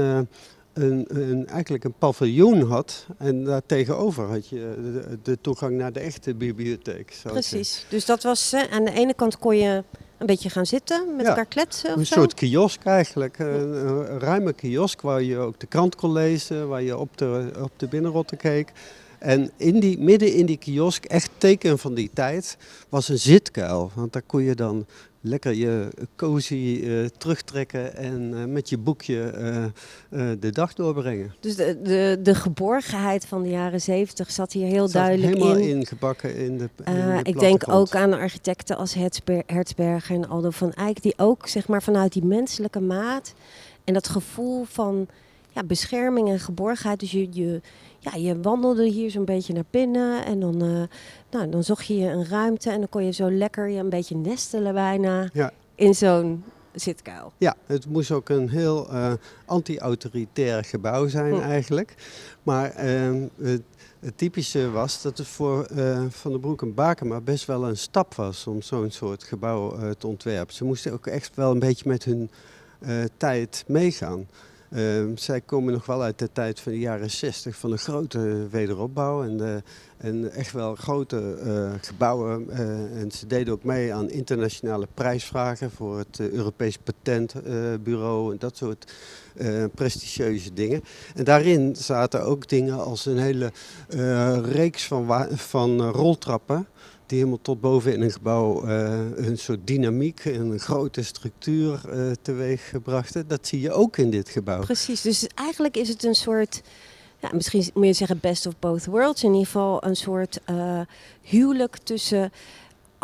een, 0.73 1.05
een, 1.09 1.47
eigenlijk 1.47 1.85
een 1.85 1.95
paviljoen 1.99 2.63
had. 2.63 3.07
En 3.19 3.45
daar 3.45 3.63
tegenover 3.67 4.25
had 4.25 4.49
je 4.49 4.75
de, 4.83 5.19
de 5.23 5.39
toegang 5.41 5.77
naar 5.77 5.93
de 5.93 6.01
echte 6.01 6.35
bibliotheek. 6.35 7.17
Precies. 7.23 7.87
Dus 7.89 8.07
dat 8.07 8.23
was, 8.23 8.55
aan 8.71 8.85
de 8.85 8.93
ene 8.93 9.15
kant 9.15 9.39
kon 9.39 9.57
je 9.57 9.83
een 10.29 10.35
beetje 10.35 10.51
gaan 10.51 10.67
zitten, 10.67 11.17
met 11.17 11.23
Ja. 11.25 11.29
elkaar 11.29 11.47
kletsen 11.47 11.91
of 11.91 11.97
Een 11.97 12.07
zo. 12.07 12.15
soort 12.15 12.35
kiosk 12.35 12.85
eigenlijk. 12.85 13.39
Een, 13.39 13.87
een 13.87 14.19
ruime 14.19 14.53
kiosk 14.53 15.01
waar 15.01 15.23
je 15.23 15.39
ook 15.39 15.61
de 15.61 15.67
krant 15.67 15.95
kon 15.97 16.13
lezen, 16.13 16.69
waar 16.69 16.83
je 16.83 16.99
op 16.99 17.19
de, 17.19 17.51
op 17.63 17.71
de 17.77 17.87
binnenrotte 17.89 18.37
keek. 18.37 18.73
En 19.19 19.51
in 19.57 19.81
die, 19.81 19.99
midden 19.99 20.33
in 20.33 20.47
die 20.47 20.57
kiosk, 20.57 21.05
echt 21.05 21.31
teken 21.39 21.79
van 21.79 21.95
die 21.95 22.11
tijd, 22.15 22.57
was 22.89 23.09
een 23.09 23.19
zitkuil. 23.19 23.91
Want 23.95 24.13
daar 24.13 24.23
kon 24.27 24.43
je 24.43 24.55
dan 24.55 24.87
lekker 25.27 25.55
je 25.55 25.89
cozy 26.17 26.81
eh, 26.85 27.05
terugtrekken 27.05 27.97
en 27.97 28.35
eh, 28.35 28.45
met 28.45 28.69
je 28.69 28.79
boekje 28.79 29.23
eh, 29.23 30.31
de 30.41 30.53
dag 30.53 30.75
doorbrengen. 30.75 31.35
Dus 31.41 31.57
de, 31.57 31.83
de, 31.83 32.19
de 32.23 32.35
geborgenheid 32.35 33.27
van 33.27 33.43
de 33.43 33.49
jaren 33.49 33.81
zeventig 33.81 34.31
zat 34.31 34.53
hier 34.53 34.67
heel 34.67 34.89
zat 34.89 35.03
duidelijk 35.03 35.35
helemaal 35.35 35.57
in. 35.57 35.79
ingebakken 35.79 36.37
in 36.37 36.59
de, 36.59 36.69
in 36.85 36.95
de 36.95 37.21
ik 37.23 37.39
denk 37.39 37.69
ook 37.69 37.95
aan 37.95 38.13
architecten 38.13 38.77
als 38.77 38.95
Hertzber- 38.95 39.43
Hertzberger 39.47 40.17
en 40.17 40.29
Aldo 40.29 40.51
van 40.51 40.73
Eyck, 40.73 41.03
die 41.03 41.15
ook 41.17 41.49
zeg 41.49 41.69
maar, 41.69 41.83
vanuit 41.83 42.13
die 42.13 42.25
menselijke 42.25 42.81
maat 42.81 43.35
en 43.85 43.95
dat 43.95 44.09
gevoel 44.09 44.65
van 44.65 45.09
ja, 45.55 45.63
bescherming 45.65 46.29
en 46.29 46.41
geborgenheid. 46.41 47.01
Dus 47.01 47.11
je, 47.11 47.29
je, 47.31 47.61
ja, 47.99 48.15
je 48.15 48.41
wandelde 48.41 48.89
hier 48.89 49.11
zo'n 49.11 49.25
beetje 49.25 49.53
naar 49.53 49.65
binnen 49.71 50.25
en 50.25 50.41
dan, 50.41 50.63
eh, 50.63 50.83
nou, 51.31 51.49
dan 51.51 51.65
zocht 51.65 51.87
je 51.87 51.95
een 51.95 52.27
ruimte 52.29 52.71
en 52.71 52.79
dan 52.79 52.89
kon 52.89 53.05
je 53.05 53.13
zo 53.13 53.31
lekker 53.31 53.69
je 53.69 53.79
een 53.79 53.89
beetje 53.89 54.17
nestelen 54.17 54.75
bijna 54.75 55.29
Ja. 55.33 55.53
in 55.75 55.95
zo'n 55.95 56.45
zitkuil. 56.73 57.33
Ja, 57.39 57.55
het 57.67 57.87
moest 57.87 58.11
ook 58.11 58.29
een 58.29 58.49
heel 58.49 58.89
eh, 58.91 59.13
anti-autoritair 59.47 60.65
gebouw 60.65 61.09
zijn 61.09 61.35
Hm. 61.35 61.41
eigenlijk. 61.41 61.95
Maar 62.43 62.71
ehm, 62.71 63.23
het, 63.43 63.63
het 64.01 64.19
typische 64.19 64.71
was 64.71 65.03
dat 65.03 65.19
het 65.19 65.27
voor 65.27 65.65
eh, 65.65 66.03
Van 66.09 66.31
der 66.31 66.41
Broek 66.41 66.63
en 66.63 66.75
Bakema 66.75 67.21
best 67.21 67.45
wel 67.45 67.69
een 67.69 67.77
stap 67.77 68.15
was 68.15 68.47
om 68.47 68.63
zo'n 68.63 68.91
soort 68.91 69.23
gebouw 69.25 69.77
te 69.99 70.07
ontwerpen. 70.07 70.55
Ze 70.55 70.65
moesten 70.65 70.93
ook 70.93 71.07
echt 71.07 71.37
wel 71.37 71.51
een 71.51 71.59
beetje 71.59 71.89
met 71.89 72.05
hun 72.05 72.31
tijd 73.17 73.65
meegaan. 73.67 74.27
Ehm, 74.75 75.17
zij 75.17 75.41
komen 75.41 75.73
nog 75.73 75.87
wel 75.87 76.03
uit 76.03 76.19
de 76.19 76.33
tijd 76.33 76.61
van 76.61 76.73
de 76.73 76.79
jaren 76.79 77.11
60 77.11 77.57
van 77.57 77.71
de 77.71 77.77
grote 77.77 78.47
wederopbouw 78.51 79.23
en, 79.23 79.37
de, 79.37 79.63
en 79.97 80.31
echt 80.31 80.53
wel 80.53 80.75
grote 80.75 81.37
eh, 81.45 81.73
gebouwen. 81.81 82.51
eh, 82.51 83.01
en 83.01 83.11
ze 83.11 83.27
deden 83.27 83.53
ook 83.53 83.65
mee 83.65 83.95
aan 83.95 84.11
internationale 84.11 84.89
prijsvragen 84.95 85.71
voor 85.71 85.99
het 85.99 86.19
eh, 86.21 86.31
Europees 86.31 86.79
Patentbureau 86.79 88.33
en 88.33 88.39
dat 88.39 88.57
soort 88.57 88.93
eh, 89.37 89.65
prestigieuze 89.75 90.53
dingen. 90.53 90.83
En 91.15 91.25
daarin 91.25 91.77
zaten 91.77 92.25
ook 92.25 92.49
dingen 92.49 92.85
als 92.85 93.07
een 93.07 93.19
hele 93.19 93.53
eh, 93.89 94.39
reeks 94.43 94.87
van, 94.87 95.29
van 95.37 95.81
eh, 95.81 95.91
roltrappen. 95.93 96.67
Die 97.07 97.19
helemaal 97.19 97.41
tot 97.43 97.61
boven 97.61 97.93
in 97.93 98.03
een 98.03 98.11
gebouw 98.11 98.65
eh, 98.65 99.01
een 99.15 99.39
soort 99.39 99.67
dynamiek 99.67 100.25
en 100.25 100.51
een 100.51 100.59
grote 100.59 101.03
structuur 101.03 101.81
eh, 101.89 102.11
teweeg 102.23 102.73
brachten. 102.83 103.29
Dat 103.29 103.47
zie 103.47 103.61
je 103.61 103.73
ook 103.73 103.97
in 103.97 104.11
dit 104.11 104.29
gebouw. 104.29 104.61
Precies, 104.61 105.01
dus 105.01 105.27
eigenlijk 105.35 105.77
is 105.77 105.89
het 105.89 106.05
een 106.05 106.15
soort, 106.15 106.63
ja, 107.19 107.31
misschien 107.33 107.71
moet 107.75 107.87
je 107.87 107.93
zeggen 107.93 108.19
best 108.21 108.47
of 108.47 108.59
both 108.59 108.85
worlds. 108.85 109.23
In 109.23 109.31
ieder 109.31 109.47
geval 109.47 109.85
een 109.85 109.97
soort 109.97 110.41
eh, 110.45 110.81
huwelijk 111.23 111.79
tussen 111.79 112.33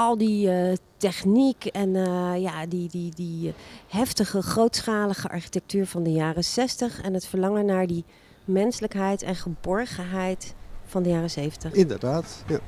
al 0.00 0.18
die 0.18 0.50
eh, 0.50 0.76
techniek 0.96 1.64
en 1.64 1.96
eh, 1.96 2.32
ja, 2.36 2.66
die, 2.66 2.88
die, 2.88 3.12
die 3.14 3.48
eh, 3.48 3.54
heftige, 3.88 4.42
grootschalige 4.42 5.28
architectuur 5.28 5.86
van 5.86 6.02
de 6.02 6.12
jaren 6.12 6.44
60 6.44 7.02
en 7.02 7.14
het 7.14 7.26
verlangen 7.26 7.66
naar 7.66 7.86
die 7.86 8.04
menselijkheid 8.44 9.22
en 9.22 9.36
geborgenheid 9.36 10.54
van 10.84 11.02
de 11.02 11.08
jaren 11.08 11.30
70. 11.30 11.72
Inderdaad, 11.72 12.44
ja. 12.46 12.58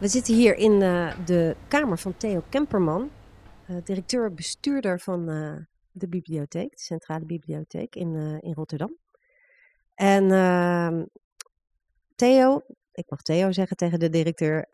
We 0.00 0.08
zitten 0.08 0.34
hier 0.34 0.56
in 0.56 0.82
eh, 0.82 1.26
de 1.26 1.56
kamer 1.68 1.98
van 1.98 2.16
Theo 2.16 2.42
Kemperman, 2.48 3.10
eh, 3.66 3.76
directeur-bestuurder 3.84 5.00
van 5.00 5.28
eh, 5.28 5.56
de 5.90 6.08
bibliotheek, 6.08 6.70
de 6.70 6.82
Centrale 6.82 7.24
Bibliotheek 7.24 7.94
in, 7.94 8.40
in 8.40 8.52
Rotterdam. 8.52 8.96
En 9.94 10.30
ehm, 10.30 11.04
Theo, 12.14 12.62
ik 12.92 13.10
mag 13.10 13.22
Theo 13.22 13.52
zeggen 13.52 13.76
tegen 13.76 13.98
de 13.98 14.08
directeur, 14.08 14.66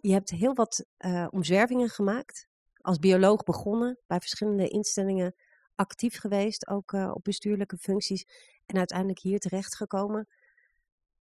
je 0.00 0.12
hebt 0.12 0.30
heel 0.30 0.54
wat 0.54 0.86
omzwervingen 1.30 1.88
gemaakt. 1.88 2.46
Als 2.80 2.98
bioloog 2.98 3.42
begonnen, 3.42 3.98
bij 4.06 4.20
verschillende 4.20 4.68
instellingen 4.68 5.34
actief 5.74 6.18
geweest, 6.18 6.68
ook 6.68 6.92
op 6.92 7.24
bestuurlijke 7.24 7.76
functies. 7.76 8.26
En 8.66 8.78
uiteindelijk 8.78 9.20
hier 9.20 9.38
terechtgekomen. 9.38 10.28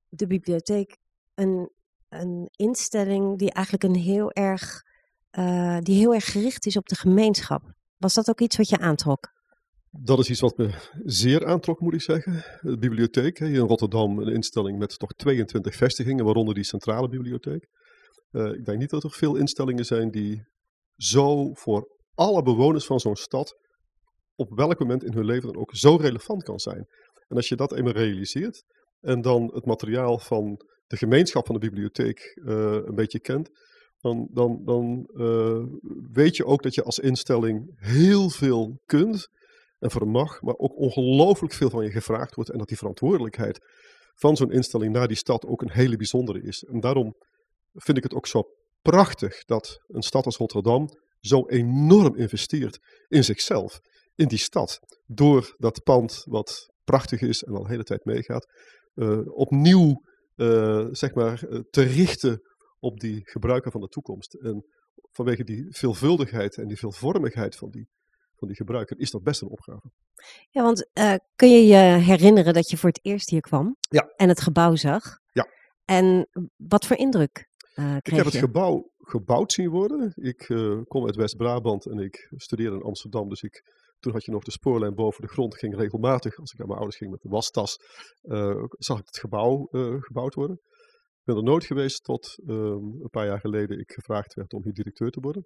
De 0.10 0.28
bibliotheek, 0.28 0.97
een 1.34 1.71
een 2.12 2.50
instelling 2.52 3.38
die 3.38 3.52
eigenlijk 3.52 3.84
een 3.86 4.02
heel 4.02 4.32
erg, 4.32 4.82
eh, 5.30 5.78
die 5.80 5.95
heel 5.95 6.13
erg 6.13 6.32
gericht 6.32 6.65
is 6.65 6.78
op 6.78 6.88
de 6.88 6.95
gemeenschap. 6.95 7.62
Was 7.97 8.13
dat 8.13 8.30
ook 8.30 8.39
iets 8.39 8.58
wat 8.58 8.69
je 8.69 8.78
aantrok? 8.78 9.30
Dat 9.89 10.19
is 10.19 10.30
iets 10.30 10.39
wat 10.39 10.58
me 10.58 10.69
zeer 11.04 11.45
aantrok, 11.45 11.80
moet 11.80 11.93
ik 11.93 12.02
zeggen. 12.02 12.34
De 12.62 12.78
bibliotheek, 12.78 13.39
hier 13.39 13.50
in 13.50 13.67
Rotterdam, 13.67 14.19
een 14.19 14.34
instelling 14.34 14.78
met 14.78 15.00
toch 15.00 15.12
22 15.12 15.76
vestigingen, 15.76 16.26
waaronder 16.26 16.54
die 16.54 16.63
centrale 16.63 17.10
bibliotheek. 17.10 17.67
Eh, 18.32 18.45
ik 18.45 18.65
denk 18.65 18.80
niet 18.80 18.89
dat 18.89 19.04
er 19.04 19.12
veel 19.12 19.36
instellingen 19.36 19.86
zijn 19.86 20.12
die 20.12 20.43
zo 20.95 21.54
voor 21.54 21.88
alle 22.13 22.43
bewoners 22.43 22.86
van 22.86 23.00
zo'n 23.00 23.15
stad 23.15 23.56
op 24.36 24.50
welk 24.50 24.80
moment 24.80 25.04
in 25.04 25.13
hun 25.13 25.26
leven 25.26 25.54
dan 25.54 25.62
ook 25.62 25.76
zo 25.76 25.95
relevant 25.95 26.43
kan 26.43 26.60
zijn. 26.60 26.86
En 27.28 27.36
als 27.36 27.47
je 27.47 27.56
dat 27.56 27.74
eenmaal 27.74 27.93
realiseert 27.93 28.63
en 29.00 29.21
dan 29.21 29.54
het 29.54 29.65
materiaal 29.65 30.19
van 30.19 30.65
de 30.91 30.97
gemeenschap 30.97 31.45
van 31.45 31.56
de 31.56 31.67
bibliotheek 31.69 32.19
eh, 32.45 32.54
een 32.86 32.95
beetje 32.95 33.19
kent, 33.19 33.49
dan, 33.99 34.27
dan, 34.32 34.62
dan 34.65 35.10
eh, 35.15 35.63
weet 36.12 36.36
je 36.36 36.45
ook 36.45 36.63
dat 36.63 36.75
je 36.75 36.84
als 36.84 36.99
instelling 36.99 37.73
heel 37.75 38.30
veel 38.30 38.80
kunt 38.86 39.27
en 39.80 39.91
vermag, 39.91 40.41
maar 40.41 40.58
ook 40.58 40.77
ongelooflijk 40.77 41.54
veel 41.54 41.69
van 41.69 41.84
je 41.84 41.91
gevraagd 41.91 42.36
wordt 42.36 42.49
en 42.49 42.58
dat 42.58 42.67
die 42.67 42.77
verantwoordelijkheid 42.77 43.60
van 44.15 44.36
zo'n 44.36 44.51
instelling 44.51 44.93
naar 44.93 45.08
die 45.08 45.17
stad 45.17 45.45
ook 45.45 45.62
een 45.62 45.71
hele 45.71 45.95
bijzondere 45.95 46.41
is. 46.41 46.63
En 46.63 46.80
daarom 46.80 47.15
vind 47.73 47.97
ik 47.97 48.04
het 48.04 48.13
ook 48.13 48.27
zo 48.27 48.43
prachtig 48.82 49.45
dat 49.45 49.80
een 49.88 50.01
stad 50.01 50.25
als 50.25 50.38
Rotterdam 50.38 50.89
zo 51.19 51.47
enorm 51.47 52.15
investeert 52.15 52.80
in 53.08 53.23
zichzelf, 53.23 53.80
in 54.15 54.27
die 54.27 54.38
stad, 54.38 54.80
door 55.06 55.56
dat 55.58 55.84
pand 55.84 56.21
wat 56.25 56.69
prachtig 56.84 57.21
is 57.21 57.43
en 57.43 57.54
al 57.54 57.63
de 57.63 57.69
hele 57.69 57.84
tijd 57.84 58.06
meegaat, 58.06 58.45
eh, 58.93 59.19
opnieuw 59.25 60.01
eh, 60.41 60.88
zeg 60.91 61.13
maar, 61.13 61.43
eh, 61.43 61.60
te 61.69 61.82
richten 61.82 62.41
op 62.80 62.99
die 62.99 63.21
gebruiker 63.23 63.71
van 63.71 63.82
de 63.82 63.88
toekomst. 63.88 64.34
En 64.34 64.65
vanwege 65.12 65.43
die 65.43 65.65
veelvuldigheid 65.69 66.58
en 66.58 66.67
die 66.67 66.77
veelvormigheid 66.77 67.56
van 67.56 67.69
die, 67.69 67.88
van 68.36 68.47
die 68.47 68.58
gebruiker 68.58 68.99
is 68.99 69.12
dat 69.12 69.23
best 69.23 69.41
een 69.41 69.47
opgave. 69.49 69.91
Ja, 70.49 70.63
want 70.63 70.89
eh, 70.93 71.13
kun 71.36 71.49
je 71.51 71.65
je 71.65 71.75
herinneren 71.97 72.54
dat 72.54 72.69
je 72.69 72.77
voor 72.77 72.89
het 72.89 72.99
eerst 73.06 73.30
hier 73.30 73.41
kwam 73.41 73.75
Ja. 73.89 74.13
en 74.15 74.27
het 74.30 74.41
gebouw 74.41 74.75
zag? 74.75 75.17
Ja. 75.32 75.47
En 75.86 76.27
wat 76.56 76.86
voor 76.86 76.97
indruk 76.97 77.49
eh 77.73 77.95
Ik 77.95 78.04
kreeg 78.04 78.15
heb 78.17 78.25
het 78.25 78.34
je? 78.34 78.39
gebouw 78.39 78.91
gebouwd 78.97 79.51
zien 79.51 79.69
worden. 79.69 80.13
Ik 80.15 80.38
kom 80.88 81.06
uit 81.06 81.15
West-Brabant 81.15 81.86
en 81.86 81.97
ik 81.99 82.27
studeerde 82.36 82.75
in 82.75 82.82
Amsterdam. 82.84 83.30
Dus 83.30 83.41
ik, 83.41 83.63
toen 84.01 84.13
had 84.13 84.25
je 84.25 84.31
nog 84.31 84.43
de 84.43 84.51
spoorlijn 84.51 84.95
boven 84.95 85.21
de 85.21 85.27
grond. 85.27 85.57
Ging 85.57 85.75
regelmatig, 85.75 86.37
als 86.37 86.51
ik 86.51 86.59
aan 86.59 86.65
mijn 86.65 86.77
ouders 86.77 86.97
ging 86.97 87.11
met 87.11 87.21
de 87.21 87.29
wastas, 87.29 87.77
eh, 88.21 88.63
zag 88.69 88.99
ik 88.99 89.05
het 89.05 89.19
gebouw 89.19 89.67
eh, 89.71 89.95
gebouwd 89.99 90.33
worden. 90.33 90.59
Ik 91.19 91.27
ben 91.27 91.35
er 91.35 91.43
nooit 91.43 91.65
geweest 91.65 92.03
tot 92.03 92.37
ehm, 92.45 92.83
een 93.01 93.09
paar 93.09 93.25
jaar 93.25 93.39
geleden 93.39 93.79
ik 93.79 93.91
gevraagd 93.91 94.33
werd 94.33 94.53
om 94.53 94.63
hier 94.63 94.73
directeur 94.73 95.11
te 95.11 95.19
worden. 95.19 95.45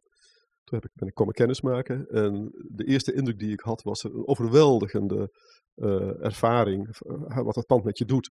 Toen 0.64 0.80
heb 0.80 0.86
ik, 0.86 0.92
ben 0.94 1.08
ik 1.08 1.14
komen 1.14 1.34
kennismaken. 1.34 2.08
En 2.08 2.52
de 2.68 2.84
eerste 2.84 3.14
indruk 3.14 3.40
die 3.40 3.52
ik 3.52 3.60
had 3.60 3.82
was 3.82 4.04
een 4.04 4.28
overweldigende 4.28 5.32
eh, 5.76 6.24
ervaring. 6.24 6.98
wat 7.44 7.56
het 7.56 7.66
pand 7.66 7.84
met 7.84 7.98
je 7.98 8.06
doet. 8.06 8.30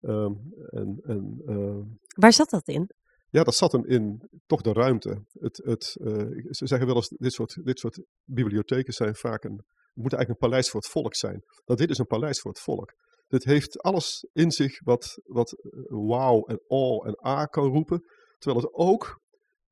Ehm, 0.00 0.32
en, 0.66 1.00
en 1.02 1.42
ehm, 1.46 1.82
Waar 2.16 2.32
zat 2.32 2.50
dat 2.50 2.68
in? 2.68 2.90
Ja, 3.34 3.42
dat 3.42 3.54
zat 3.54 3.72
hem 3.72 3.84
in 3.84 4.28
toch 4.46 4.62
de 4.62 4.72
ruimte. 4.72 5.24
Het, 5.32 5.60
het, 5.64 5.96
eh, 6.00 6.14
ze 6.50 6.66
zeggen 6.66 6.86
wel 6.86 6.96
eens, 6.96 7.08
dit 7.08 7.32
soort, 7.32 7.64
dit 7.64 7.78
soort 7.78 8.02
bibliotheken 8.24 8.92
zijn 8.92 9.14
vaak 9.14 9.44
een, 9.44 9.64
moeten 9.92 10.18
eigenlijk 10.18 10.28
een 10.28 10.48
paleis 10.48 10.70
voor 10.70 10.80
het 10.80 10.90
volk 10.90 11.14
zijn. 11.14 11.42
Dat 11.64 11.78
dit 11.78 11.90
is 11.90 11.98
een 11.98 12.06
paleis 12.06 12.40
voor 12.40 12.50
het 12.50 12.60
volk. 12.60 12.92
Dit 13.28 13.44
heeft 13.44 13.78
alles 13.80 14.28
in 14.32 14.50
zich 14.50 14.84
wat, 14.84 15.20
wat 15.24 15.52
eh, 15.52 15.70
wauw 15.88 16.44
en 16.44 16.60
oh 16.66 17.06
en 17.06 17.26
a 17.26 17.44
kan 17.44 17.68
roepen. 17.68 18.04
Terwijl 18.38 18.62
het 18.62 18.74
ook 18.74 19.20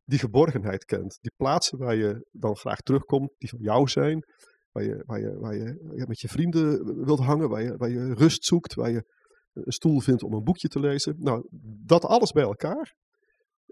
die 0.04 0.18
geborgenheid 0.18 0.84
kent. 0.84 1.18
Die 1.20 1.32
plaatsen 1.36 1.78
waar 1.78 1.96
je 1.96 2.26
dan 2.30 2.56
graag 2.56 2.80
terugkomt, 2.80 3.30
die 3.38 3.48
van 3.48 3.60
jou 3.60 3.88
zijn. 3.88 4.24
Waar 4.72 4.84
je, 4.84 5.02
waar 5.06 5.20
je, 5.20 5.38
waar 5.38 5.54
je 5.54 6.04
met 6.06 6.20
je 6.20 6.28
vrienden 6.28 6.84
wilt 7.04 7.20
hangen, 7.20 7.48
waar 7.48 7.62
je, 7.62 7.76
waar 7.76 7.90
je 7.90 8.14
rust 8.14 8.44
zoekt, 8.44 8.74
waar 8.74 8.90
je 8.90 9.04
een 9.52 9.72
stoel 9.72 10.00
vindt 10.00 10.22
om 10.22 10.32
een 10.32 10.44
boekje 10.44 10.68
te 10.68 10.80
lezen. 10.80 11.16
Nou, 11.18 11.46
dat 11.84 12.04
alles 12.04 12.32
bij 12.32 12.42
elkaar 12.42 12.94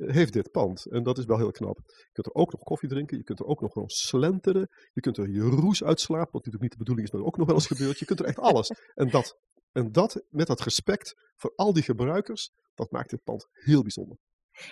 heeft 0.06 0.32
dit 0.32 0.50
pand. 0.50 0.86
En 0.86 1.02
dat 1.02 1.18
is 1.18 1.24
wel 1.24 1.36
heel 1.36 1.50
knap. 1.50 1.80
Je 1.86 2.10
kunt 2.12 2.26
er 2.26 2.34
ook 2.34 2.52
nog 2.52 2.62
koffie 2.62 2.88
drinken, 2.88 3.16
je 3.16 3.24
kunt 3.24 3.38
er 3.38 3.46
ook 3.46 3.60
nog 3.60 3.72
gewoon 3.72 3.88
slenteren. 3.88 4.68
Je 4.92 5.00
kunt 5.00 5.16
er 5.16 5.30
je 5.30 5.40
roes 5.40 5.84
uitslapen, 5.84 6.32
wat 6.32 6.44
natuurlijk 6.44 6.62
niet 6.62 6.72
de 6.72 6.78
bedoeling 6.78 7.06
is, 7.06 7.12
maar 7.14 7.22
ook 7.22 7.36
nog 7.36 7.46
wel 7.46 7.56
eens 7.56 7.66
gebeurt. 7.66 7.98
Je 7.98 8.04
kunt 8.04 8.20
er 8.20 8.26
echt 8.26 8.38
alles. 8.38 8.68
En 8.94 9.10
dat, 9.10 9.38
en 9.72 9.92
dat 9.92 10.24
met 10.28 10.46
dat 10.46 10.60
respect 10.60 11.14
voor 11.36 11.52
al 11.56 11.72
die 11.72 11.82
gebruikers, 11.82 12.50
dat 12.74 12.90
maakt 12.90 13.10
dit 13.10 13.22
pand 13.24 13.46
heel 13.52 13.82
bijzonder. 13.82 14.16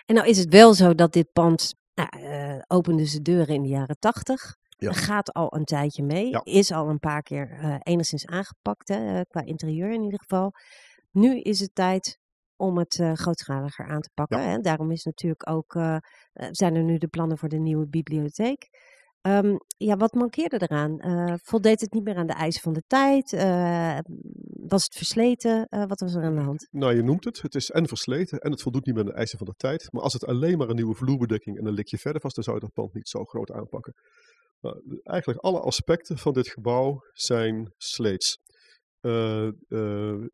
En 0.06 0.14
nou 0.14 0.28
is 0.28 0.38
het 0.38 0.52
wel 0.52 0.74
zo 0.74 0.94
dat 0.94 1.12
dit 1.12 1.32
pand 1.32 1.74
nou, 1.94 2.08
uh, 2.18 2.62
opende 2.66 3.06
zijn 3.06 3.22
deuren 3.22 3.54
in 3.54 3.62
de 3.62 3.68
jaren 3.68 3.98
tachtig. 3.98 4.56
Ja. 4.76 4.92
Gaat 4.92 5.32
al 5.32 5.54
een 5.54 5.64
tijdje 5.64 6.02
mee. 6.02 6.28
Ja. 6.28 6.40
Is 6.44 6.72
al 6.72 6.88
een 6.88 6.98
paar 6.98 7.22
keer 7.22 7.58
uh, 7.62 7.76
enigszins 7.82 8.26
aangepakt, 8.26 8.88
hè, 8.88 9.24
qua 9.24 9.40
interieur 9.40 9.92
in 9.92 10.02
ieder 10.02 10.18
geval. 10.18 10.52
Nu 11.10 11.40
is 11.40 11.60
het 11.60 11.74
tijd 11.74 12.18
om 12.58 12.78
het 12.78 12.98
uh, 12.98 13.12
grootschaliger 13.12 13.86
aan 13.86 14.00
te 14.00 14.10
pakken. 14.14 14.40
Ja. 14.40 14.58
Daarom 14.58 14.90
is 14.90 15.04
natuurlijk 15.04 15.50
ook, 15.50 15.72
zijn 16.50 16.74
er 16.74 16.82
nu 16.82 16.98
de 16.98 17.08
plannen 17.08 17.38
voor 17.38 17.48
de 17.48 17.58
nieuwe 17.58 17.86
bibliotheek. 17.86 18.68
Um, 19.22 19.58
ja, 19.76 19.96
wat 19.96 20.14
mankeerde 20.14 20.62
eraan? 20.62 21.00
voldeed 21.42 21.80
het 21.80 21.92
niet 21.92 22.04
meer 22.04 22.16
aan 22.16 22.26
de 22.26 22.32
eisen 22.32 22.62
van 22.62 22.72
de 22.72 22.82
tijd? 22.86 23.30
was 24.68 24.84
het 24.84 24.94
versleten? 24.94 25.66
wat 25.68 26.00
was 26.00 26.14
er 26.14 26.22
aan 26.22 26.34
de 26.34 26.40
hand? 26.40 26.68
Nou, 26.70 26.94
je 26.94 27.02
noemt 27.02 27.24
het. 27.24 27.42
Het 27.42 27.54
is 27.54 27.70
en 27.70 27.88
versleten 27.88 28.38
en 28.38 28.50
het 28.50 28.62
voldoet 28.62 28.86
niet 28.86 28.94
meer 28.94 29.04
aan 29.04 29.10
de 29.10 29.16
eisen 29.16 29.38
van 29.38 29.46
de 29.46 29.54
tijd. 29.56 29.92
Maar 29.92 30.02
als 30.02 30.12
het 30.12 30.26
alleen 30.26 30.58
maar 30.58 30.68
een 30.68 30.76
nieuwe 30.76 30.94
vloerbedekking 30.94 31.58
en 31.58 31.66
een 31.66 31.72
likje 31.72 31.98
verder 31.98 32.22
was, 32.22 32.34
dan 32.34 32.44
zou 32.44 32.56
je 32.56 32.62
dat 32.62 32.72
pand 32.72 32.94
niet 32.94 33.08
zo 33.08 33.24
groot 33.24 33.52
aanpakken. 33.52 33.94
Nou, 34.60 35.00
eigenlijk 35.02 35.40
alle 35.40 35.60
aspecten 35.60 36.18
van 36.18 36.32
dit 36.32 36.48
gebouw 36.48 37.00
zijn 37.12 37.72
sleets. 37.76 38.38
Uh, 39.00 39.50
uh, 39.68 40.26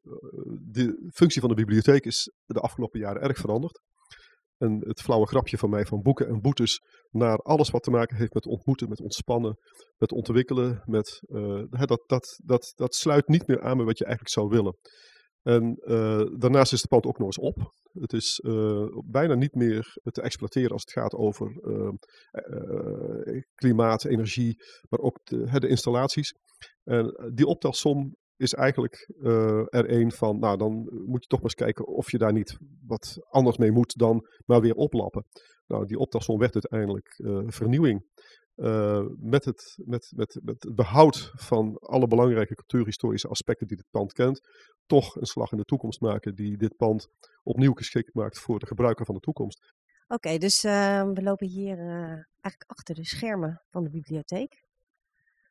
de 0.72 1.10
functie 1.12 1.40
van 1.40 1.50
de 1.50 1.56
bibliotheek 1.56 2.04
is 2.04 2.32
de 2.44 2.60
afgelopen 2.60 3.00
jaren 3.00 3.22
erg 3.22 3.38
veranderd. 3.38 3.80
En 4.56 4.80
het 4.86 5.00
flauwe 5.00 5.26
grapje 5.26 5.58
van 5.58 5.70
mij 5.70 5.86
van 5.86 6.02
boeken 6.02 6.28
en 6.28 6.40
boetes 6.40 6.80
naar 7.10 7.38
alles 7.38 7.70
wat 7.70 7.82
te 7.82 7.90
maken 7.90 8.16
heeft 8.16 8.34
met 8.34 8.46
ontmoeten, 8.46 8.88
met 8.88 9.00
ontspannen, 9.00 9.58
met 9.96 10.12
ontwikkelen, 10.12 10.82
met, 10.84 11.22
uh, 11.26 11.62
dat, 11.68 12.02
dat, 12.06 12.40
dat, 12.44 12.72
dat 12.74 12.94
sluit 12.94 13.28
niet 13.28 13.46
meer 13.46 13.62
aan 13.62 13.76
bij 13.76 13.86
wat 13.86 13.98
je 13.98 14.04
eigenlijk 14.04 14.34
zou 14.34 14.48
willen. 14.48 14.76
En 15.42 15.74
daarnaast 16.38 16.72
is 16.72 16.80
het 16.80 16.90
pand 16.90 17.06
ook 17.06 17.18
nog 17.18 17.26
eens 17.26 17.38
op. 17.38 17.72
Het 17.92 18.12
is 18.12 18.40
bijna 19.04 19.34
niet 19.34 19.54
meer 19.54 19.96
te 20.02 20.22
exploiteren 20.22 20.70
als 20.70 20.82
het 20.82 20.92
gaat 20.92 21.14
over 21.14 21.52
klimaat, 23.54 24.04
energie, 24.04 24.56
maar 24.88 25.00
ook 25.00 25.18
de, 25.24 25.58
de, 25.58 25.68
installaties. 25.68 26.34
En 26.84 27.30
die 27.34 27.46
optelsom 27.46 28.16
is 28.44 28.54
eigenlijk 28.54 29.10
er 29.70 29.90
een 29.90 30.12
van, 30.12 30.38
nou 30.38 30.56
dan 30.56 30.72
moet 31.06 31.22
je 31.22 31.28
toch 31.28 31.40
maar 31.40 31.50
eens 31.50 31.54
kijken 31.54 31.86
of 31.86 32.10
je 32.10 32.18
daar 32.18 32.32
niet 32.32 32.56
wat 32.86 33.16
anders 33.28 33.56
mee 33.56 33.72
moet 33.72 33.98
dan 33.98 34.28
maar 34.46 34.60
weer 34.60 34.74
oplappen. 34.74 35.24
Nou, 35.66 35.86
die 35.86 35.98
optelsom 35.98 36.38
werd 36.38 36.54
uiteindelijk 36.54 37.20
vernieuwing. 37.46 38.04
Uh, 38.56 39.06
met, 39.16 39.44
het, 39.44 39.78
met, 39.84 40.12
met, 40.16 40.38
met 40.42 40.66
behoud 40.74 41.32
van 41.34 41.78
alle 41.78 42.06
belangrijke 42.06 42.54
cultuurhistorische 42.54 43.28
aspecten 43.28 43.66
die 43.66 43.76
dit 43.76 43.90
pand 43.90 44.12
kent, 44.12 44.40
toch 44.86 45.16
een 45.16 45.26
slag 45.26 45.52
in 45.52 45.58
de 45.58 45.64
toekomst 45.64 46.00
maken 46.00 46.34
die 46.34 46.56
dit 46.56 46.76
pand 46.76 47.08
opnieuw 47.42 47.72
geschikt 47.72 48.14
maakt 48.14 48.38
voor 48.38 48.58
de 48.58 48.66
gebruiker 48.66 49.04
van 49.04 49.14
de 49.14 49.20
toekomst. 49.20 49.72
Oké, 50.06 50.38
dus 50.38 50.64
uh, 50.64 51.02
we 51.12 51.22
lopen 51.22 51.46
hier 51.46 51.78
eigenlijk 52.40 52.64
achter 52.66 52.94
de 52.94 53.04
schermen 53.04 53.62
van 53.70 53.84
de 53.84 53.90
bibliotheek. 53.90 54.62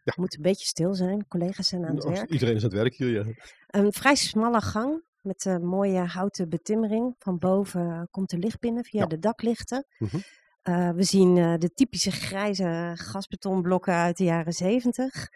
Ja. 0.04 0.13
Moet 0.16 0.36
een 0.36 0.42
beetje 0.42 0.66
stil 0.66 0.94
zijn, 0.94 1.28
collega's 1.28 1.68
zijn 1.68 1.86
aan 1.86 1.96
het 1.96 2.04
werk. 2.04 2.30
Iedereen 2.32 2.56
is 2.56 2.63
aan 2.63 2.70
het 2.70 2.80
werk 2.80 2.96
hier, 2.96 3.10
ja. 3.10 3.26
Een 3.68 3.94
vrij 3.94 4.16
smalle 4.16 4.62
gang 4.62 5.04
met 5.22 5.46
een 5.46 5.66
mooie 5.66 6.00
houten 6.00 6.50
betimmering. 6.50 7.16
Van 7.20 7.38
boven 7.38 8.08
komt 8.12 8.32
er 8.32 8.38
licht 8.38 8.60
binnen 8.60 8.84
via 8.84 9.02
Ja. 9.02 9.08
de 9.08 9.20
daklichten. 9.20 9.86
Mm 9.98 10.08
-hmm. 10.08 10.24
Uh, 10.63 10.89
we 10.89 11.04
zien 11.04 11.36
uh, 11.36 11.54
de 11.58 11.70
typische 11.74 12.12
grijze 12.12 12.92
gasbetonblokken 12.96 13.94
uit 13.94 14.18
de 14.18 14.24
jaren 14.24 14.54
zeventig. 14.54 15.28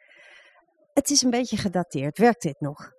Het 0.94 1.10
is 1.10 1.22
een 1.22 1.30
beetje 1.30 1.58
gedateerd. 1.58 2.18
Werkt 2.18 2.42
dit 2.42 2.60
nog? 2.60 2.92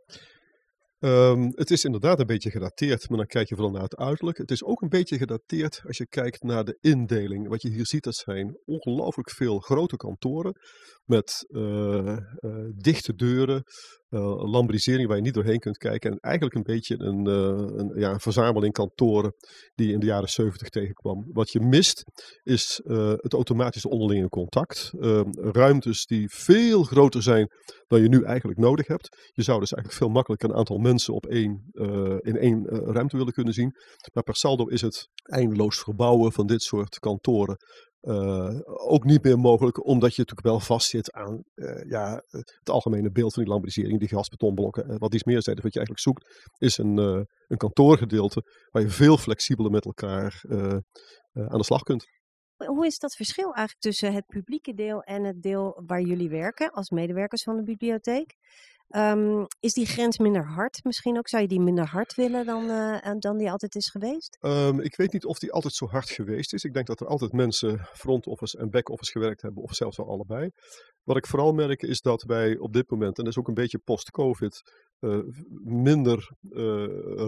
Um, 1.01 1.53
het 1.55 1.71
is 1.71 1.85
inderdaad 1.85 2.21
een 2.21 2.27
beetje 2.27 2.51
gedateerd, 2.51 3.09
maar 3.09 3.19
dan 3.19 3.27
kijk 3.27 3.49
je 3.49 3.55
vooral 3.55 3.73
naar 3.73 3.83
het 3.83 3.97
uiterlijk. 3.97 4.39
Het 4.39 4.51
is 4.51 4.65
ook 4.65 4.83
een 4.83 4.89
beetje 4.89 5.19
gedateerd 5.19 5.83
als 5.87 5.97
je 5.97 6.07
kijkt 6.07 6.43
naar 6.43 6.65
de 6.65 6.79
indeling. 6.81 7.49
Wat 7.49 7.63
je 7.63 7.71
hier 7.71 7.87
ziet, 7.87 8.05
dat 8.05 8.15
zijn 8.15 8.59
ongelooflijk 8.65 9.31
veel 9.31 9.59
grote 9.59 9.97
kantoren 9.97 10.53
met 11.09 11.45
uh, 11.49 12.17
dichte 12.75 13.15
deuren, 13.15 13.63
uh, 14.11 14.51
lambrisering 14.51 15.09
waar 15.09 15.17
je 15.17 15.23
niet 15.23 15.35
doorheen 15.35 15.59
kunt 15.59 15.77
kijken. 15.77 16.11
En 16.11 16.19
eigenlijk 16.19 16.55
een 16.55 16.75
beetje 16.75 16.99
een, 16.99 17.27
een, 17.27 17.93
ja, 17.95 18.19
verzameling 18.19 18.73
kantoren 18.73 19.35
die 19.75 19.87
je 19.87 19.93
in 19.93 20.01
de 20.01 20.07
jaren 20.07 20.29
70 20.29 20.69
tegenkwam. 20.69 21.25
Wat 21.33 21.51
je 21.51 21.61
mist 21.61 22.05
is 22.43 22.81
het 23.23 23.33
automatische 23.33 23.89
onderlinge 23.89 24.29
contact. 24.29 24.91
ruimtes 25.35 26.07
die 26.07 26.29
veel 26.31 26.83
groter 26.83 27.23
zijn 27.23 27.49
dan 27.87 28.03
je 28.03 28.09
nu 28.09 28.23
eigenlijk 28.23 28.59
nodig 28.59 28.87
hebt. 28.87 29.31
Je 29.33 29.43
zou 29.43 29.61
dus 29.61 29.73
eigenlijk 29.73 30.03
veel 30.03 30.13
makkelijker 30.15 30.51
een 30.51 30.57
aantal 30.57 30.79
mensen 30.79 31.15
op 31.15 31.27
één, 31.27 31.71
in 32.21 32.37
één 32.37 32.67
ruimte 32.69 33.17
willen 33.17 33.33
kunnen 33.33 33.55
zien. 33.55 33.75
Maar 34.13 34.23
per 34.23 34.37
saldo 34.37 34.65
is 34.65 34.81
het 34.81 35.09
eindeloos 35.23 35.79
verbouwen 35.79 36.33
van 36.33 36.47
dit 36.47 36.63
soort 36.63 36.99
kantoren 36.99 37.57
uh, 38.03 38.61
ook 38.65 39.05
niet 39.05 39.23
meer 39.23 39.39
mogelijk, 39.39 39.87
omdat 39.87 40.15
je 40.15 40.21
natuurlijk 40.21 40.49
wel 40.49 40.61
vastzit 40.61 41.13
aan 41.13 41.43
uh, 41.55 41.85
ja, 41.89 42.23
het 42.29 42.71
algemene 42.71 43.11
beeld 43.11 43.35
van 43.35 43.43
die 43.43 43.53
lambrisering, 43.53 43.99
die 43.99 44.09
gasbetonblokken. 44.09 44.99
Wat 44.99 45.15
iets 45.15 45.25
meer 45.25 45.43
zei, 45.43 45.57
wat 45.63 45.73
je 45.73 45.79
eigenlijk 45.79 46.01
zoekt, 46.01 46.51
is 46.59 46.79
een, 46.79 46.97
een 47.47 47.57
kantoorgedeelte 47.57 48.43
waar 48.71 48.83
je 48.83 48.89
veel 48.89 49.17
flexibeler 49.17 49.71
met 49.71 49.85
elkaar 49.85 50.41
aan 51.33 51.59
de 51.59 51.65
slag 51.65 51.83
kunt. 51.83 52.07
Hoe 52.67 52.87
is 52.87 52.99
dat 52.99 53.15
verschil 53.15 53.45
eigenlijk 53.45 53.81
tussen 53.81 54.13
het 54.13 54.27
publieke 54.27 54.75
deel 54.75 55.03
en 55.03 55.25
het 55.25 55.43
deel 55.43 55.83
waar 55.87 56.01
jullie 56.01 56.29
werken 56.29 56.71
als 56.71 56.91
medewerkers 56.91 57.43
van 57.43 57.57
de 57.57 57.63
bibliotheek? 57.63 58.37
Um, 58.97 59.47
is 59.61 59.73
die 59.73 59.87
grens 59.87 60.19
minder 60.19 60.47
hard 60.47 60.85
misschien 60.85 61.19
ook? 61.19 61.29
Zou 61.29 61.43
je 61.43 61.49
die 61.49 61.61
minder 61.61 61.87
hard 61.87 62.15
willen 62.15 62.47
dan, 62.47 62.65
uh, 62.65 63.11
dan 63.19 63.37
die 63.39 63.51
altijd 63.51 63.75
is 63.75 63.91
geweest? 63.91 64.37
Um, 64.41 64.81
ik 64.81 64.97
weet 64.97 65.13
niet 65.13 65.25
of 65.25 65.39
die 65.39 65.53
altijd 65.53 65.75
zo 65.75 65.87
hard 65.87 66.11
geweest 66.11 66.53
is. 66.53 66.65
Ik 66.65 66.73
denk 66.73 66.87
dat 66.87 67.01
er 67.01 67.07
altijd 67.07 67.33
mensen 67.33 67.89
front 67.93 68.27
office 68.27 68.59
en 68.59 68.71
back 68.71 68.89
office 68.89 69.13
gewerkt 69.13 69.43
hebben, 69.43 69.63
of 69.63 69.75
zelfs 69.75 69.97
wel 69.97 70.09
allebei. 70.09 70.51
Wat 71.03 71.17
ik 71.17 71.27
vooral 71.27 71.53
merk 71.53 71.83
is 71.83 72.01
dat 72.01 72.23
wij 72.23 72.59
op 72.59 72.73
dit 72.73 72.91
moment, 72.91 73.19
en 73.19 73.25
dat 73.25 73.33
is 73.33 73.39
ook 73.39 73.49
een 73.49 73.55
beetje 73.55 73.79
post-COVID, 73.79 74.61
uh, 75.01 75.19
minder 75.65 76.31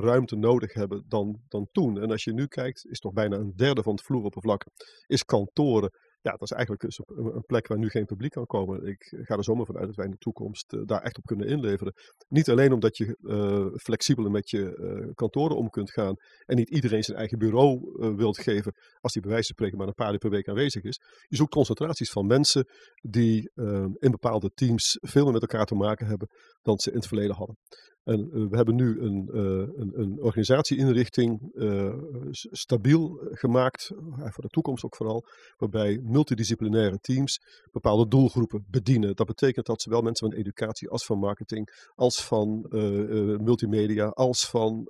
ruimte 0.00 0.36
nodig 0.36 0.72
hebben 0.72 1.04
dan, 1.08 1.40
dan 1.48 1.68
toen. 1.72 2.00
En 2.00 2.10
als 2.10 2.24
je 2.24 2.32
nu 2.32 2.46
kijkt, 2.46 2.86
is 2.86 2.98
toch 2.98 3.12
bijna 3.12 3.36
een 3.36 3.52
derde 3.56 3.82
van 3.82 3.92
het 3.92 4.02
vloeroppervlak 4.02 4.64
is 5.06 5.24
kantoren. 5.24 5.90
Ja, 6.22 6.30
dat 6.30 6.42
is 6.42 6.50
eigenlijk 6.50 6.82
dus 6.82 7.00
een 7.06 7.44
plek 7.46 7.66
waar 7.66 7.78
nu 7.78 7.88
geen 7.88 8.04
publiek 8.04 8.32
kan 8.32 8.46
komen. 8.46 8.86
Ik 8.86 9.14
ga 9.22 9.36
er 9.36 9.44
zomaar 9.44 9.66
vanuit 9.66 9.86
dat 9.86 9.96
wij 9.96 10.04
in 10.04 10.10
de 10.10 10.16
toekomst 10.18 10.72
uh, 10.72 10.80
daar 10.84 11.02
echt 11.02 11.18
op 11.18 11.24
kunnen 11.24 11.46
inleveren. 11.46 11.94
Niet 12.28 12.50
alleen 12.50 12.72
omdat 12.72 12.96
je 12.96 13.16
uh, 13.20 13.66
flexibeler 13.76 14.30
met 14.30 14.50
je 14.50 15.12
kantoren 15.14 15.56
om 15.56 15.70
kunt 15.70 15.90
gaan 15.90 16.14
en 16.46 16.56
niet 16.56 16.70
iedereen 16.70 17.02
zijn 17.02 17.18
eigen 17.18 17.38
bureau 17.38 17.92
wilt 18.16 18.38
geven 18.38 18.72
als 19.00 19.12
die 19.12 19.22
bij 19.22 19.30
wijze 19.30 19.46
van 19.46 19.54
spreken 19.54 19.78
maar 19.78 19.86
een 19.86 19.94
paar 19.94 20.12
uur 20.12 20.18
per 20.18 20.30
week 20.30 20.48
aanwezig 20.48 20.82
is. 20.82 21.00
Je 21.26 21.36
zoekt 21.36 21.50
concentraties 21.50 22.10
van 22.10 22.26
mensen 22.26 22.68
die 23.02 23.50
in 23.98 24.10
bepaalde 24.10 24.50
teams 24.54 24.98
veel 25.00 25.24
meer 25.24 25.32
met 25.32 25.42
elkaar 25.42 25.66
te 25.66 25.74
maken 25.74 26.06
hebben 26.06 26.28
dan 26.62 26.78
ze 26.78 26.90
in 26.90 26.96
het 26.96 27.06
verleden 27.06 27.36
hadden. 27.36 27.56
En 28.04 28.30
uh, 28.32 28.48
we 28.48 28.56
hebben 28.56 28.74
nu 28.74 29.00
een, 29.00 29.28
uh, 29.32 29.42
een, 29.76 29.92
een 29.94 30.20
organisatieinrichting 30.20 31.50
uh, 31.54 31.94
stabiel 32.30 33.20
gemaakt, 33.30 33.92
voor 34.16 34.42
de 34.42 34.48
toekomst 34.48 34.84
ook 34.84 34.96
vooral, 34.96 35.26
waarbij 35.56 36.00
multidisciplinaire 36.02 36.98
teams 37.00 37.40
bepaalde 37.72 38.08
doelgroepen 38.08 38.64
bedienen. 38.68 39.16
Dat 39.16 39.26
betekent 39.26 39.66
dat 39.66 39.82
zowel 39.82 40.02
mensen 40.02 40.30
van 40.30 40.38
educatie 40.38 40.88
als 40.88 41.04
van 41.04 41.18
marketing, 41.18 41.88
als 41.94 42.24
van 42.24 42.66
multimedia, 43.42 44.06
als 44.06 44.48
van, 44.48 44.86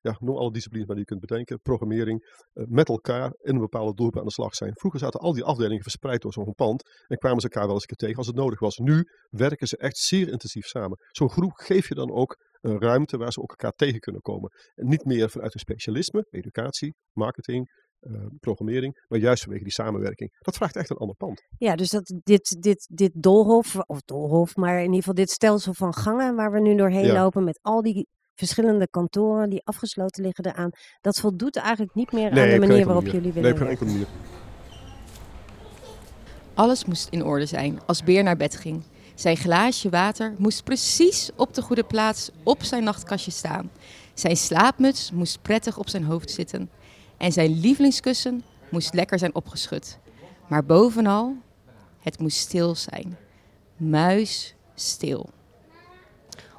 ja, 0.00 0.16
noem 0.20 0.36
alle 0.36 0.52
disciplines 0.52 0.86
maar 0.86 0.96
die 0.96 1.04
je 1.08 1.14
kunt 1.14 1.26
bedenken, 1.26 1.60
programmering, 1.60 2.44
met 2.52 2.88
elkaar 2.88 3.34
in 3.42 3.54
een 3.54 3.60
bepaalde 3.60 3.94
doelgroep 3.94 4.18
aan 4.20 4.26
de 4.26 4.32
slag 4.32 4.54
zijn. 4.54 4.72
Vroeger 4.74 5.00
zaten 5.00 5.20
al 5.20 5.32
die 5.32 5.44
afdelingen 5.44 5.82
verspreid 5.82 6.22
door 6.22 6.32
zo'n 6.32 6.54
pand 6.54 6.90
en 7.06 7.18
kwamen 7.18 7.40
ze 7.40 7.48
elkaar 7.48 7.66
wel 7.66 7.74
eens 7.74 7.82
een 7.82 7.88
keer 7.88 8.06
tegen 8.06 8.16
als 8.16 8.26
het 8.26 8.36
nodig 8.36 8.60
was. 8.60 8.76
Nu 8.76 9.08
werken 9.30 9.66
ze 9.66 9.76
echt 9.76 9.96
zeer 9.96 10.28
intensief 10.28 10.66
samen. 10.66 10.98
Zo'n 11.10 11.30
groep 11.30 11.52
geef 11.52 11.88
je 11.88 11.94
dan 11.94 12.10
ook 12.10 12.35
een 12.60 12.80
ruimte 12.80 13.16
waar 13.16 13.32
ze 13.32 13.40
ook 13.40 13.50
elkaar 13.50 13.72
tegen 13.72 14.00
kunnen 14.00 14.20
komen. 14.20 14.50
En 14.74 14.88
niet 14.88 15.04
meer 15.04 15.30
vanuit 15.30 15.54
een 15.54 15.60
specialisme, 15.60 16.26
educatie, 16.30 16.94
marketing, 17.12 17.84
uh, 18.00 18.26
programmering, 18.40 19.04
maar 19.08 19.18
juist 19.18 19.42
vanwege 19.42 19.64
die 19.64 19.72
samenwerking. 19.72 20.36
Dat 20.38 20.56
vraagt 20.56 20.76
echt 20.76 20.90
een 20.90 20.96
ander 20.96 21.16
pand. 21.16 21.42
Ja, 21.58 21.76
dus 21.76 21.90
dat, 21.90 22.14
dit, 22.22 22.56
dit, 22.62 22.88
dit 22.90 23.10
doolhof, 23.14 23.76
of 23.76 24.00
doolhof, 24.00 24.56
maar 24.56 24.76
in 24.76 24.84
ieder 24.84 24.96
geval 24.96 25.14
dit 25.14 25.30
stelsel 25.30 25.74
van 25.74 25.94
gangen 25.94 26.34
waar 26.34 26.52
we 26.52 26.60
nu 26.60 26.76
doorheen 26.76 27.04
ja. 27.06 27.22
lopen 27.22 27.44
met 27.44 27.58
al 27.62 27.82
die 27.82 28.06
verschillende 28.34 28.88
kantoren 28.88 29.50
die 29.50 29.64
afgesloten 29.64 30.22
liggen 30.22 30.46
eraan, 30.46 30.70
dat 31.00 31.20
voldoet 31.20 31.56
eigenlijk 31.56 31.94
niet 31.94 32.12
meer 32.12 32.32
nee, 32.32 32.42
aan 32.42 32.60
de 32.60 32.66
manier 32.66 32.84
waarop 32.84 33.04
manier. 33.04 33.20
jullie 33.20 33.32
willen 33.32 33.50
Nee, 33.50 33.52
op 33.52 33.58
geen 33.58 33.68
enkele 33.68 33.90
manier. 33.90 34.06
Alles 36.54 36.84
moest 36.84 37.08
in 37.08 37.24
orde 37.24 37.46
zijn 37.46 37.80
als 37.86 38.04
Beer 38.04 38.22
naar 38.22 38.36
bed 38.36 38.56
ging. 38.56 38.82
Zijn 39.16 39.36
glaasje 39.36 39.88
water 39.88 40.34
moest 40.38 40.64
precies 40.64 41.30
op 41.36 41.54
de 41.54 41.62
goede 41.62 41.84
plaats 41.84 42.30
op 42.42 42.62
zijn 42.62 42.84
nachtkastje 42.84 43.30
staan. 43.30 43.70
Zijn 44.14 44.36
slaapmuts 44.36 45.10
moest 45.12 45.42
prettig 45.42 45.78
op 45.78 45.88
zijn 45.88 46.04
hoofd 46.04 46.30
zitten. 46.30 46.70
En 47.16 47.32
zijn 47.32 47.60
lievelingskussen 47.60 48.42
moest 48.68 48.94
lekker 48.94 49.18
zijn 49.18 49.34
opgeschud. 49.34 49.98
Maar 50.46 50.64
bovenal, 50.64 51.34
het 52.00 52.18
moest 52.18 52.36
stil 52.36 52.74
zijn. 52.74 53.16
Muis 53.76 54.54
stil. 54.74 55.28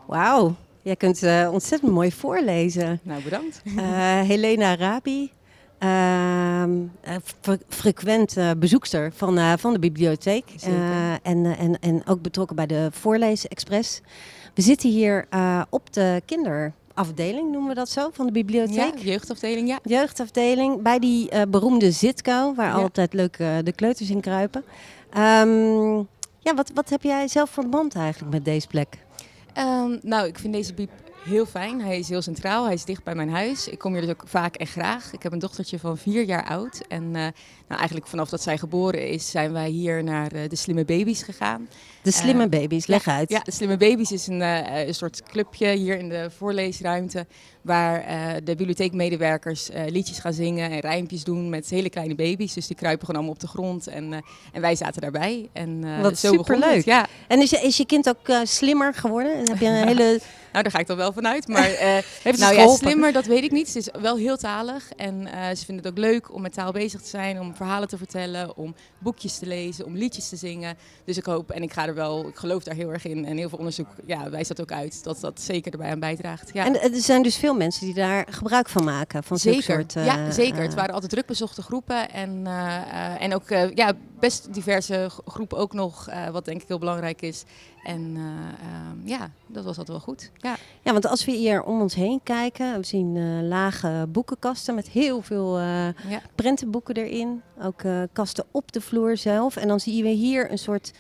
Wauw, 0.06 0.56
jij 0.82 0.96
kunt 0.96 1.24
uh, 1.24 1.50
ontzettend 1.52 1.92
mooi 1.92 2.12
voorlezen. 2.12 3.00
Nou, 3.04 3.24
bedankt. 3.24 3.62
Uh, 3.66 4.22
Helena 4.22 4.76
Rabi, 4.76 5.32
uh, 5.84 6.64
frequent 7.68 8.36
bezoekster 8.58 9.12
van, 9.16 9.60
van 9.60 9.74
de 9.74 9.80
bibliotheek. 9.80 10.46
en, 11.24 11.46
en, 11.58 11.80
en 11.80 12.08
ook 12.08 12.22
betrokken 12.22 12.56
bij 12.56 12.68
de 12.68 12.90
Voorleesexpress. 12.92 14.02
We 14.54 14.62
zitten 14.62 14.90
hier 14.90 15.28
op 15.70 15.94
de 15.94 16.22
kinderafdeling, 16.26 17.52
noemen 17.52 17.70
we 17.70 17.76
dat 17.76 17.90
zo, 17.90 18.10
van 18.14 18.26
de 18.26 18.32
bibliotheek. 18.32 18.98
Ja, 18.98 19.04
jeugdafdeling, 19.04 19.68
ja. 19.68 19.80
Jeugdafdeling, 19.84 20.82
bij 20.82 21.00
die 21.00 21.48
beroemde 21.48 21.92
zitkou, 21.92 22.56
waar 22.56 22.68
ja. 22.78 22.82
altijd 22.82 23.14
leuk 23.14 23.38
de 23.38 23.74
kleuters 23.76 24.10
in 24.10 24.22
kruipen. 24.22 24.64
Um, 25.18 26.08
ja, 26.40 26.54
wat, 26.56 26.72
wat 26.74 26.90
heb 26.90 27.04
jij 27.04 27.28
zelf 27.28 27.50
voor 27.50 27.70
band 27.70 27.96
eigenlijk 27.96 28.34
met 28.34 28.46
deze 28.46 28.68
plek? 28.68 28.98
Um, 29.58 30.00
nou, 30.02 30.28
ik 30.28 30.40
vind 30.40 30.54
deze 30.54 30.74
heel 31.24 31.46
fijn. 31.46 31.82
Hij 31.82 32.00
is 32.00 32.10
heel 32.10 32.22
centraal. 32.22 32.66
Hij 32.66 32.74
is 32.74 32.86
dicht 32.86 33.04
bij 33.04 33.16
mijn 33.16 33.30
huis. 33.30 33.68
Ik 33.68 33.80
kom 33.80 33.92
hier 33.92 34.02
dus 34.02 34.10
ook 34.10 34.24
vaak 34.26 34.56
en 34.56 34.68
graag. 34.68 35.14
Ik 35.14 35.24
heb 35.24 35.32
een 35.32 35.40
dochtertje 35.40 35.80
van 35.80 35.98
vier 35.98 36.24
jaar 36.24 36.46
oud. 36.46 36.82
En 36.88 37.04
uh, 37.04 37.12
nou, 37.12 37.34
eigenlijk 37.68 38.08
vanaf 38.08 38.30
dat 38.30 38.42
zij 38.42 38.58
geboren 38.58 39.08
is, 39.08 39.30
zijn 39.32 39.54
wij 39.54 39.70
hier 39.70 40.04
naar 40.04 40.34
uh, 40.34 40.42
de 40.50 40.56
Slimme 40.56 40.86
Baby's 40.86 41.24
gegaan. 41.24 41.70
De 42.02 42.12
Slimme 42.12 42.44
uh, 42.44 42.50
Baby's, 42.50 42.88
leg 42.88 43.08
uit. 43.08 43.30
Ja, 43.30 43.40
de 43.40 43.52
Slimme 43.52 43.78
Baby's 43.78 44.12
is 44.12 44.28
een, 44.28 44.42
een 44.88 44.96
soort 44.96 45.24
clubje 45.24 45.72
hier 45.72 45.98
in 45.98 46.10
de 46.10 46.30
voorleesruimte. 46.38 47.26
Waar 47.62 48.06
de 48.44 48.56
bibliotheekmedewerkers 48.56 49.70
liedjes 49.88 50.20
gaan 50.20 50.34
zingen 50.34 50.72
en 50.72 50.80
rijmpjes 50.80 51.24
doen 51.24 51.50
met 51.50 51.70
hele 51.70 51.90
kleine 51.90 52.16
baby's. 52.16 52.54
Dus 52.54 52.68
die 52.68 52.76
kruipen 52.76 53.06
gewoon 53.06 53.22
allemaal 53.22 53.36
op 53.36 53.42
de 53.42 53.48
grond. 53.48 53.88
En, 53.88 54.24
en 54.52 54.62
wij 54.62 54.76
zaten 54.76 55.02
daarbij. 55.02 55.50
En, 55.54 56.02
Wat 56.02 56.18
zo 56.18 56.34
superleuk. 56.34 56.86
Ja. 56.86 57.08
En 57.28 57.42
is 57.42 57.50
je, 57.50 57.58
is 57.58 57.78
je 57.78 57.86
kind 57.86 58.10
ook 58.10 58.38
slimmer 58.44 58.94
geworden? 58.94 59.36
En 59.36 59.50
heb 59.50 59.60
je 59.60 59.68
een 59.68 59.88
hele 59.98 60.20
nou, 60.58 60.70
daar 60.70 60.72
ga 60.72 60.80
ik 60.80 60.88
dan 60.88 60.98
wel 60.98 61.14
vanuit. 61.14 61.48
Maar 61.48 61.72
uh, 61.72 61.78
heeft 62.24 62.40
nou 62.40 62.56
ja, 62.56 62.68
slimmer, 62.68 63.12
dat 63.12 63.26
weet 63.26 63.44
ik 63.44 63.52
niet. 63.52 63.70
Ze 63.70 63.78
is 63.78 63.90
wel 64.02 64.18
heel 64.18 64.38
talig. 64.38 64.92
En 64.96 65.22
uh, 65.22 65.48
ze 65.56 65.66
vindt 65.66 65.84
het 65.84 65.88
ook 65.88 65.98
leuk 65.98 66.34
om 66.34 66.42
met 66.42 66.54
taal 66.54 66.72
bezig 66.72 67.02
te 67.02 67.10
zijn, 67.10 67.40
om 67.40 67.56
verhalen 67.56 67.88
te 67.88 67.98
vertellen, 67.98 68.58
om 68.58 68.76
boekjes 68.98 69.38
te 69.38 69.46
lezen, 69.46 69.86
om 69.86 69.96
liedjes 69.96 70.30
te 70.30 70.36
zingen. 70.36 70.78
Dus 71.06 71.18
ik 71.18 71.26
hoop, 71.26 71.52
en 71.52 71.64
ik 71.64 71.74
ga 71.74 71.88
er 71.88 71.94
wel, 71.94 72.28
ik 72.28 72.36
geloof 72.36 72.64
daar 72.64 72.76
heel 72.76 72.94
erg 72.94 73.06
in. 73.06 73.26
En 73.26 73.38
heel 73.38 73.50
veel 73.50 73.58
onderzoek 73.58 73.88
ja, 74.06 74.30
wijst 74.30 74.48
dat 74.48 74.62
ook 74.62 74.72
uit, 74.72 75.04
dat 75.04 75.20
dat 75.20 75.42
zeker 75.42 75.72
erbij 75.72 75.92
aan 75.92 76.00
bijdraagt. 76.00 76.50
Ja. 76.54 76.66
En 76.66 76.82
er 76.82 77.02
zijn 77.02 77.24
dus 77.24 77.38
veel 77.38 77.54
mensen 77.54 77.86
die 77.86 77.96
daar 77.96 78.28
gebruik 78.30 78.70
van 78.70 78.84
maken, 78.84 79.24
van 79.24 79.38
zeker. 79.38 79.64
soort... 79.64 79.96
Uh, 79.96 80.06
ja, 80.06 80.32
zeker. 80.32 80.62
Het 80.62 80.74
waren 80.74 80.94
altijd 80.94 81.12
druk 81.12 81.26
bezochte 81.26 81.62
groepen. 81.62 82.10
En, 82.12 82.48
en 83.20 83.36
ook 83.36 83.50
ja, 83.74 83.94
best 84.20 84.54
diverse 84.54 85.10
groepen 85.26 85.58
ook 85.58 85.74
nog, 85.74 86.10
wat 86.32 86.46
denk 86.46 86.62
ik 86.62 86.68
heel 86.68 86.80
belangrijk 86.80 87.22
is. 87.22 87.44
En 87.84 88.16
uh, 88.16 88.24
uh, 88.24 89.10
ja, 89.10 89.32
dat 89.48 89.64
was 89.64 89.78
altijd 89.78 89.88
wel 89.88 90.00
goed. 90.00 90.32
Ja. 90.38 90.56
ja, 90.82 90.92
want 90.92 91.06
als 91.06 91.26
we 91.26 91.32
hier 91.32 91.64
om 91.64 91.82
ons 91.82 91.96
heen 91.96 92.20
kijken, 92.24 92.78
we 92.80 92.86
zien 92.86 93.16
uh, 93.16 93.48
lage 93.48 94.08
boekenkasten 94.10 94.76
met 94.76 94.90
heel 94.90 95.22
veel 95.22 95.60
ja. 95.60 96.22
prentenboeken 96.36 96.96
erin. 96.96 97.42
Ook 97.62 97.84
kasten 98.14 98.46
op 98.52 98.72
de 98.72 98.82
vloer 98.82 99.18
zelf. 99.18 99.56
En 99.56 99.68
dan 99.68 99.80
zien 99.80 100.04
we 100.04 100.10
hier 100.10 100.52
een 100.52 100.58
soort 100.58 100.92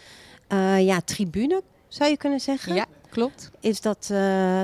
ja, 0.79 1.01
tribune, 1.01 1.61
zou 1.87 2.09
je 2.09 2.17
kunnen 2.17 2.39
zeggen. 2.39 2.75
Ja, 2.75 2.85
klopt. 3.09 3.51
Is 3.59 3.81
dat, 3.81 4.13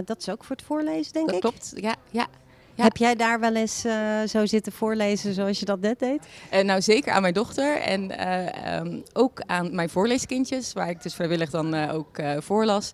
dat 0.06 0.20
is 0.20 0.30
ook 0.30 0.44
voor 0.44 0.56
het 0.56 0.66
voorlezen, 0.66 1.14
denk 1.14 1.26
dat 1.26 1.36
ik? 1.36 1.42
Klopt, 1.42 1.74
ja. 1.76 1.96
ja. 2.12 2.28
Ja. 2.76 2.84
Heb 2.84 2.98
jij 2.98 3.16
daar 3.16 3.40
wel 3.40 3.56
eens 3.56 3.86
uh, 3.86 4.22
zo 4.28 4.46
zitten 4.46 4.72
voorlezen 4.72 5.34
zoals 5.34 5.60
je 5.60 5.66
dat 5.66 5.80
net 5.80 6.00
deed? 6.00 6.28
Uh, 6.54 6.60
nou, 6.60 6.82
zeker 6.82 7.12
aan 7.12 7.22
mijn 7.22 7.34
dochter 7.34 7.78
en 7.82 8.12
uh, 8.12 8.80
um, 8.80 9.04
ook 9.14 9.42
aan 9.46 9.76
mijn 9.76 9.90
voorleeskindjes, 9.90 10.74
waar 10.74 10.90
ik 10.90 11.04
dus 11.04 11.14
vrijwillig 11.14 11.50
dan 11.50 11.90
ook 11.90 12.22
voorlas. 12.38 12.92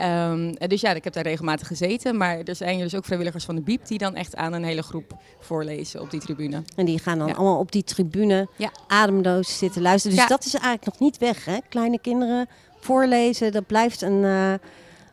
Um, 0.00 0.54
dus 0.54 0.80
ja, 0.80 0.92
ik 0.92 1.04
heb 1.04 1.12
daar 1.12 1.22
regelmatig 1.24 1.66
gezeten. 1.66 2.16
Maar 2.16 2.38
er 2.38 2.54
zijn 2.54 2.78
dus 2.78 2.94
ook 2.94 3.04
vrijwilligers 3.04 3.44
van 3.44 3.54
de 3.54 3.60
BIEB 3.60 3.86
die 3.86 3.98
dan 3.98 4.14
echt 4.14 4.36
aan 4.36 4.52
een 4.52 4.64
hele 4.64 4.82
groep 4.82 5.16
voorlezen 5.40 6.00
op 6.00 6.10
die 6.10 6.20
tribune. 6.20 6.62
En 6.76 6.84
die 6.84 6.98
gaan 6.98 7.18
dan 7.18 7.28
ja. 7.28 7.34
allemaal 7.34 7.58
op 7.58 7.72
die 7.72 7.84
tribune 7.84 8.48
ja. 8.56 8.70
ademloos 8.86 9.58
zitten 9.58 9.82
luisteren. 9.82 10.16
Dus 10.16 10.26
dat 10.26 10.44
is 10.44 10.54
eigenlijk 10.54 10.84
nog 10.84 10.98
niet 10.98 11.18
weg, 11.18 11.44
hè? 11.44 11.58
Kleine 11.68 11.98
kinderen 11.98 12.48
voorlezen, 12.80 13.52
dat 13.52 13.66
blijft 13.66 14.02
een 14.02 14.24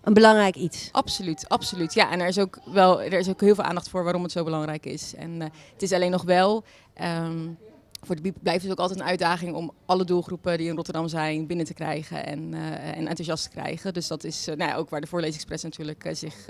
een 0.05 0.13
belangrijk 0.13 0.55
iets. 0.55 0.89
Absoluut, 0.91 1.49
absoluut. 1.49 1.93
Ja, 1.93 2.11
en 2.11 2.19
er 2.19 2.27
is 2.27 2.39
ook 2.39 2.59
wel 2.65 3.01
er 3.01 3.13
is 3.13 3.29
ook 3.29 3.41
heel 3.41 3.55
veel 3.55 3.63
aandacht 3.63 3.89
voor 3.89 4.03
waarom 4.03 4.23
het 4.23 4.31
zo 4.31 4.43
belangrijk 4.43 4.85
is. 4.85 5.15
En 5.15 5.31
uh, 5.31 5.47
het 5.73 5.81
is 5.81 5.91
alleen 5.91 6.11
nog 6.11 6.23
wel. 6.23 6.63
Um, 7.01 7.57
voor 8.01 8.15
de 8.15 8.21
BIEB 8.21 8.35
blijft 8.41 8.63
het 8.63 8.71
ook 8.71 8.79
altijd 8.79 8.99
een 8.99 9.05
uitdaging 9.05 9.55
om 9.55 9.71
alle 9.85 10.03
doelgroepen 10.03 10.57
die 10.57 10.67
in 10.67 10.75
Rotterdam 10.75 11.07
zijn 11.07 11.47
binnen 11.47 11.65
te 11.65 11.73
krijgen 11.73 12.25
en, 12.25 12.53
uh, 12.53 12.97
en 12.97 13.07
enthousiast 13.07 13.43
te 13.43 13.49
krijgen. 13.49 13.93
Dus 13.93 14.07
dat 14.07 14.23
is 14.23 14.47
uh, 14.47 14.55
nou 14.55 14.69
ja, 14.71 14.77
ook 14.77 14.89
waar 14.89 15.01
de 15.01 15.07
Voorleesexpress 15.07 15.63
natuurlijk 15.63 16.09
zich 16.11 16.45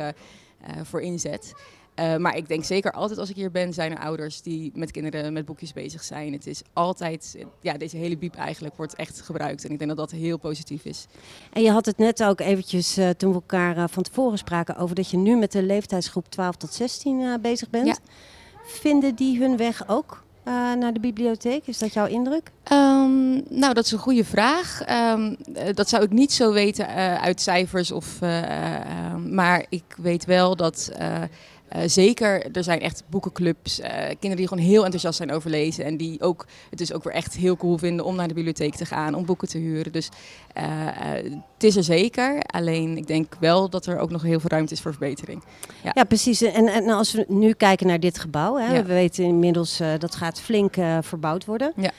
voor 0.83 1.01
inzet. 1.01 1.53
Uh, 1.99 2.15
maar 2.15 2.37
ik 2.37 2.47
denk 2.47 2.63
zeker 2.63 2.91
altijd 2.91 3.19
als 3.19 3.29
ik 3.29 3.35
hier 3.35 3.51
ben, 3.51 3.73
zijn 3.73 3.91
er 3.91 3.99
ouders 3.99 4.41
die 4.41 4.71
met 4.73 4.91
kinderen 4.91 5.33
met 5.33 5.45
boekjes 5.45 5.73
bezig 5.73 6.03
zijn. 6.03 6.33
Het 6.33 6.47
is 6.47 6.61
altijd, 6.73 7.45
ja, 7.61 7.73
deze 7.73 7.97
hele 7.97 8.17
biep 8.17 8.35
eigenlijk 8.35 8.75
wordt 8.75 8.95
echt 8.95 9.21
gebruikt. 9.21 9.65
En 9.65 9.71
ik 9.71 9.77
denk 9.77 9.89
dat 9.95 10.09
dat 10.09 10.19
heel 10.19 10.37
positief 10.37 10.85
is. 10.85 11.05
En 11.53 11.61
je 11.61 11.71
had 11.71 11.85
het 11.85 11.97
net 11.97 12.23
ook 12.23 12.39
eventjes 12.39 12.97
uh, 12.97 13.09
toen 13.09 13.29
we 13.29 13.35
elkaar 13.35 13.77
uh, 13.77 13.83
van 13.89 14.03
tevoren 14.03 14.37
spraken 14.37 14.77
over 14.77 14.95
dat 14.95 15.09
je 15.09 15.17
nu 15.17 15.35
met 15.35 15.51
de 15.51 15.63
leeftijdsgroep 15.63 16.29
12 16.29 16.55
tot 16.55 16.73
16 16.73 17.37
bezig 17.41 17.69
bent. 17.69 17.87
Ja. 17.87 17.95
Vinden 18.63 19.15
die 19.15 19.39
hun 19.39 19.57
weg 19.57 19.87
ook 19.87 20.23
naar 20.79 20.93
de 20.93 20.99
bibliotheek? 20.99 21.67
Is 21.67 21.77
dat 21.77 21.93
jouw 21.93 22.05
indruk? 22.05 22.51
Um, 22.71 23.43
nou, 23.49 23.73
dat 23.73 23.85
is 23.85 23.91
een 23.91 23.99
goede 23.99 24.25
vraag. 24.25 24.81
Um, 24.89 25.37
dat 25.73 25.89
zou 25.89 26.03
ik 26.03 26.11
niet 26.11 26.33
zo 26.33 26.53
weten 26.53 26.87
uit 27.19 27.41
cijfers. 27.41 27.91
Of, 27.91 28.19
maar 29.29 29.65
ik 29.69 29.95
weet 29.97 30.25
wel 30.25 30.55
dat 30.55 30.91
uh, 31.73 31.81
zeker, 31.85 32.51
er 32.51 32.63
zijn 32.63 32.79
echt 32.79 33.03
boekenclubs, 33.09 33.79
uh, 33.79 33.87
kinderen 33.87 34.35
die 34.35 34.47
gewoon 34.47 34.63
heel 34.63 34.83
enthousiast 34.83 35.17
zijn 35.17 35.31
over 35.31 35.49
lezen. 35.49 35.85
En 35.85 35.97
die 35.97 36.21
ook, 36.21 36.45
het 36.69 36.79
dus 36.79 36.93
ook 36.93 37.03
weer 37.03 37.13
echt 37.13 37.35
heel 37.35 37.57
cool 37.57 37.77
vinden 37.77 38.05
om 38.05 38.15
naar 38.15 38.27
de 38.27 38.33
bibliotheek 38.33 38.75
te 38.75 38.85
gaan, 38.85 39.13
om 39.13 39.25
boeken 39.25 39.47
te 39.47 39.57
huren. 39.57 39.91
Dus 39.91 40.09
uh, 40.57 40.63
het 41.53 41.63
is 41.63 41.75
er 41.75 41.83
zeker. 41.83 42.41
Alleen 42.41 42.97
ik 42.97 43.07
denk 43.07 43.35
wel 43.39 43.69
dat 43.69 43.85
er 43.85 43.99
ook 43.99 44.09
nog 44.09 44.21
heel 44.21 44.39
veel 44.39 44.49
ruimte 44.49 44.73
is 44.73 44.81
voor 44.81 44.91
verbetering. 44.91 45.43
Ja, 45.83 45.91
ja 45.93 46.03
precies. 46.03 46.41
En, 46.41 46.67
en 46.67 46.89
als 46.89 47.13
we 47.13 47.25
nu 47.27 47.53
kijken 47.53 47.87
naar 47.87 47.99
dit 47.99 48.19
gebouw, 48.19 48.55
hè, 48.55 48.75
ja. 48.75 48.83
we 48.83 48.93
weten 48.93 49.23
inmiddels 49.23 49.81
dat 49.99 50.15
gaat 50.15 50.41
flink 50.41 50.75
verbouwd 51.01 51.45
worden. 51.45 51.73
Ja. 51.75 51.91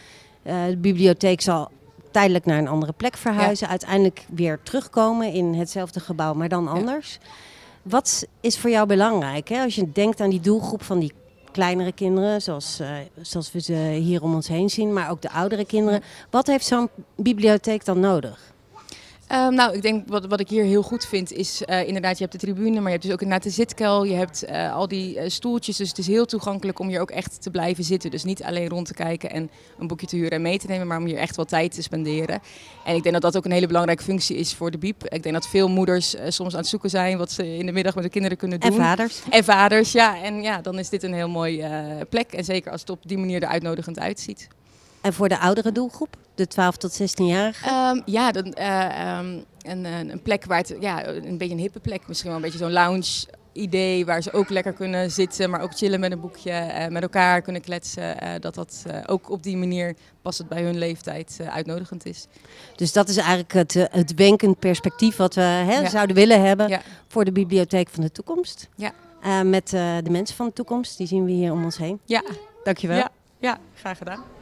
de 0.69 0.77
bibliotheek 0.77 1.41
zal 1.41 1.71
tijdelijk 2.11 2.45
naar 2.45 2.59
een 2.59 2.69
andere 2.69 2.93
plek 2.93 3.17
verhuizen. 3.17 3.69
Uiteindelijk 3.69 4.25
weer 4.29 4.59
terugkomen 4.63 5.33
in 5.33 5.55
hetzelfde 5.55 6.01
gebouw, 6.01 6.35
maar 6.35 6.49
dan 6.49 6.69
anders. 6.69 7.19
Ja. 7.23 7.29
Wat 7.89 8.27
is 8.41 8.59
voor 8.59 8.71
jou 8.71 8.87
belangrijk 8.87 9.49
hè? 9.49 9.63
als 9.63 9.75
je 9.75 9.93
denkt 9.93 10.21
aan 10.21 10.31
die 10.31 10.41
doelgroep 10.41 10.83
van 10.83 10.99
die 10.99 11.13
kleinere 11.53 11.93
kinderen, 11.93 12.43
zoals, 12.43 12.81
uh, 12.81 12.89
zoals 13.21 13.53
we 13.53 13.61
ze 13.61 13.75
hier 13.75 14.23
om 14.23 14.35
ons 14.35 14.49
heen 14.49 14.71
zien, 14.71 14.93
maar 14.93 15.11
ook 15.11 15.23
de 15.23 15.31
oudere 15.31 15.65
kinderen. 15.65 16.03
Wat 16.31 16.47
heeft 16.47 16.67
zo'n 16.67 16.89
bibliotheek 17.17 17.85
dan 17.85 18.01
nodig? 18.01 18.55
Um, 19.33 19.55
nou, 19.55 19.75
ik 19.75 19.83
denk 19.83 20.09
wat, 20.09 20.27
wat 20.27 20.41
ik 20.41 20.49
hier 20.49 20.65
heel 20.65 20.83
goed 20.83 21.07
vind 21.07 21.33
is 21.33 21.63
uh, 21.67 21.87
inderdaad, 21.87 22.19
je 22.19 22.25
hebt 22.25 22.41
de 22.41 22.47
tribune, 22.47 22.75
maar 22.75 22.83
je 22.83 22.91
hebt 22.91 23.03
dus 23.03 23.13
ook 23.13 23.21
inderdaad 23.21 23.47
de 23.47 23.55
zitkel. 23.55 24.05
Je 24.05 24.15
hebt 24.15 24.45
uh, 24.49 24.75
al 24.75 24.89
die 24.89 25.17
uh, 25.17 25.23
stoeltjes, 25.27 25.77
dus 25.77 25.89
het 25.89 25.99
is 25.99 26.07
heel 26.07 26.27
toegankelijk 26.27 26.79
om 26.79 26.89
hier 26.89 27.01
ook 27.01 27.11
echt 27.11 27.43
te 27.43 27.51
blijven 27.51 27.85
zitten. 27.85 28.11
Dus 28.11 28.25
niet 28.25 28.43
alleen 28.43 28.69
rond 28.69 28.87
te 28.87 28.95
kijken 28.95 29.31
en 29.31 29.51
een 29.79 29.87
boekje 29.87 30.07
te 30.07 30.17
huren 30.17 30.31
en 30.31 30.43
mee 30.43 30.59
te 30.59 30.67
nemen, 30.67 30.87
maar 30.87 30.99
om 30.99 31.07
hier 31.07 31.17
echt 31.17 31.37
wel 31.37 31.45
tijd 31.45 31.75
te 31.75 31.83
spenderen. 31.83 32.41
En 32.85 32.95
ik 32.95 33.03
denk 33.03 33.13
dat 33.13 33.23
dat 33.23 33.37
ook 33.37 33.45
een 33.45 33.51
hele 33.51 33.67
belangrijke 33.67 34.03
functie 34.03 34.37
is 34.37 34.55
voor 34.55 34.71
de 34.71 34.79
BIEB. 34.79 35.05
Ik 35.05 35.23
denk 35.23 35.35
dat 35.35 35.47
veel 35.47 35.69
moeders 35.69 36.15
soms 36.29 36.53
aan 36.53 36.61
het 36.61 36.69
zoeken 36.69 36.91
zijn 36.91 37.19
wat 37.19 37.31
ze 37.31 37.57
in 37.57 37.67
de 37.67 37.73
middag 37.73 37.95
met 37.95 38.05
de 38.05 38.11
kinderen 38.11 38.37
kunnen 38.37 38.61
doen. 38.61 38.71
En 38.71 38.77
vaders. 38.77 39.23
En 39.31 39.45
vaders, 39.45 39.93
ja. 39.93 40.23
En 40.23 40.43
ja, 40.43 40.61
dan 40.61 40.79
is 40.79 40.89
dit 40.89 41.03
een 41.03 41.15
heel 41.15 41.29
mooie 41.29 42.07
plek. 42.09 42.33
En 42.33 42.45
zeker 42.45 42.71
als 42.73 42.81
het 42.81 42.91
op 42.91 42.99
die 43.03 43.19
manier 43.19 43.43
er 43.43 43.49
uitnodigend 43.49 43.99
uitziet. 43.99 44.49
En 45.07 45.13
voor 45.13 45.29
de 45.29 45.39
oudere 45.39 45.73
doelgroep, 45.73 46.17
de 46.35 46.47
12 46.47 46.77
tot 46.77 47.01
16-jarigen? 47.01 47.69
Um, 47.69 48.03
ja, 48.05 48.33
dan, 48.33 48.57
uh, 48.59 49.19
um, 49.19 49.45
een, 49.63 49.85
een, 49.85 50.23
plek 50.23 50.45
waar 50.45 50.59
het, 50.59 50.77
ja, 50.81 51.07
een 51.07 51.39
beetje 51.39 51.55
een 51.55 51.61
hippe 51.61 51.81
plek, 51.81 52.09
misschien 52.09 52.29
wel 52.31 52.39
een 52.39 52.45
beetje 52.45 52.59
zo'n 52.59 52.73
lounge 52.73 53.27
idee 53.53 54.07
waar 54.07 54.23
ze 54.23 54.33
ook 54.33 54.49
lekker 54.49 54.73
kunnen 54.73 55.11
zitten, 55.11 55.51
maar 55.51 55.61
ook 55.61 55.77
chillen 55.77 56.01
met 56.01 56.13
een 56.13 56.21
boekje, 56.21 56.51
uh, 56.51 56.87
met 56.87 57.03
elkaar 57.03 57.43
kunnen 57.43 57.63
kletsen. 57.63 58.25
Uh, 58.25 58.31
dat 58.41 58.55
dat 58.55 58.85
uh, 58.87 58.99
ook 59.07 59.31
op 59.31 59.43
die 59.43 59.57
manier 59.57 59.97
passend 60.23 60.49
bij 60.49 60.63
hun 60.63 60.79
leeftijd 60.79 61.39
uitnodigend 61.51 62.07
is. 62.07 62.27
Dus 62.77 62.93
dat 62.93 63.09
is 63.09 63.17
eigenlijk 63.17 63.53
het, 63.53 63.75
het 63.91 64.15
wenkend 64.15 64.59
perspectief 64.59 65.17
wat 65.17 65.35
we 65.35 65.41
hè, 65.41 65.79
ja. 65.79 65.89
zouden 65.89 66.17
willen 66.17 66.45
hebben 66.45 66.69
ja. 66.69 66.81
voor 67.09 67.25
de 67.25 67.33
bibliotheek 67.33 67.89
van 67.89 68.03
de 68.03 68.13
toekomst. 68.13 68.69
Ja. 68.77 68.93
met 69.43 69.69
de 69.69 70.11
mensen 70.11 70.37
van 70.37 70.47
de 70.47 70.53
toekomst, 70.53 70.97
die 70.97 71.07
zien 71.07 71.25
we 71.25 71.31
hier 71.31 71.53
om 71.53 71.65
ons 71.65 71.77
heen. 71.77 72.01
Ja, 72.05 72.23
dankjewel. 72.65 72.97
Ja, 72.97 73.11
ja 73.39 73.59
graag 73.75 73.99
gedaan. 73.99 74.36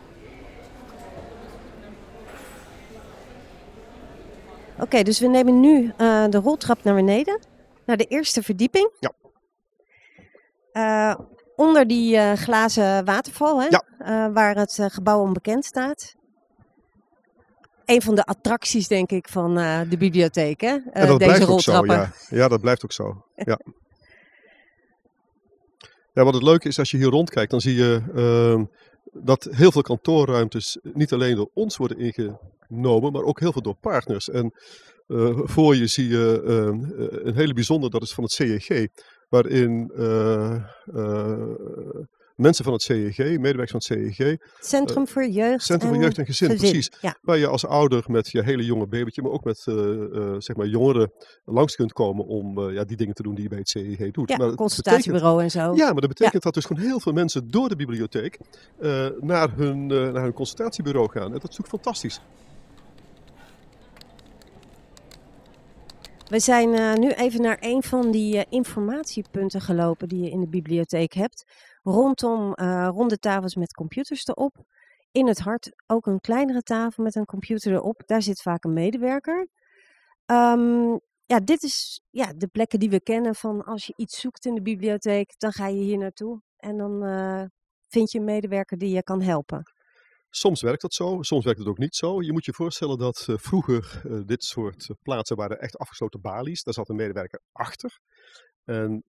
Oké, 4.78 5.02
dus 5.02 5.20
we 5.20 5.26
nemen 5.26 5.60
nu 5.60 5.92
eh, 5.96 6.24
de 6.28 6.38
roltrap 6.38 6.84
naar 6.84 6.94
beneden, 6.94 7.40
naar 7.86 7.96
de 7.96 8.04
eerste 8.04 8.42
verdieping. 8.42 8.90
Ja. 9.00 9.12
Eh, 10.72 11.20
onder 11.56 11.86
die 11.86 12.16
eh, 12.16 12.32
glazen 12.32 13.04
waterval, 13.04 13.62
hè? 13.62 13.66
Ja. 13.68 13.82
Waar 14.32 14.56
het 14.56 14.78
gebouw 14.86 15.20
onbekend 15.20 15.64
staat. 15.64 16.14
Een 17.84 18.02
van 18.02 18.14
de 18.14 18.24
attracties, 18.24 18.88
denk 18.88 19.10
ik, 19.10 19.28
van 19.28 19.54
de 19.88 19.96
bibliotheek, 19.98 20.60
hè? 20.60 20.78
En 20.92 21.06
dat 21.06 21.18
deze 21.18 21.30
blijft 21.30 21.48
ook 21.48 21.60
zo, 21.60 21.72
roltrappen. 21.72 22.12
ja. 22.28 22.36
Ja, 22.36 22.48
dat 22.48 22.60
blijft 22.60 22.84
ook 22.84 22.92
zo. 22.92 23.24
Ja. 23.36 23.58
ja, 26.14 26.24
wat 26.24 26.34
het 26.34 26.42
leuke 26.42 26.68
is 26.68 26.78
als 26.78 26.90
je 26.90 26.96
hier 26.96 27.08
rondkijkt, 27.08 27.50
dan 27.50 27.60
zie 27.60 27.74
je 27.74 28.02
ehm, 28.14 28.64
dat 29.22 29.48
heel 29.50 29.72
veel 29.72 29.82
kantoorruimtes 29.82 30.78
niet 30.82 31.12
alleen 31.12 31.36
door 31.36 31.50
ons 31.54 31.76
worden 31.76 31.98
ingenomen, 31.98 33.12
maar 33.12 33.22
ook 33.22 33.40
heel 33.40 33.52
veel 33.52 33.62
door 33.62 33.76
partners. 33.80 34.28
En 34.30 34.52
eh, 35.06 35.38
voor 35.42 35.76
je 35.76 35.86
zie 35.86 36.08
je 36.08 36.42
ehm, 36.46 36.84
eh, 36.84 37.24
een 37.26 37.34
hele 37.34 37.54
bijzondere, 37.54 37.92
dat 37.92 38.02
is 38.02 38.14
van 38.14 38.24
het 38.24 38.32
CEG, 38.32 38.86
waarin 39.28 39.92
eh, 39.96 40.64
mensen 42.34 42.64
van 42.64 42.72
het 42.72 42.82
CEG, 42.82 43.18
medewerkers 43.18 43.70
van 43.70 43.96
het 43.96 44.14
CEG, 44.16 44.36
Centrum 44.60 45.08
voor 45.08 45.26
Jeugd 45.26 45.64
Centrum 45.64 45.88
voor 45.88 45.98
en 45.98 46.04
Jeugd 46.04 46.18
en 46.18 46.26
Gezin, 46.26 46.50
Gezin. 46.50 46.70
precies. 46.70 46.90
Ja. 47.00 47.16
Waar 47.20 47.38
je 47.38 47.46
als 47.46 47.66
ouder 47.66 48.04
met 48.06 48.30
je 48.30 48.42
hele 48.42 48.64
jonge 48.64 48.86
babytje, 48.86 49.22
maar 49.22 49.30
ook 49.30 49.44
met 49.44 49.62
eh, 49.66 49.74
eh, 49.74 50.34
zeg 50.38 50.56
maar 50.56 50.66
jongeren 50.66 51.12
langs 51.44 51.74
kunt 51.74 51.92
komen 51.92 52.26
om 52.26 52.58
eh, 52.58 52.74
ja, 52.74 52.84
die 52.84 52.96
dingen 52.96 53.14
te 53.14 53.22
doen 53.22 53.34
die 53.34 53.42
je 53.42 53.48
bij 53.48 53.58
het 53.58 53.68
CEG 53.68 54.10
doet. 54.10 54.28
Ja, 54.28 54.36
maar 54.36 54.46
het 54.46 54.56
betekent, 54.56 54.56
consultatiebureau 54.56 55.42
en 55.42 55.50
zo. 55.50 55.74
ja, 55.74 55.92
maar 55.92 56.00
dat 56.00 56.08
betekent 56.08 56.42
dat 56.42 56.54
dus 56.54 56.64
gewoon 56.64 56.82
heel 56.82 57.00
veel 57.00 57.12
mensen 57.12 57.50
door 57.50 57.68
de 57.68 57.76
bibliotheek 57.76 58.38
eh, 58.80 59.06
naar, 59.20 59.56
hun, 59.56 59.90
eh, 59.90 60.12
naar 60.12 60.22
hun 60.22 60.32
consultatiebureau 60.32 61.10
gaan. 61.10 61.26
En 61.26 61.32
dat 61.32 61.50
is 61.50 61.56
natuurlijk 61.58 61.68
fantastisch. 61.68 62.20
We 66.28 66.40
zijn 66.40 66.74
eh, 66.74 66.94
nu 66.94 67.10
even 67.10 67.42
naar 67.42 67.56
een 67.60 67.82
van 67.82 68.10
die 68.10 68.36
eh, 68.36 68.44
informatiepunten 68.48 69.60
gelopen 69.60 70.08
die 70.08 70.22
je 70.22 70.30
in 70.30 70.40
de 70.40 70.48
bibliotheek 70.48 71.12
hebt. 71.12 71.44
Rondom 71.84 72.52
eh, 72.54 72.88
ronde 72.90 73.18
tafels 73.18 73.54
met 73.54 73.72
computers 73.72 74.26
erop. 74.26 74.64
In 75.12 75.26
het 75.26 75.38
hart 75.38 75.72
ook 75.86 76.06
een 76.06 76.20
kleinere 76.20 76.62
tafel 76.62 77.02
met 77.02 77.14
een 77.14 77.24
computer 77.24 77.72
erop. 77.72 78.02
Daar 78.06 78.22
zit 78.22 78.42
vaak 78.42 78.64
een 78.64 78.72
medewerker. 78.72 79.48
Ehm, 80.26 80.98
ja, 81.24 81.40
dit 81.44 81.62
is 81.62 82.00
ja, 82.10 82.32
de 82.36 82.46
plekken 82.46 82.78
die 82.78 82.90
we 82.90 83.00
kennen 83.00 83.34
van 83.34 83.64
als 83.64 83.86
je 83.86 83.92
iets 83.96 84.20
zoekt 84.20 84.44
in 84.44 84.54
de 84.54 84.62
bibliotheek, 84.62 85.34
dan 85.38 85.52
ga 85.52 85.66
je 85.66 85.80
hier 85.80 85.98
naartoe 85.98 86.42
en 86.56 86.76
dan 86.76 87.02
eh, 87.02 87.44
vind 87.88 88.10
je 88.10 88.18
een 88.18 88.24
medewerker 88.24 88.78
die 88.78 88.94
je 88.94 89.02
kan 89.02 89.22
helpen. 89.22 89.62
Soms 90.30 90.62
werkt 90.62 90.82
dat 90.82 90.94
zo, 90.94 91.22
soms 91.22 91.44
werkt 91.44 91.58
het 91.58 91.68
ook 91.68 91.78
niet 91.78 91.94
zo. 91.94 92.22
Je 92.22 92.32
moet 92.32 92.44
je 92.44 92.52
voorstellen 92.52 92.98
dat 92.98 93.24
eh, 93.28 93.36
vroeger 93.38 94.02
dit 94.26 94.44
soort 94.44 94.90
plaatsen 95.02 95.36
waren 95.36 95.60
echt 95.60 95.78
afgesloten 95.78 96.20
balies. 96.20 96.62
Daar 96.62 96.74
zat 96.74 96.88
een 96.88 96.96
medewerker 96.96 97.40
achter. 97.52 97.98
En 98.64 99.04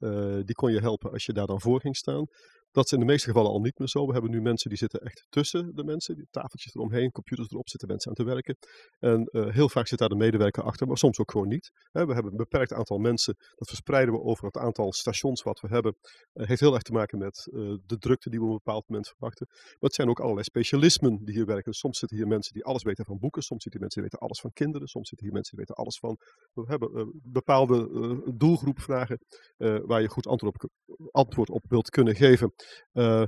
die 0.44 0.54
kon 0.54 0.72
je 0.72 0.80
helpen 0.80 1.10
als 1.10 1.24
je 1.24 1.32
daar 1.32 1.46
dan 1.46 1.60
voor 1.60 1.80
ging 1.80 1.96
staan. 1.96 2.26
Dat 2.74 2.84
is 2.84 2.92
in 2.92 2.98
de 2.98 3.04
meeste 3.04 3.26
gevallen 3.26 3.50
al 3.50 3.60
niet 3.60 3.78
meer 3.78 3.88
zo. 3.88 4.06
We 4.06 4.12
hebben 4.12 4.30
nu 4.30 4.40
mensen 4.40 4.68
die 4.68 4.78
zitten 4.78 5.00
echt 5.00 5.26
tussen 5.28 5.74
de 5.74 5.84
mensen. 5.84 6.14
Die 6.14 6.26
tafeltjes 6.30 6.74
eromheen, 6.74 7.10
computers 7.10 7.48
erop, 7.50 7.68
zitten 7.68 7.88
mensen 7.88 8.08
aan 8.08 8.16
te 8.16 8.24
werken. 8.24 8.56
En 8.98 9.24
eh, 9.24 9.48
heel 9.48 9.68
vaak 9.68 9.86
zit 9.86 9.98
daar 9.98 10.08
de 10.08 10.14
medewerker 10.14 10.62
achter, 10.62 10.86
maar 10.86 10.98
soms 10.98 11.18
ook 11.18 11.30
gewoon 11.30 11.48
niet. 11.48 11.70
We 11.92 11.98
hebben 11.98 12.26
een 12.26 12.36
beperkt 12.36 12.72
aantal 12.72 12.98
mensen. 12.98 13.34
Dat 13.54 13.68
verspreiden 13.68 14.14
we 14.14 14.20
over 14.20 14.44
het 14.44 14.56
aantal 14.56 14.92
stations 14.92 15.42
wat 15.42 15.60
we 15.60 15.68
hebben. 15.68 15.96
Het 16.32 16.48
heeft 16.48 16.60
heel 16.60 16.74
erg 16.74 16.82
te 16.82 16.92
maken 16.92 17.18
met 17.18 17.48
eh, 17.52 17.74
de 17.86 17.98
drukte 17.98 18.30
die 18.30 18.38
we 18.38 18.44
op 18.44 18.50
een 18.50 18.60
bepaald 18.64 18.88
moment 18.88 19.08
verwachten. 19.08 19.46
Maar 19.48 19.76
het 19.78 19.94
zijn 19.94 20.08
ook 20.08 20.20
allerlei 20.20 20.44
specialismen 20.44 21.24
die 21.24 21.34
hier 21.34 21.46
werken. 21.46 21.72
Soms 21.72 21.98
zitten 21.98 22.16
hier 22.16 22.26
mensen 22.26 22.52
die 22.52 22.64
alles 22.64 22.82
weten 22.82 23.04
van 23.04 23.18
boeken. 23.18 23.42
Soms 23.42 23.62
zitten 23.62 23.80
hier 23.80 23.80
mensen 23.80 24.00
die 24.00 24.10
weten 24.10 24.26
alles 24.26 24.40
van 24.40 24.52
kinderen. 24.52 24.88
Soms 24.88 25.08
zitten 25.08 25.26
hier 25.26 25.36
mensen 25.36 25.56
die 25.56 25.64
weten 25.66 25.84
alles 25.84 25.98
van... 25.98 26.18
We 26.52 26.64
hebben 26.66 27.20
bepaalde 27.22 27.88
doelgroepvragen 28.34 29.18
waar 29.56 30.00
je 30.00 30.08
goed 30.08 30.26
antwoord 30.26 30.64
op, 30.64 30.70
antwoord 31.10 31.50
op 31.50 31.64
wilt 31.68 31.90
kunnen 31.90 32.14
geven. 32.14 32.52
Eh, 32.92 33.24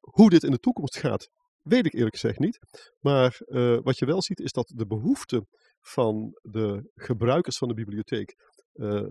hoe 0.00 0.30
dit 0.30 0.42
in 0.42 0.50
de 0.50 0.58
toekomst 0.58 0.96
gaat, 0.96 1.28
weet 1.62 1.86
ik 1.86 1.94
eerlijk 1.94 2.14
gezegd 2.14 2.38
niet. 2.38 2.58
Maar 3.00 3.40
eh, 3.46 3.78
wat 3.82 3.98
je 3.98 4.06
wel 4.06 4.22
ziet 4.22 4.40
is 4.40 4.52
dat 4.52 4.72
de 4.74 4.86
behoefte 4.86 5.46
van 5.80 6.38
de 6.42 6.90
gebruikers 6.94 7.58
van 7.58 7.68
de 7.68 7.74
bibliotheek 7.74 8.34
eh, 8.72 9.02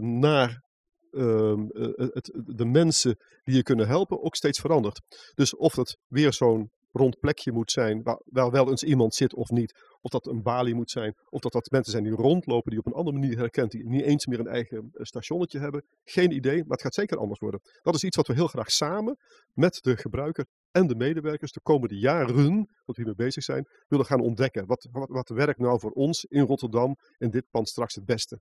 naar 0.00 0.62
ehm, 1.10 1.68
eh, 1.68 2.08
het, 2.12 2.32
de 2.44 2.64
mensen 2.64 3.16
die 3.44 3.54
je 3.54 3.62
kunnen 3.62 3.86
helpen 3.86 4.22
ook 4.22 4.36
steeds 4.36 4.60
verandert. 4.60 5.00
Dus 5.34 5.56
of 5.56 5.76
het 5.76 5.98
weer 6.06 6.32
zo'n 6.32 6.70
rond 6.92 7.20
plekje 7.20 7.52
moet 7.52 7.70
zijn 7.70 8.02
waar, 8.02 8.50
wel 8.50 8.70
eens 8.70 8.82
iemand 8.82 9.14
zit 9.14 9.34
of 9.34 9.50
niet. 9.50 9.74
Of 10.00 10.10
dat 10.10 10.26
een 10.26 10.42
balie 10.42 10.74
moet 10.74 10.90
zijn. 10.90 11.14
Of 11.28 11.40
dat 11.40 11.52
dat 11.52 11.70
mensen 11.70 11.92
zijn 11.92 12.04
die 12.04 12.12
rondlopen 12.12 12.70
die 12.70 12.80
op 12.80 12.86
een 12.86 12.92
andere 12.92 13.18
manier 13.18 13.38
herkent. 13.38 13.70
Die 13.70 13.88
niet 13.88 14.02
eens 14.02 14.26
meer 14.26 14.40
een 14.40 14.46
eigen 14.46 14.78
eh, 14.78 15.04
stationnetje 15.04 15.58
hebben. 15.58 15.84
Geen 16.04 16.30
idee, 16.30 16.56
maar 16.56 16.70
het 16.70 16.82
gaat 16.82 16.94
zeker 16.94 17.18
anders 17.18 17.40
worden. 17.40 17.60
Dat 17.82 17.94
is 17.94 18.04
iets 18.04 18.16
wat 18.16 18.26
we 18.26 18.34
heel 18.34 18.46
graag 18.46 18.70
samen 18.70 19.16
met 19.52 19.78
de 19.82 19.96
gebruiker 19.96 20.46
en 20.70 20.86
de 20.86 20.94
medewerkers 20.94 21.52
de 21.52 21.60
komende 21.60 21.98
jaren, 21.98 22.56
wat 22.56 22.96
we 22.96 23.02
hiermee 23.02 23.14
bezig 23.14 23.42
zijn, 23.42 23.68
willen 23.88 24.06
gaan 24.06 24.20
ontdekken. 24.20 24.66
Wat, 24.66 24.88
wat, 24.92 25.08
wat 25.08 25.28
werkt 25.28 25.58
nou 25.58 25.80
voor 25.80 25.90
ons 25.90 26.24
in 26.24 26.44
Rotterdam 26.44 26.96
in 27.18 27.30
dit 27.30 27.44
pand 27.50 27.68
straks 27.68 27.94
het 27.94 28.04
beste? 28.04 28.40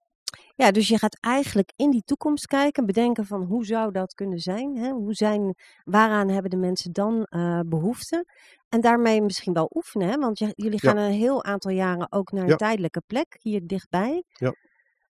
Ja, 0.55 0.71
dus 0.71 0.87
je 0.87 0.97
gaat 0.97 1.17
eigenlijk 1.19 1.71
in 1.75 1.89
die 1.91 2.03
toekomst 2.05 2.47
kijken, 2.47 2.85
bedenken 2.85 3.25
van 3.25 3.43
hoe 3.43 3.65
zou 3.65 3.91
dat 3.91 4.13
kunnen 4.13 4.39
zijn? 4.39 4.75
Hè? 4.77 4.89
Hoe 4.91 5.13
zijn 5.13 5.55
waaraan 5.83 6.29
hebben 6.29 6.51
de 6.51 6.57
mensen 6.57 6.91
dan 6.93 7.23
eh, 7.23 7.59
behoefte? 7.65 8.25
En 8.69 8.81
daarmee 8.81 9.21
misschien 9.21 9.53
wel 9.53 9.71
oefenen, 9.75 10.07
hè? 10.09 10.17
want 10.17 10.39
je- 10.39 10.53
jullie 10.55 10.79
Ja. 10.81 10.89
gaan 10.89 10.97
een 10.97 11.11
heel 11.11 11.43
aantal 11.43 11.71
jaren 11.71 12.11
ook 12.11 12.31
naar 12.31 12.43
een 12.43 12.49
Ja. 12.49 12.55
tijdelijke 12.55 13.01
plek 13.07 13.37
hier 13.41 13.61
dichtbij. 13.67 14.23
Ja. 14.27 14.53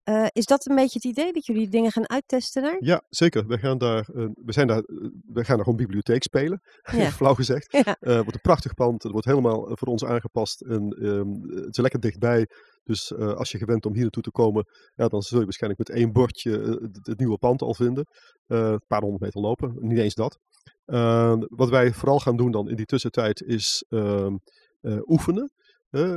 Eh, 0.03 0.27
is 0.33 0.47
dat 0.47 0.67
een 0.69 0.75
beetje 0.75 0.99
het 1.03 1.05
idee 1.05 1.33
dat 1.33 1.47
jullie 1.47 1.69
dingen 1.69 1.91
gaan 1.93 2.09
uittesten 2.09 2.63
daar? 2.63 2.77
Ja, 2.81 3.03
zeker. 3.09 3.47
We 3.47 3.59
gaan 3.59 3.79
daar, 3.79 4.09
eh, 4.15 4.27
we 4.35 4.53
zijn 4.53 4.67
daar, 4.67 4.83
we 5.27 5.45
gaan 5.45 5.57
daar 5.57 5.65
gewoon 5.65 5.77
bibliotheek 5.77 6.23
spelen, 6.23 6.61
Ja. 6.97 7.11
flauw 7.11 7.35
gezegd. 7.35 7.73
Ja. 7.85 7.97
Het 8.01 8.15
wordt 8.15 8.35
een 8.35 8.41
prachtig 8.41 8.75
pand. 8.75 9.03
Het 9.03 9.13
wordt 9.13 9.27
helemaal 9.27 9.69
voor 9.77 9.89
ons 9.89 10.05
aangepast. 10.05 10.61
En 10.61 10.89
ehm, 11.01 11.57
het 11.65 11.69
is 11.71 11.77
lekker 11.79 12.01
dichtbij. 12.01 12.47
Dus 12.85 13.13
eh, 13.13 13.33
als 13.33 13.51
je 13.51 13.59
gewend 13.59 13.87
om 13.87 13.93
hier 13.93 14.03
naartoe 14.03 14.23
te 14.23 14.31
komen, 14.31 14.67
ja, 14.95 15.09
dan 15.09 15.23
zul 15.23 15.39
je 15.39 15.45
waarschijnlijk 15.45 15.89
met 15.89 15.97
één 15.99 16.13
bordje 16.13 16.63
eh, 16.63 16.89
het, 17.03 17.19
nieuwe 17.19 17.39
pand 17.39 17.63
al 17.63 17.75
vinden. 17.75 18.07
Eh, 18.47 18.71
een 18.71 18.87
paar 18.87 19.01
honderd 19.01 19.23
meter 19.23 19.41
lopen, 19.41 19.77
niet 19.79 19.99
eens 19.99 20.15
dat. 20.15 20.39
Eh, 20.85 21.37
wat 21.39 21.69
wij 21.69 21.93
vooral 21.93 22.19
gaan 22.19 22.37
doen 22.37 22.51
dan 22.51 22.69
in 22.69 22.77
die 22.77 22.87
tussentijd 22.87 23.43
is 23.43 23.85
ehm, 23.89 24.37
eh, 24.81 24.99
oefenen. 25.05 25.53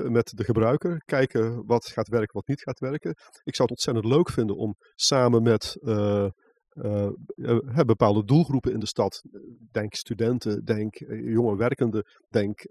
met 0.10 0.32
de 0.36 0.44
gebruiker, 0.44 1.02
kijken 1.06 1.66
wat 1.66 1.86
gaat 1.86 2.08
werken, 2.08 2.34
wat 2.34 2.48
niet 2.48 2.62
gaat 2.62 2.80
werken. 2.80 3.10
Ik 3.44 3.56
zou 3.56 3.70
het 3.70 3.70
ontzettend 3.70 4.06
leuk 4.06 4.30
vinden 4.30 4.56
om 4.56 4.76
samen 4.96 5.44
met 5.44 5.78
bepaalde 7.86 8.26
doelgroepen 8.26 8.72
in 8.72 8.80
de 8.80 8.88
stad, 8.88 9.22
denk 9.72 9.94
studenten, 9.94 10.66
denk 10.66 10.96
jonge 11.08 11.56
werkenden, 11.56 12.06
denk 12.30 12.66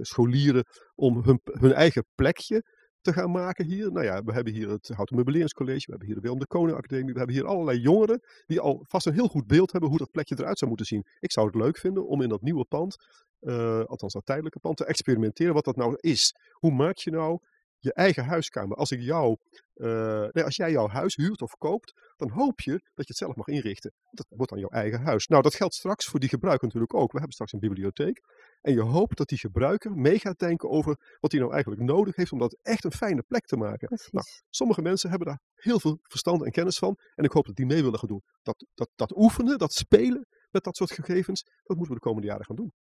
scholieren, 0.00 0.64
om 0.94 1.22
hun, 1.24 1.40
hun 1.42 1.72
eigen 1.72 2.04
plekje 2.14 2.64
te 3.04 3.12
gaan 3.12 3.30
maken 3.30 3.64
hier. 3.64 3.92
Nou 3.92 4.04
ja, 4.04 4.22
we 4.22 4.32
hebben 4.32 4.52
hier 4.52 4.68
het 4.68 4.88
Houten 4.88 5.16
Meubeleringscollege, 5.16 5.84
we 5.84 5.90
hebben 5.90 6.06
hier 6.06 6.16
de 6.16 6.22
Willem 6.22 6.38
de 6.38 6.46
Koning 6.46 6.76
Academie, 6.76 7.12
we 7.12 7.18
hebben 7.18 7.36
hier 7.36 7.46
allerlei 7.46 7.78
jongeren 7.78 8.20
die 8.46 8.60
al 8.60 8.84
vast 8.88 9.06
een 9.06 9.12
heel 9.12 9.28
goed 9.28 9.46
beeld 9.46 9.72
hebben 9.72 9.90
hoe 9.90 9.98
dat 9.98 10.10
plekje 10.10 10.34
eruit 10.38 10.58
zou 10.58 10.70
moeten 10.70 10.88
zien. 10.88 11.06
Ik 11.20 11.32
zou 11.32 11.46
het 11.46 11.54
leuk 11.54 11.78
vinden 11.78 12.06
om 12.06 12.22
in 12.22 12.28
dat 12.28 12.42
nieuwe 12.42 12.64
pand, 12.64 12.96
eh, 13.40 13.84
althans 13.84 14.12
dat 14.12 14.26
tijdelijke 14.26 14.58
pand, 14.58 14.76
te 14.76 14.84
experimenteren 14.84 15.54
wat 15.54 15.64
dat 15.64 15.76
nou 15.76 15.96
is. 16.00 16.34
Hoe 16.52 16.72
maak 16.72 16.96
je 16.96 17.10
nou 17.10 17.38
je 17.84 17.92
eigen 17.92 18.24
huiskamer? 18.24 18.76
Als 18.76 18.90
ik 18.90 19.00
jou, 19.00 19.36
eh, 19.74 20.26
nee, 20.30 20.44
als 20.44 20.56
jij 20.56 20.70
jouw 20.70 20.88
huis 20.88 21.16
huurt 21.16 21.42
of 21.42 21.56
koopt, 21.58 21.92
dan 22.16 22.30
hoop 22.30 22.60
je 22.60 22.70
dat 22.70 22.80
je 22.94 23.04
het 23.06 23.16
zelf 23.16 23.36
mag 23.36 23.46
inrichten. 23.46 23.92
Dat 24.10 24.26
wordt 24.28 24.50
dan 24.50 24.60
jouw 24.60 24.68
eigen 24.68 25.00
huis. 25.00 25.26
Nou, 25.26 25.42
dat 25.42 25.54
geldt 25.54 25.74
straks 25.74 26.06
voor 26.06 26.20
die 26.20 26.28
gebruiker 26.28 26.64
natuurlijk 26.66 26.94
ook. 26.94 27.12
We 27.12 27.18
hebben 27.18 27.32
straks 27.32 27.52
een 27.52 27.58
bibliotheek. 27.58 28.22
En 28.60 28.72
je 28.72 28.80
hoopt 28.80 29.16
dat 29.16 29.28
die 29.28 29.38
gebruiker 29.38 29.92
mee 29.92 30.18
gaat 30.18 30.38
denken 30.38 30.70
over 30.70 31.16
wat 31.20 31.30
hij 31.30 31.40
nou 31.40 31.52
eigenlijk 31.52 31.82
nodig 31.82 32.16
heeft 32.16 32.32
om 32.32 32.38
dat 32.38 32.58
echt 32.62 32.84
een 32.84 32.92
fijne 32.92 33.22
plek 33.22 33.46
te 33.46 33.56
maken. 33.56 33.88
Nou, 34.10 34.26
sommige 34.50 34.82
mensen 34.82 35.08
hebben 35.10 35.28
daar 35.28 35.40
heel 35.54 35.80
veel 35.80 35.98
verstand 36.02 36.44
en 36.44 36.50
kennis 36.50 36.78
van. 36.78 36.98
En 37.14 37.24
ik 37.24 37.32
hoop 37.32 37.46
dat 37.46 37.56
die 37.56 37.66
mee 37.66 37.82
willen 37.82 37.98
gaan 37.98 38.08
doen. 38.08 38.22
Dat, 38.42 38.66
dat, 38.74 38.88
dat 38.94 39.16
oefenen, 39.16 39.58
dat 39.58 39.72
spelen 39.72 40.26
met 40.50 40.64
dat 40.64 40.76
soort 40.76 40.92
gegevens, 40.92 41.42
dat 41.42 41.76
moeten 41.76 41.94
we 41.94 42.00
de 42.00 42.06
komende 42.06 42.28
jaren 42.28 42.44
gaan 42.44 42.56
doen. 42.56 42.72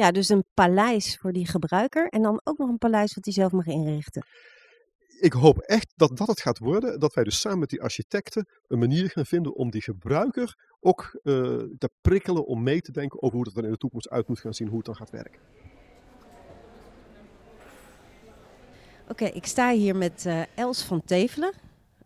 Ja, 0.00 0.10
dus 0.10 0.28
een 0.28 0.44
paleis 0.54 1.16
voor 1.16 1.32
die 1.32 1.46
gebruiker 1.46 2.08
en 2.08 2.22
dan 2.22 2.40
ook 2.44 2.58
nog 2.58 2.68
een 2.68 2.78
paleis 2.78 3.14
wat 3.14 3.24
hij 3.24 3.32
zelf 3.32 3.52
mag 3.52 3.66
inrichten. 3.66 4.26
ik 5.20 5.32
hoop 5.32 5.58
echt 5.58 5.92
dat 5.96 6.16
dat 6.16 6.28
het 6.28 6.40
gaat 6.40 6.58
worden. 6.58 7.00
Dat 7.00 7.14
wij 7.14 7.24
dus 7.24 7.40
samen 7.40 7.58
met 7.58 7.68
die 7.68 7.82
architecten 7.82 8.48
een 8.68 8.78
manier 8.78 9.10
gaan 9.10 9.26
vinden 9.26 9.54
om 9.54 9.70
die 9.70 9.82
gebruiker 9.82 10.56
ook 10.80 11.18
eh, 11.22 11.32
te 11.78 11.90
prikkelen 12.00 12.46
om 12.46 12.62
mee 12.62 12.80
te 12.80 12.92
denken 12.92 13.22
over 13.22 13.36
hoe 13.36 13.44
dat 13.44 13.56
er 13.56 13.64
in 13.64 13.70
de 13.70 13.76
toekomst 13.76 14.08
uit 14.08 14.28
moet 14.28 14.40
gaan 14.40 14.54
zien, 14.54 14.68
hoe 14.68 14.76
het 14.76 14.86
dan 14.86 14.96
gaat 14.96 15.10
werken. 15.10 15.40
Oké, 19.08 19.24
ik 19.24 19.46
sta 19.46 19.72
hier 19.72 19.96
met 19.96 20.26
eh, 20.26 20.42
Els 20.54 20.82
van 20.82 21.04
Tevelen, 21.04 21.52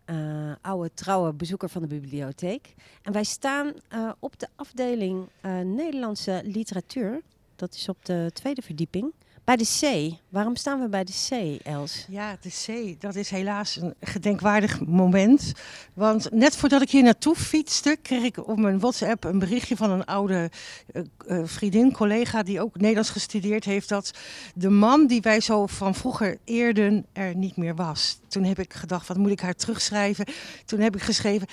eh, 0.05 0.51
oude 0.61 0.93
trouwe 0.93 1.33
bezoeker 1.33 1.69
van 1.69 1.81
de 1.81 1.87
bibliotheek. 1.87 2.73
En 3.01 3.13
wij 3.13 3.23
staan 3.23 3.73
eh, 3.87 4.11
op 4.19 4.39
de 4.39 4.47
afdeling 4.55 5.29
eh, 5.41 5.59
Nederlandse 5.59 6.41
literatuur. 6.43 7.21
Dat 7.55 7.73
is 7.73 7.89
op 7.89 8.05
de 8.05 8.29
tweede 8.33 8.61
verdieping, 8.61 9.13
Bij 9.45 9.55
de 9.55 9.65
C. 9.79 10.13
Waarom 10.29 10.55
staan 10.55 10.81
we 10.81 10.89
bij 10.89 11.03
de 11.03 11.11
C, 11.29 11.59
Els? 11.65 12.05
Ja, 12.09 12.37
de 12.41 12.49
C, 12.49 13.01
dat 13.01 13.15
is 13.15 13.29
helaas 13.29 13.75
een 13.75 13.93
gedenkwaardig 13.99 14.85
moment. 14.85 15.53
Want 15.93 16.31
net 16.31 16.55
voordat 16.55 16.81
ik 16.81 16.89
hier 16.89 17.03
naartoe 17.03 17.35
fietste, 17.35 17.97
kreeg 18.01 18.23
ik 18.23 18.47
op 18.47 18.57
mijn 18.57 18.79
WhatsApp 18.79 19.23
een 19.23 19.39
berichtje 19.39 19.75
van 19.75 19.89
een 19.91 20.05
oude 20.05 20.49
uh, 20.93 21.03
uh, 21.27 21.41
vriendin, 21.43 21.91
collega 21.91 22.43
die 22.43 22.61
ook 22.61 22.75
Nederlands 22.75 23.09
gestudeerd 23.09 23.65
heeft, 23.65 23.89
dat 23.89 24.11
de 24.55 24.69
man 24.69 25.07
die 25.07 25.21
wij 25.21 25.39
zo 25.39 25.65
van 25.65 25.95
vroeger 25.95 26.37
eerden 26.43 27.05
er 27.13 27.35
niet 27.35 27.57
meer 27.57 27.75
was. 27.75 28.19
Toen 28.27 28.43
heb 28.43 28.59
ik 28.59 28.73
gedacht, 28.73 29.07
wat 29.07 29.17
moet 29.17 29.31
ik 29.31 29.39
haar 29.39 29.55
terugschrijven? 29.55 30.25
Toen 30.65 30.79
heb 30.79 30.95
ik 30.95 31.01
geschreven, 31.01 31.47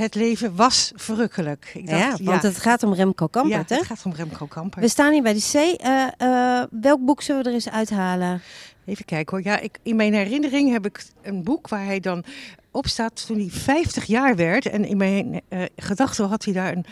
het 0.00 0.14
leven 0.14 0.56
was 0.56 0.92
verrukkelijk. 0.94 1.70
Ik 1.74 1.86
dacht, 1.86 2.18
ja, 2.18 2.24
want 2.24 2.42
het 2.42 2.58
gaat 2.58 2.82
om 2.82 2.94
Remco 2.94 3.26
Kampert, 3.26 3.68
ja, 3.68 3.76
het 3.76 3.86
gaat 3.86 4.04
om 4.04 4.12
Remco 4.12 4.46
Kampert. 4.46 4.84
We 4.84 4.90
staan 4.90 5.12
hier 5.12 5.22
bij 5.22 5.32
de 5.32 5.48
C. 5.52 5.84
Uh, 5.84 6.06
uh, 6.18 6.62
welk 6.70 7.04
boek 7.04 7.22
zullen 7.22 7.42
we 7.42 7.48
er 7.48 7.54
eens 7.54 7.70
uithalen? 7.70 8.42
Even 8.84 9.04
kijken 9.04 9.36
hoor. 9.36 9.46
Ja, 9.46 9.58
ik, 9.58 9.78
in 9.82 9.96
mijn 9.96 10.14
herinnering 10.14 10.72
heb 10.72 10.86
ik 10.86 11.04
een 11.22 11.42
boek 11.42 11.68
waar 11.68 11.84
hij 11.84 12.00
dan 12.00 12.24
op 12.70 12.86
staat 12.86 13.26
toen 13.26 13.38
hij 13.38 13.48
50 13.50 14.04
jaar 14.04 14.36
werd. 14.36 14.66
En 14.66 14.84
in 14.84 14.96
mijn 14.96 15.40
uh, 15.48 15.62
gedachten 15.76 16.28
had 16.28 16.44
hij 16.44 16.54
daar 16.54 16.72
een, 16.72 16.84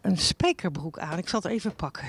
een 0.00 0.18
spijkerbroek 0.18 0.98
aan. 0.98 1.18
Ik 1.18 1.28
zal 1.28 1.40
het 1.40 1.50
even 1.50 1.74
pakken. 1.74 2.04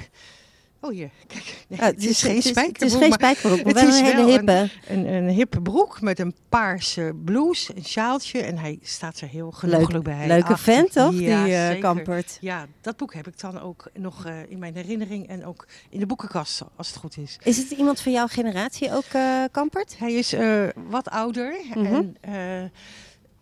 Oh 0.86 0.92
hier, 0.92 1.10
kijk. 1.28 1.66
Nee, 1.68 1.80
het, 1.80 2.06
is 2.06 2.22
geen 2.22 2.42
spijkerbroek. 2.42 2.80
Het 2.80 2.92
is 2.92 2.96
geen 2.96 3.12
spijkerbroek, 3.12 3.64
maar, 3.64 3.74
maar 3.74 3.86
wel 3.86 3.98
een 3.98 4.06
hele 4.06 4.32
hippe. 4.32 4.70
Een, 4.88 4.98
een, 5.00 5.14
een, 5.14 5.30
hippe 5.30 5.62
broek 5.62 6.02
met 6.02 6.20
een 6.20 6.36
paarse 6.50 7.16
blouse, 7.26 7.76
een 7.76 7.86
sjaaltje. 7.86 8.42
En 8.42 8.58
hij 8.58 8.80
staat 8.82 9.20
er 9.20 9.28
heel 9.28 9.52
genoeglijk 9.52 9.92
Leuk, 9.92 10.04
bij. 10.04 10.28
Leuke 10.28 10.54
Ach, 10.54 10.60
vent, 10.60 10.92
toch? 10.92 11.14
Ja, 11.14 11.44
die 11.44 11.54
uh. 11.76 11.82
Kampert. 11.82 12.38
Ja, 12.42 12.66
dat 12.82 12.98
boek 12.98 13.14
heb 13.14 13.28
ik 13.28 13.40
dan 13.40 13.62
ook 13.62 13.90
nog 13.94 14.28
uh, 14.28 14.34
in 14.48 14.60
mijn 14.60 14.76
herinnering 14.76 15.28
en 15.28 15.46
ook 15.46 15.68
in 15.90 16.00
de 16.00 16.06
boekenkast, 16.06 16.62
als 16.76 16.88
het 16.88 16.98
goed 16.98 17.18
is. 17.18 17.38
Is 17.44 17.58
het 17.58 17.72
iemand 17.72 18.02
van 18.02 18.12
jouw 18.12 18.28
generatie 18.28 18.92
ook, 18.92 19.14
uh, 19.16 19.44
Kampert? 19.52 19.96
Hij 19.98 20.14
is 20.14 20.34
uh, 20.34 20.68
wat 20.90 21.10
ouder. 21.10 21.56
Mm 21.74 21.86
-hmm. 21.86 22.16
en, 22.22 22.72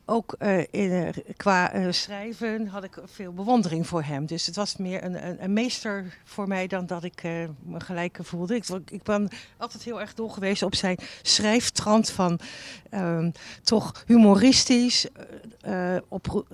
ook 0.05 0.35
uh, 0.39 0.63
in, 0.71 1.13
qua 1.37 1.75
uh, 1.75 1.91
schrijven 1.91 2.67
had 2.67 2.83
ik 2.83 2.97
veel 3.05 3.33
bewondering 3.33 3.87
voor 3.87 4.03
hem. 4.03 4.25
Dus 4.25 4.45
het 4.45 4.55
was 4.55 4.77
meer 4.77 5.03
een, 5.03 5.27
een, 5.27 5.43
een 5.43 5.53
meester 5.53 6.19
voor 6.23 6.47
mij 6.47 6.67
dan 6.67 6.85
dat 6.85 7.03
ik 7.03 7.23
uh, 7.23 7.31
me 7.63 7.79
gelijk 7.79 8.17
voelde. 8.21 8.55
Ik, 8.55 8.65
ik, 8.89 9.03
ben 9.03 9.29
altijd 9.57 9.83
heel 9.83 10.01
erg 10.01 10.13
dol 10.13 10.29
geweest 10.29 10.63
op 10.63 10.75
zijn 10.75 10.97
schrijftrand 11.21 12.09
van 12.09 12.39
um, 12.93 13.31
toch 13.63 14.03
humoristisch, 14.05 15.07
op 16.07 16.45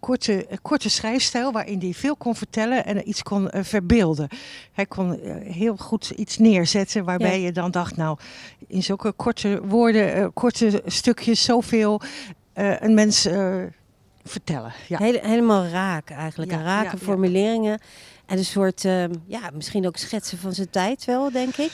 korte, 0.00 0.46
korte 0.62 0.88
schrijfstijl 0.88 1.52
waarin 1.52 1.80
hij 1.80 1.94
veel 1.94 2.16
kon 2.16 2.34
vertellen 2.34 2.84
en 2.84 3.08
iets 3.08 3.22
kon 3.22 3.48
verbeelden. 3.52 4.28
Hij 4.72 4.86
kon 4.86 5.18
heel 5.42 5.76
goed 5.76 6.10
iets 6.10 6.38
neerzetten 6.38 7.04
waarbij 7.04 7.40
ja. 7.40 7.46
je 7.46 7.52
dan 7.52 7.70
dacht, 7.70 7.96
nou, 7.96 8.18
in 8.66 8.82
zulke 8.82 9.12
korte 9.12 9.60
woorden, 9.66 10.32
korte 10.32 10.82
stukjes, 10.86 11.44
zoveel 11.44 12.00
een 12.58 12.94
mens 12.94 13.26
uh, 13.26 13.62
vertellen. 14.24 14.72
Ja. 14.88 14.98
Hele, 14.98 15.20
helemaal 15.22 15.66
raak 15.66 16.10
eigenlijk. 16.10 16.50
Ja, 16.50 16.62
rake 16.62 16.96
ja, 16.96 17.02
formuleringen. 17.02 17.80
En 18.26 18.38
een 18.38 18.44
soort, 18.44 18.84
uh, 18.84 19.04
ja, 19.26 19.50
misschien 19.54 19.86
ook 19.86 19.96
schetsen 19.96 20.38
van 20.38 20.52
zijn 20.52 20.70
tijd 20.70 21.04
wel, 21.04 21.30
denk 21.32 21.56
ik. 21.56 21.72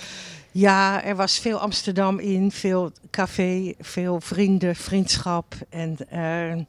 Ja, 0.57 1.05
er 1.05 1.17
was 1.17 1.39
veel 1.39 1.59
Amsterdam 1.59 2.19
in, 2.19 2.51
veel 2.51 2.91
café, 3.11 3.75
veel 3.81 4.21
vrienden, 4.21 4.77
vriendschap 4.77 5.55
en 5.71 5.97
uh, 6.15 6.63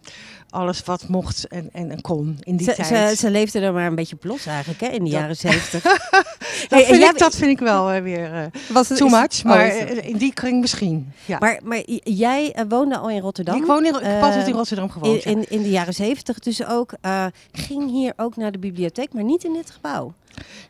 alles 0.50 0.84
wat 0.84 1.08
mocht 1.08 1.48
en, 1.48 1.70
en, 1.74 1.92
en 1.92 2.02
kon 2.02 2.38
in 2.44 2.56
die 2.58 2.68
ze, 2.70 2.76
tijd. 2.76 3.10
Ze, 3.10 3.16
ze 3.16 3.30
leefde 3.32 3.60
er 3.60 3.74
maar 3.74 3.86
een 3.88 3.96
beetje 3.96 4.18
los 4.22 4.46
eigenlijk, 4.46 4.80
hè, 4.80 4.88
in 4.88 5.04
de 5.04 5.10
Dat- 5.10 5.20
jaren 5.20 5.36
zeventig. 5.38 5.84
dat, 6.10 6.26
Hey, 6.70 6.86
vind 6.86 7.04
ik, 7.04 7.18
dat 7.18 7.36
vind 7.36 7.52
ik 7.52 7.60
wel 7.60 7.92
eh, 7.92 8.02
weer 8.02 8.34
eh, 8.34 8.46
Was 8.70 8.90
het- 8.90 8.98
too 8.98 9.10
much, 9.10 9.38
oh, 9.40 9.44
maar 9.44 9.66
eh, 9.68 10.08
in 10.10 10.18
die 10.18 10.34
kring 10.34 10.62
misschien. 10.62 11.12
Ja. 11.26 11.38
maar, 11.40 11.60
maar 11.64 11.82
jij 12.04 12.52
eh, 12.54 12.66
woonde 12.70 12.98
al 12.98 13.10
in 13.10 13.20
Rotterdam. 13.22 13.56
ik 13.56 13.66
woon 13.66 13.86
in, 13.86 13.96
ik 13.96 14.02
Eh, 14.02 14.48
in 14.48 14.54
Rotterdam 14.54 14.90
gewoond. 14.90 15.26
in, 15.26 15.32
in, 15.38 15.46
in 15.50 15.62
de 15.62 15.70
jaren 15.70 15.94
zeventig 15.94 16.40
dus 16.40 16.66
ook. 16.66 16.94
eh, 17.02 17.26
ging 17.52 17.90
hier 17.92 18.14
ook 18.18 18.36
naar 18.36 18.52
de 18.52 18.60
bibliotheek, 18.60 19.14
maar 19.14 19.24
niet 19.24 19.44
in 19.44 19.54
dit 19.54 19.70
gebouw. 19.72 20.14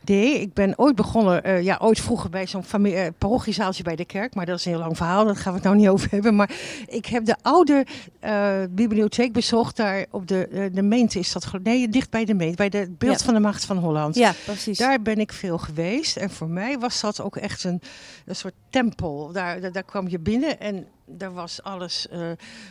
Nee, 0.06 0.40
ik 0.42 0.54
ben 0.54 0.74
ooit 0.80 0.96
begonnen, 0.96 1.44
eh, 1.44 1.64
ja, 1.64 1.78
ooit 1.82 2.00
vroeger 2.00 2.30
bij 2.30 2.48
zo'n 2.48 2.64
eh, 2.86 3.08
parochiezaaltje 3.18 3.84
bij 3.84 3.96
de 3.96 4.06
kerk. 4.06 4.36
Maar 4.36 4.46
dat 4.46 4.60
is 4.60 4.66
een 4.66 4.72
heel 4.72 4.80
lang 4.82 4.98
verhaal, 4.98 5.26
daar 5.26 5.36
gaan 5.36 5.52
we 5.52 5.58
het 5.58 5.68
nou 5.68 5.76
niet 5.76 5.88
over 5.88 6.08
hebben. 6.12 6.36
Maar 6.36 6.52
ik 6.88 7.06
heb 7.06 7.26
de 7.26 7.36
oude 7.42 7.86
eh, 8.20 8.54
bibliotheek 8.70 9.34
bezocht, 9.34 9.76
daar 9.76 10.06
op 10.12 10.28
de, 10.28 10.70
de 10.74 10.82
Meent 10.82 11.16
is 11.16 11.32
dat, 11.32 11.48
nee, 11.64 11.90
dicht 11.90 12.10
bij 12.10 12.26
de 12.26 12.34
Meent, 12.34 12.56
bij 12.56 12.70
de 12.70 12.78
het 12.78 12.98
beeld 12.98 13.20
Ja. 13.20 13.26
van 13.26 13.34
de 13.34 13.40
Maagd 13.40 13.66
van 13.66 13.78
Holland. 13.78 14.16
Ja, 14.16 14.34
precies. 14.46 14.78
Daar 14.78 15.02
ben 15.02 15.18
ik 15.18 15.34
veel 15.34 15.58
geweest 15.58 16.18
en 16.18 16.30
voor 16.30 16.50
mij 16.50 16.78
was 16.80 17.02
dat 17.02 17.22
ook 17.22 17.36
echt 17.38 17.64
een, 17.64 17.82
een 18.26 18.36
soort 18.36 18.54
tempel. 18.70 19.32
Daar, 19.32 19.62
daar, 19.62 19.72
daar 19.72 19.84
kwam 19.84 20.08
je 20.08 20.20
binnen 20.20 20.60
en 20.60 20.88
daar 21.06 21.34
was 21.34 21.64
alles 21.64 22.08
eh, 22.08 22.20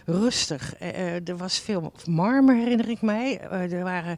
rustig. 0.05 0.77
Eh, 0.77 0.89
eh, 1.17 1.29
er 1.29 1.37
was 1.37 1.59
veel 1.59 1.93
marmer, 2.07 2.57
herinner 2.57 2.89
ik 2.89 3.03
mij. 3.03 3.41
Er 3.41 3.85
waren 3.85 4.17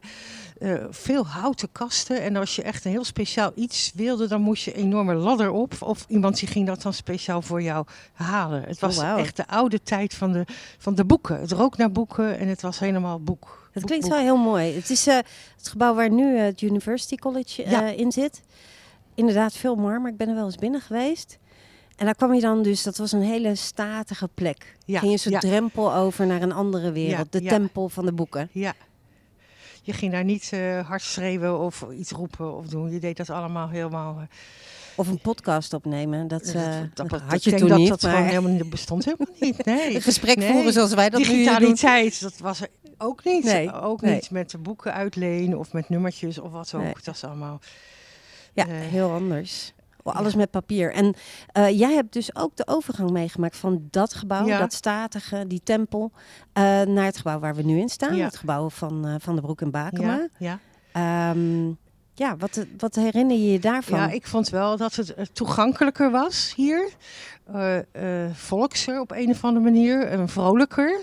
veel 0.89 1.25
houten 1.25 1.71
kasten. 1.71 2.21
En 2.21 2.35
als 2.35 2.55
je 2.55 2.61
echt 2.61 2.85
een 2.85 2.91
heel 2.91 3.03
speciaal 3.03 3.51
iets 3.55 3.91
wilde, 3.95 4.27
dan 4.27 4.41
moest 4.41 4.63
je 4.63 4.77
een 4.77 4.83
enorme 4.83 5.13
ladder 5.13 5.51
op. 5.51 5.73
Of 5.79 6.05
iemand 6.07 6.39
die 6.39 6.47
ging 6.47 6.67
dat 6.67 6.81
dan 6.81 6.93
speciaal 6.93 7.41
voor 7.41 7.61
jou 7.61 7.85
halen. 8.13 8.63
Het 8.63 8.79
was 8.79 8.97
Oh, 8.97 9.03
wauw. 9.03 9.17
echt 9.17 9.35
de 9.35 9.47
oude 9.47 9.81
tijd 9.83 10.13
van 10.13 10.31
de, 10.31 10.45
van 10.77 10.95
de 10.95 11.05
boeken. 11.05 11.39
Het 11.39 11.51
rook 11.51 11.77
naar 11.77 11.91
boeken 11.91 12.37
en 12.39 12.47
het 12.47 12.61
was 12.61 12.79
helemaal 12.79 13.23
boek. 13.23 13.69
Boek, 13.73 13.85
klinkt 13.85 14.07
wel 14.07 14.17
heel 14.19 14.37
mooi. 14.37 14.75
Het 14.75 14.89
is 14.89 15.05
het 15.05 15.27
gebouw 15.69 15.93
waar 15.93 16.09
nu 16.09 16.37
het 16.37 16.61
University 16.61 17.15
College 17.15 17.69
Ja. 17.69 17.87
in 17.87 18.11
zit. 18.11 18.41
Inderdaad, 19.15 19.53
veel 19.53 19.75
marmer. 19.75 20.11
Ik 20.11 20.17
ben 20.17 20.29
er 20.29 20.35
wel 20.35 20.45
eens 20.45 20.55
binnen 20.55 20.81
geweest. 20.81 21.37
En 21.97 22.05
daar 22.05 22.15
kwam 22.15 22.33
je 22.33 22.41
dan 22.41 22.61
dus, 22.63 22.83
dat 22.83 22.97
was 22.97 23.11
een 23.11 23.21
hele 23.21 23.55
statige 23.55 24.27
plek. 24.33 24.77
Ja, 24.85 24.99
Ging 24.99 25.11
je 25.11 25.17
zo'n 25.17 25.31
ja. 25.31 25.39
drempel 25.39 25.93
over 25.93 26.27
naar 26.27 26.41
een 26.41 26.51
andere 26.51 26.91
wereld. 26.91 27.27
Ja, 27.33 27.39
de 27.39 27.45
tempel 27.45 27.89
van 27.89 28.05
de 28.05 28.11
boeken. 28.11 28.49
Ja. 28.51 28.73
Je 29.81 29.93
ging 29.93 30.11
daar 30.11 30.23
niet 30.23 30.49
eh, 30.53 30.87
hard 30.87 31.01
schreeuwen 31.01 31.59
of 31.59 31.85
iets 31.97 32.11
roepen 32.11 32.55
of 32.57 32.67
doen. 32.67 32.91
Je 32.91 32.99
deed 32.99 33.17
dat 33.17 33.29
allemaal 33.29 33.69
helemaal. 33.69 34.17
eh, 34.19 34.23
Of 34.95 35.07
een 35.07 35.19
podcast 35.19 35.73
opnemen. 35.73 36.27
Dat, 36.27 36.45
dat 36.93 37.09
dat- 37.09 37.21
had 37.21 37.43
je 37.43 37.53
toen 37.53 37.69
dat 37.69 37.77
niet. 37.77 37.87
Dat 37.89 38.01
maar 38.01 38.11
gewoon 38.11 38.27
helemaal 38.27 38.51
niet 38.51 38.69
bestond 38.69 39.05
helemaal 39.05 39.35
niet. 39.39 39.65
Nee. 39.65 39.95
een 39.95 40.01
gesprek 40.01 40.37
Nee. 40.37 40.51
voeren 40.51 40.73
zoals 40.73 40.93
wij 40.93 41.09
dat. 41.09 41.19
Digitaliteit, 41.23 42.21
dat 42.21 42.37
was 42.37 42.61
er 42.61 42.67
ook 42.97 43.23
niet. 43.23 43.43
Nee, 43.43 43.73
Ook 43.73 44.01
nee. 44.01 44.13
niet 44.13 44.31
met 44.31 44.49
de 44.51 44.57
boeken 44.57 44.93
uitlenen 44.93 45.57
of 45.59 45.73
met 45.73 45.89
nummertjes 45.89 46.37
of 46.39 46.51
wat 46.51 46.73
ook. 46.73 47.03
Dat 47.03 47.15
is 47.15 47.23
allemaal. 47.23 47.59
Ja, 48.53 48.65
heel 48.67 49.11
anders. 49.11 49.73
Alles 50.15 50.35
met 50.35 50.51
papier. 50.51 50.93
En 50.93 51.13
eh, 51.51 51.79
jij 51.79 51.93
hebt 51.93 52.13
dus 52.13 52.35
ook 52.35 52.55
de 52.55 52.67
overgang 52.67 53.11
meegemaakt 53.11 53.57
van 53.57 53.87
dat 53.91 54.13
gebouw, 54.13 54.45
Ja. 54.45 54.59
dat 54.59 54.73
statige, 54.73 55.47
die 55.47 55.61
tempel, 55.63 56.11
eh, 56.53 56.63
naar 56.81 57.05
het 57.05 57.17
gebouw 57.17 57.39
waar 57.39 57.55
we 57.55 57.63
nu 57.63 57.79
in 57.79 57.89
staan. 57.89 58.15
Ja. 58.15 58.25
Het 58.25 58.37
gebouw 58.37 58.69
van, 58.69 59.07
eh, 59.07 59.15
van 59.19 59.35
de 59.35 59.41
Broek 59.41 59.61
en 59.61 59.71
Bakema. 59.71 60.27
Ja, 60.37 60.59
ja. 60.91 61.29
Ehm, 61.31 61.67
ja, 62.13 62.37
wat, 62.37 62.65
wat 62.77 62.95
herinner 62.95 63.37
je 63.37 63.51
je 63.51 63.59
daarvan? 63.59 63.99
ja, 63.99 64.09
ik 64.09 64.27
vond 64.27 64.49
wel 64.49 64.77
dat 64.77 64.95
het 64.95 65.35
toegankelijker 65.35 66.11
was 66.11 66.53
hier. 66.55 66.89
Eh, 67.53 68.25
volkser 68.33 68.99
op 68.99 69.11
een 69.11 69.29
of 69.29 69.43
andere 69.43 69.63
manier. 69.65 70.07
En 70.07 70.29
vrolijker. 70.29 71.01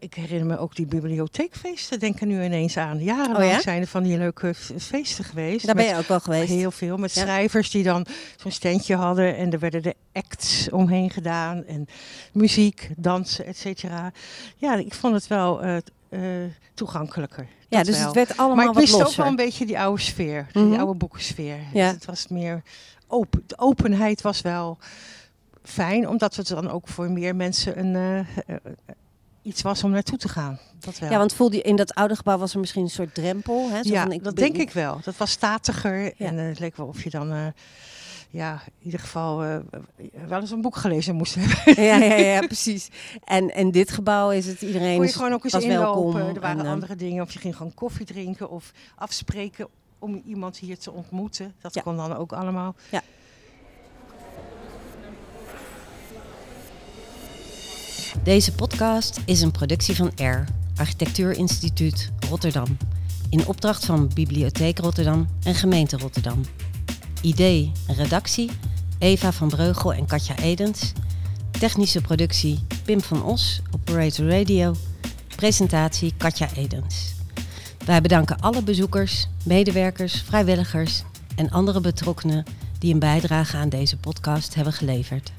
Ik 0.00 0.14
herinner 0.14 0.46
me 0.46 0.58
ook 0.58 0.74
die 0.76 0.86
bibliotheekfeesten, 0.86 1.98
denk 1.98 2.20
er 2.20 2.26
nu 2.26 2.44
ineens 2.44 2.76
aan. 2.76 3.02
Jarenlang 3.02 3.44
Oh 3.44 3.50
ja? 3.50 3.60
zijn 3.60 3.80
er 3.80 3.86
van 3.86 4.02
die 4.02 4.18
leuke 4.18 4.54
feesten 4.78 5.24
geweest. 5.24 5.66
Daar 5.66 5.74
ben 5.74 5.84
je 5.86 5.96
ook 5.96 6.06
wel 6.08 6.20
geweest. 6.20 6.48
Heel 6.48 6.70
veel, 6.70 6.96
met 6.96 7.14
Ja. 7.14 7.20
schrijvers 7.22 7.70
die 7.70 7.82
dan 7.82 8.06
zo'n 8.36 8.50
standje 8.50 8.96
hadden. 8.96 9.36
En 9.36 9.52
er 9.52 9.58
werden 9.58 9.82
de 9.82 9.94
acts 10.12 10.70
omheen 10.70 11.10
gedaan. 11.10 11.64
En 11.64 11.86
muziek, 12.32 12.90
dansen, 12.96 13.44
et 13.46 13.56
cetera. 13.56 14.12
Ja, 14.56 14.74
ik 14.76 14.94
vond 14.94 15.14
het 15.14 15.26
wel 15.26 15.62
eh, 15.62 15.76
eh, 16.08 16.50
toegankelijker. 16.74 17.46
ja, 17.68 17.82
dus 17.82 17.96
wel. 17.96 18.06
het 18.06 18.14
werd 18.14 18.36
allemaal 18.36 18.56
Maar 18.56 18.66
ik 18.66 18.72
wat 18.72 18.82
miste 18.82 19.06
ook 19.06 19.14
wel 19.14 19.26
een 19.26 19.36
beetje 19.36 19.66
die 19.66 19.78
oude 19.78 20.00
sfeer. 20.02 20.46
Mhm. 20.52 20.68
Die 20.68 20.78
oude 20.78 20.94
boekensfeer. 20.94 21.58
Ja. 21.72 21.84
Dus 21.84 21.94
het 21.94 22.04
was 22.04 22.28
meer 22.28 22.62
open. 23.06 23.42
De 23.46 23.58
openheid 23.58 24.20
was 24.22 24.40
wel 24.40 24.78
fijn. 25.62 26.08
Omdat 26.08 26.36
het 26.36 26.48
dan 26.48 26.70
ook 26.70 26.88
voor 26.88 27.10
meer 27.10 27.36
mensen 27.36 27.78
een, 27.78 27.94
eh, 28.46 28.56
iets 29.42 29.62
was 29.62 29.84
om 29.84 29.90
naartoe 29.90 30.18
te 30.18 30.28
gaan. 30.28 30.58
Dat 30.78 30.98
wel. 30.98 31.10
Ja, 31.10 31.18
want 31.18 31.32
voelde 31.34 31.56
je 31.56 31.62
in 31.62 31.76
dat 31.76 31.94
oude 31.94 32.16
gebouw 32.16 32.38
was 32.38 32.52
er 32.54 32.60
misschien 32.60 32.82
een 32.82 32.90
soort 32.90 33.14
drempel. 33.14 33.70
Hè? 33.70 33.82
Zo 33.82 33.90
Ja, 33.92 34.02
van, 34.02 34.12
ik 34.12 34.24
dat 34.24 34.36
denk 34.36 34.56
ik 34.56 34.70
wel. 34.70 35.00
Dat 35.04 35.16
was 35.16 35.30
statiger. 35.30 36.02
Ja. 36.04 36.12
En 36.26 36.38
eh, 36.38 36.46
het 36.46 36.58
leek 36.58 36.76
wel 36.76 36.86
of 36.86 37.02
je 37.04 37.10
dan... 37.10 37.32
eh, 37.32 37.46
ja, 38.32 38.52
in 38.78 38.84
ieder 38.84 39.00
geval 39.00 39.42
eh, 39.44 39.56
wel 40.28 40.40
eens 40.40 40.50
een 40.50 40.60
boek 40.60 40.76
gelezen 40.76 41.14
moest 41.14 41.34
hebben. 41.34 41.84
Ja, 41.84 41.96
ja, 41.96 42.14
ja, 42.14 42.40
precies. 42.46 42.88
En 43.24 43.54
in 43.54 43.70
dit 43.70 43.90
gebouw 43.90 44.30
is 44.30 44.46
het 44.46 44.62
iedereen 44.62 44.96
Kon 44.96 45.06
je 45.06 45.12
gewoon 45.12 45.32
ook 45.32 45.44
eens 45.44 45.52
was 45.52 45.66
welkom. 45.66 46.06
inlopen. 46.10 46.34
Er 46.34 46.40
waren 46.40 46.64
en, 46.64 46.70
andere 46.72 46.96
dingen. 46.96 47.22
Of 47.22 47.32
je 47.32 47.38
ging 47.38 47.56
gewoon 47.56 47.74
koffie 47.74 48.06
drinken 48.06 48.50
of 48.50 48.72
afspreken 48.96 49.68
om 49.98 50.22
iemand 50.26 50.56
hier 50.58 50.78
te 50.78 50.92
ontmoeten. 50.92 51.54
Dat 51.60 51.74
Ja. 51.74 51.80
kon 51.82 51.96
dan 51.96 52.16
ook 52.16 52.32
allemaal. 52.32 52.74
Deze 58.18 58.52
podcast 58.52 59.20
is 59.24 59.40
een 59.40 59.50
productie 59.50 59.96
van 59.96 60.12
R, 60.16 60.44
Architectuurinstituut 60.76 62.10
Rotterdam. 62.28 62.76
In 63.28 63.46
opdracht 63.46 63.84
van 63.84 64.10
Bibliotheek 64.14 64.78
Rotterdam 64.78 65.26
en 65.42 65.54
Gemeente 65.54 65.96
Rotterdam. 65.96 66.40
Idee 67.22 67.72
en 67.86 67.94
redactie 67.94 68.50
Eva 68.98 69.32
van 69.32 69.48
Breugel 69.48 69.92
en 69.92 70.06
Katja 70.06 70.36
Edens. 70.36 70.92
Technische 71.50 72.00
productie 72.00 72.66
Pim 72.84 73.00
van 73.00 73.24
Os, 73.24 73.60
Operator 73.70 74.28
Radio. 74.28 74.74
Presentatie 75.36 76.12
Katja 76.16 76.48
Edens. 76.54 77.14
Wij 77.84 78.00
bedanken 78.00 78.40
alle 78.40 78.62
bezoekers, 78.62 79.28
medewerkers, 79.44 80.22
vrijwilligers 80.22 81.02
en 81.36 81.50
andere 81.50 81.80
betrokkenen 81.80 82.44
die 82.78 82.92
een 82.92 82.98
bijdrage 82.98 83.56
aan 83.56 83.68
deze 83.68 83.96
podcast 83.96 84.54
hebben 84.54 84.72
geleverd. 84.72 85.32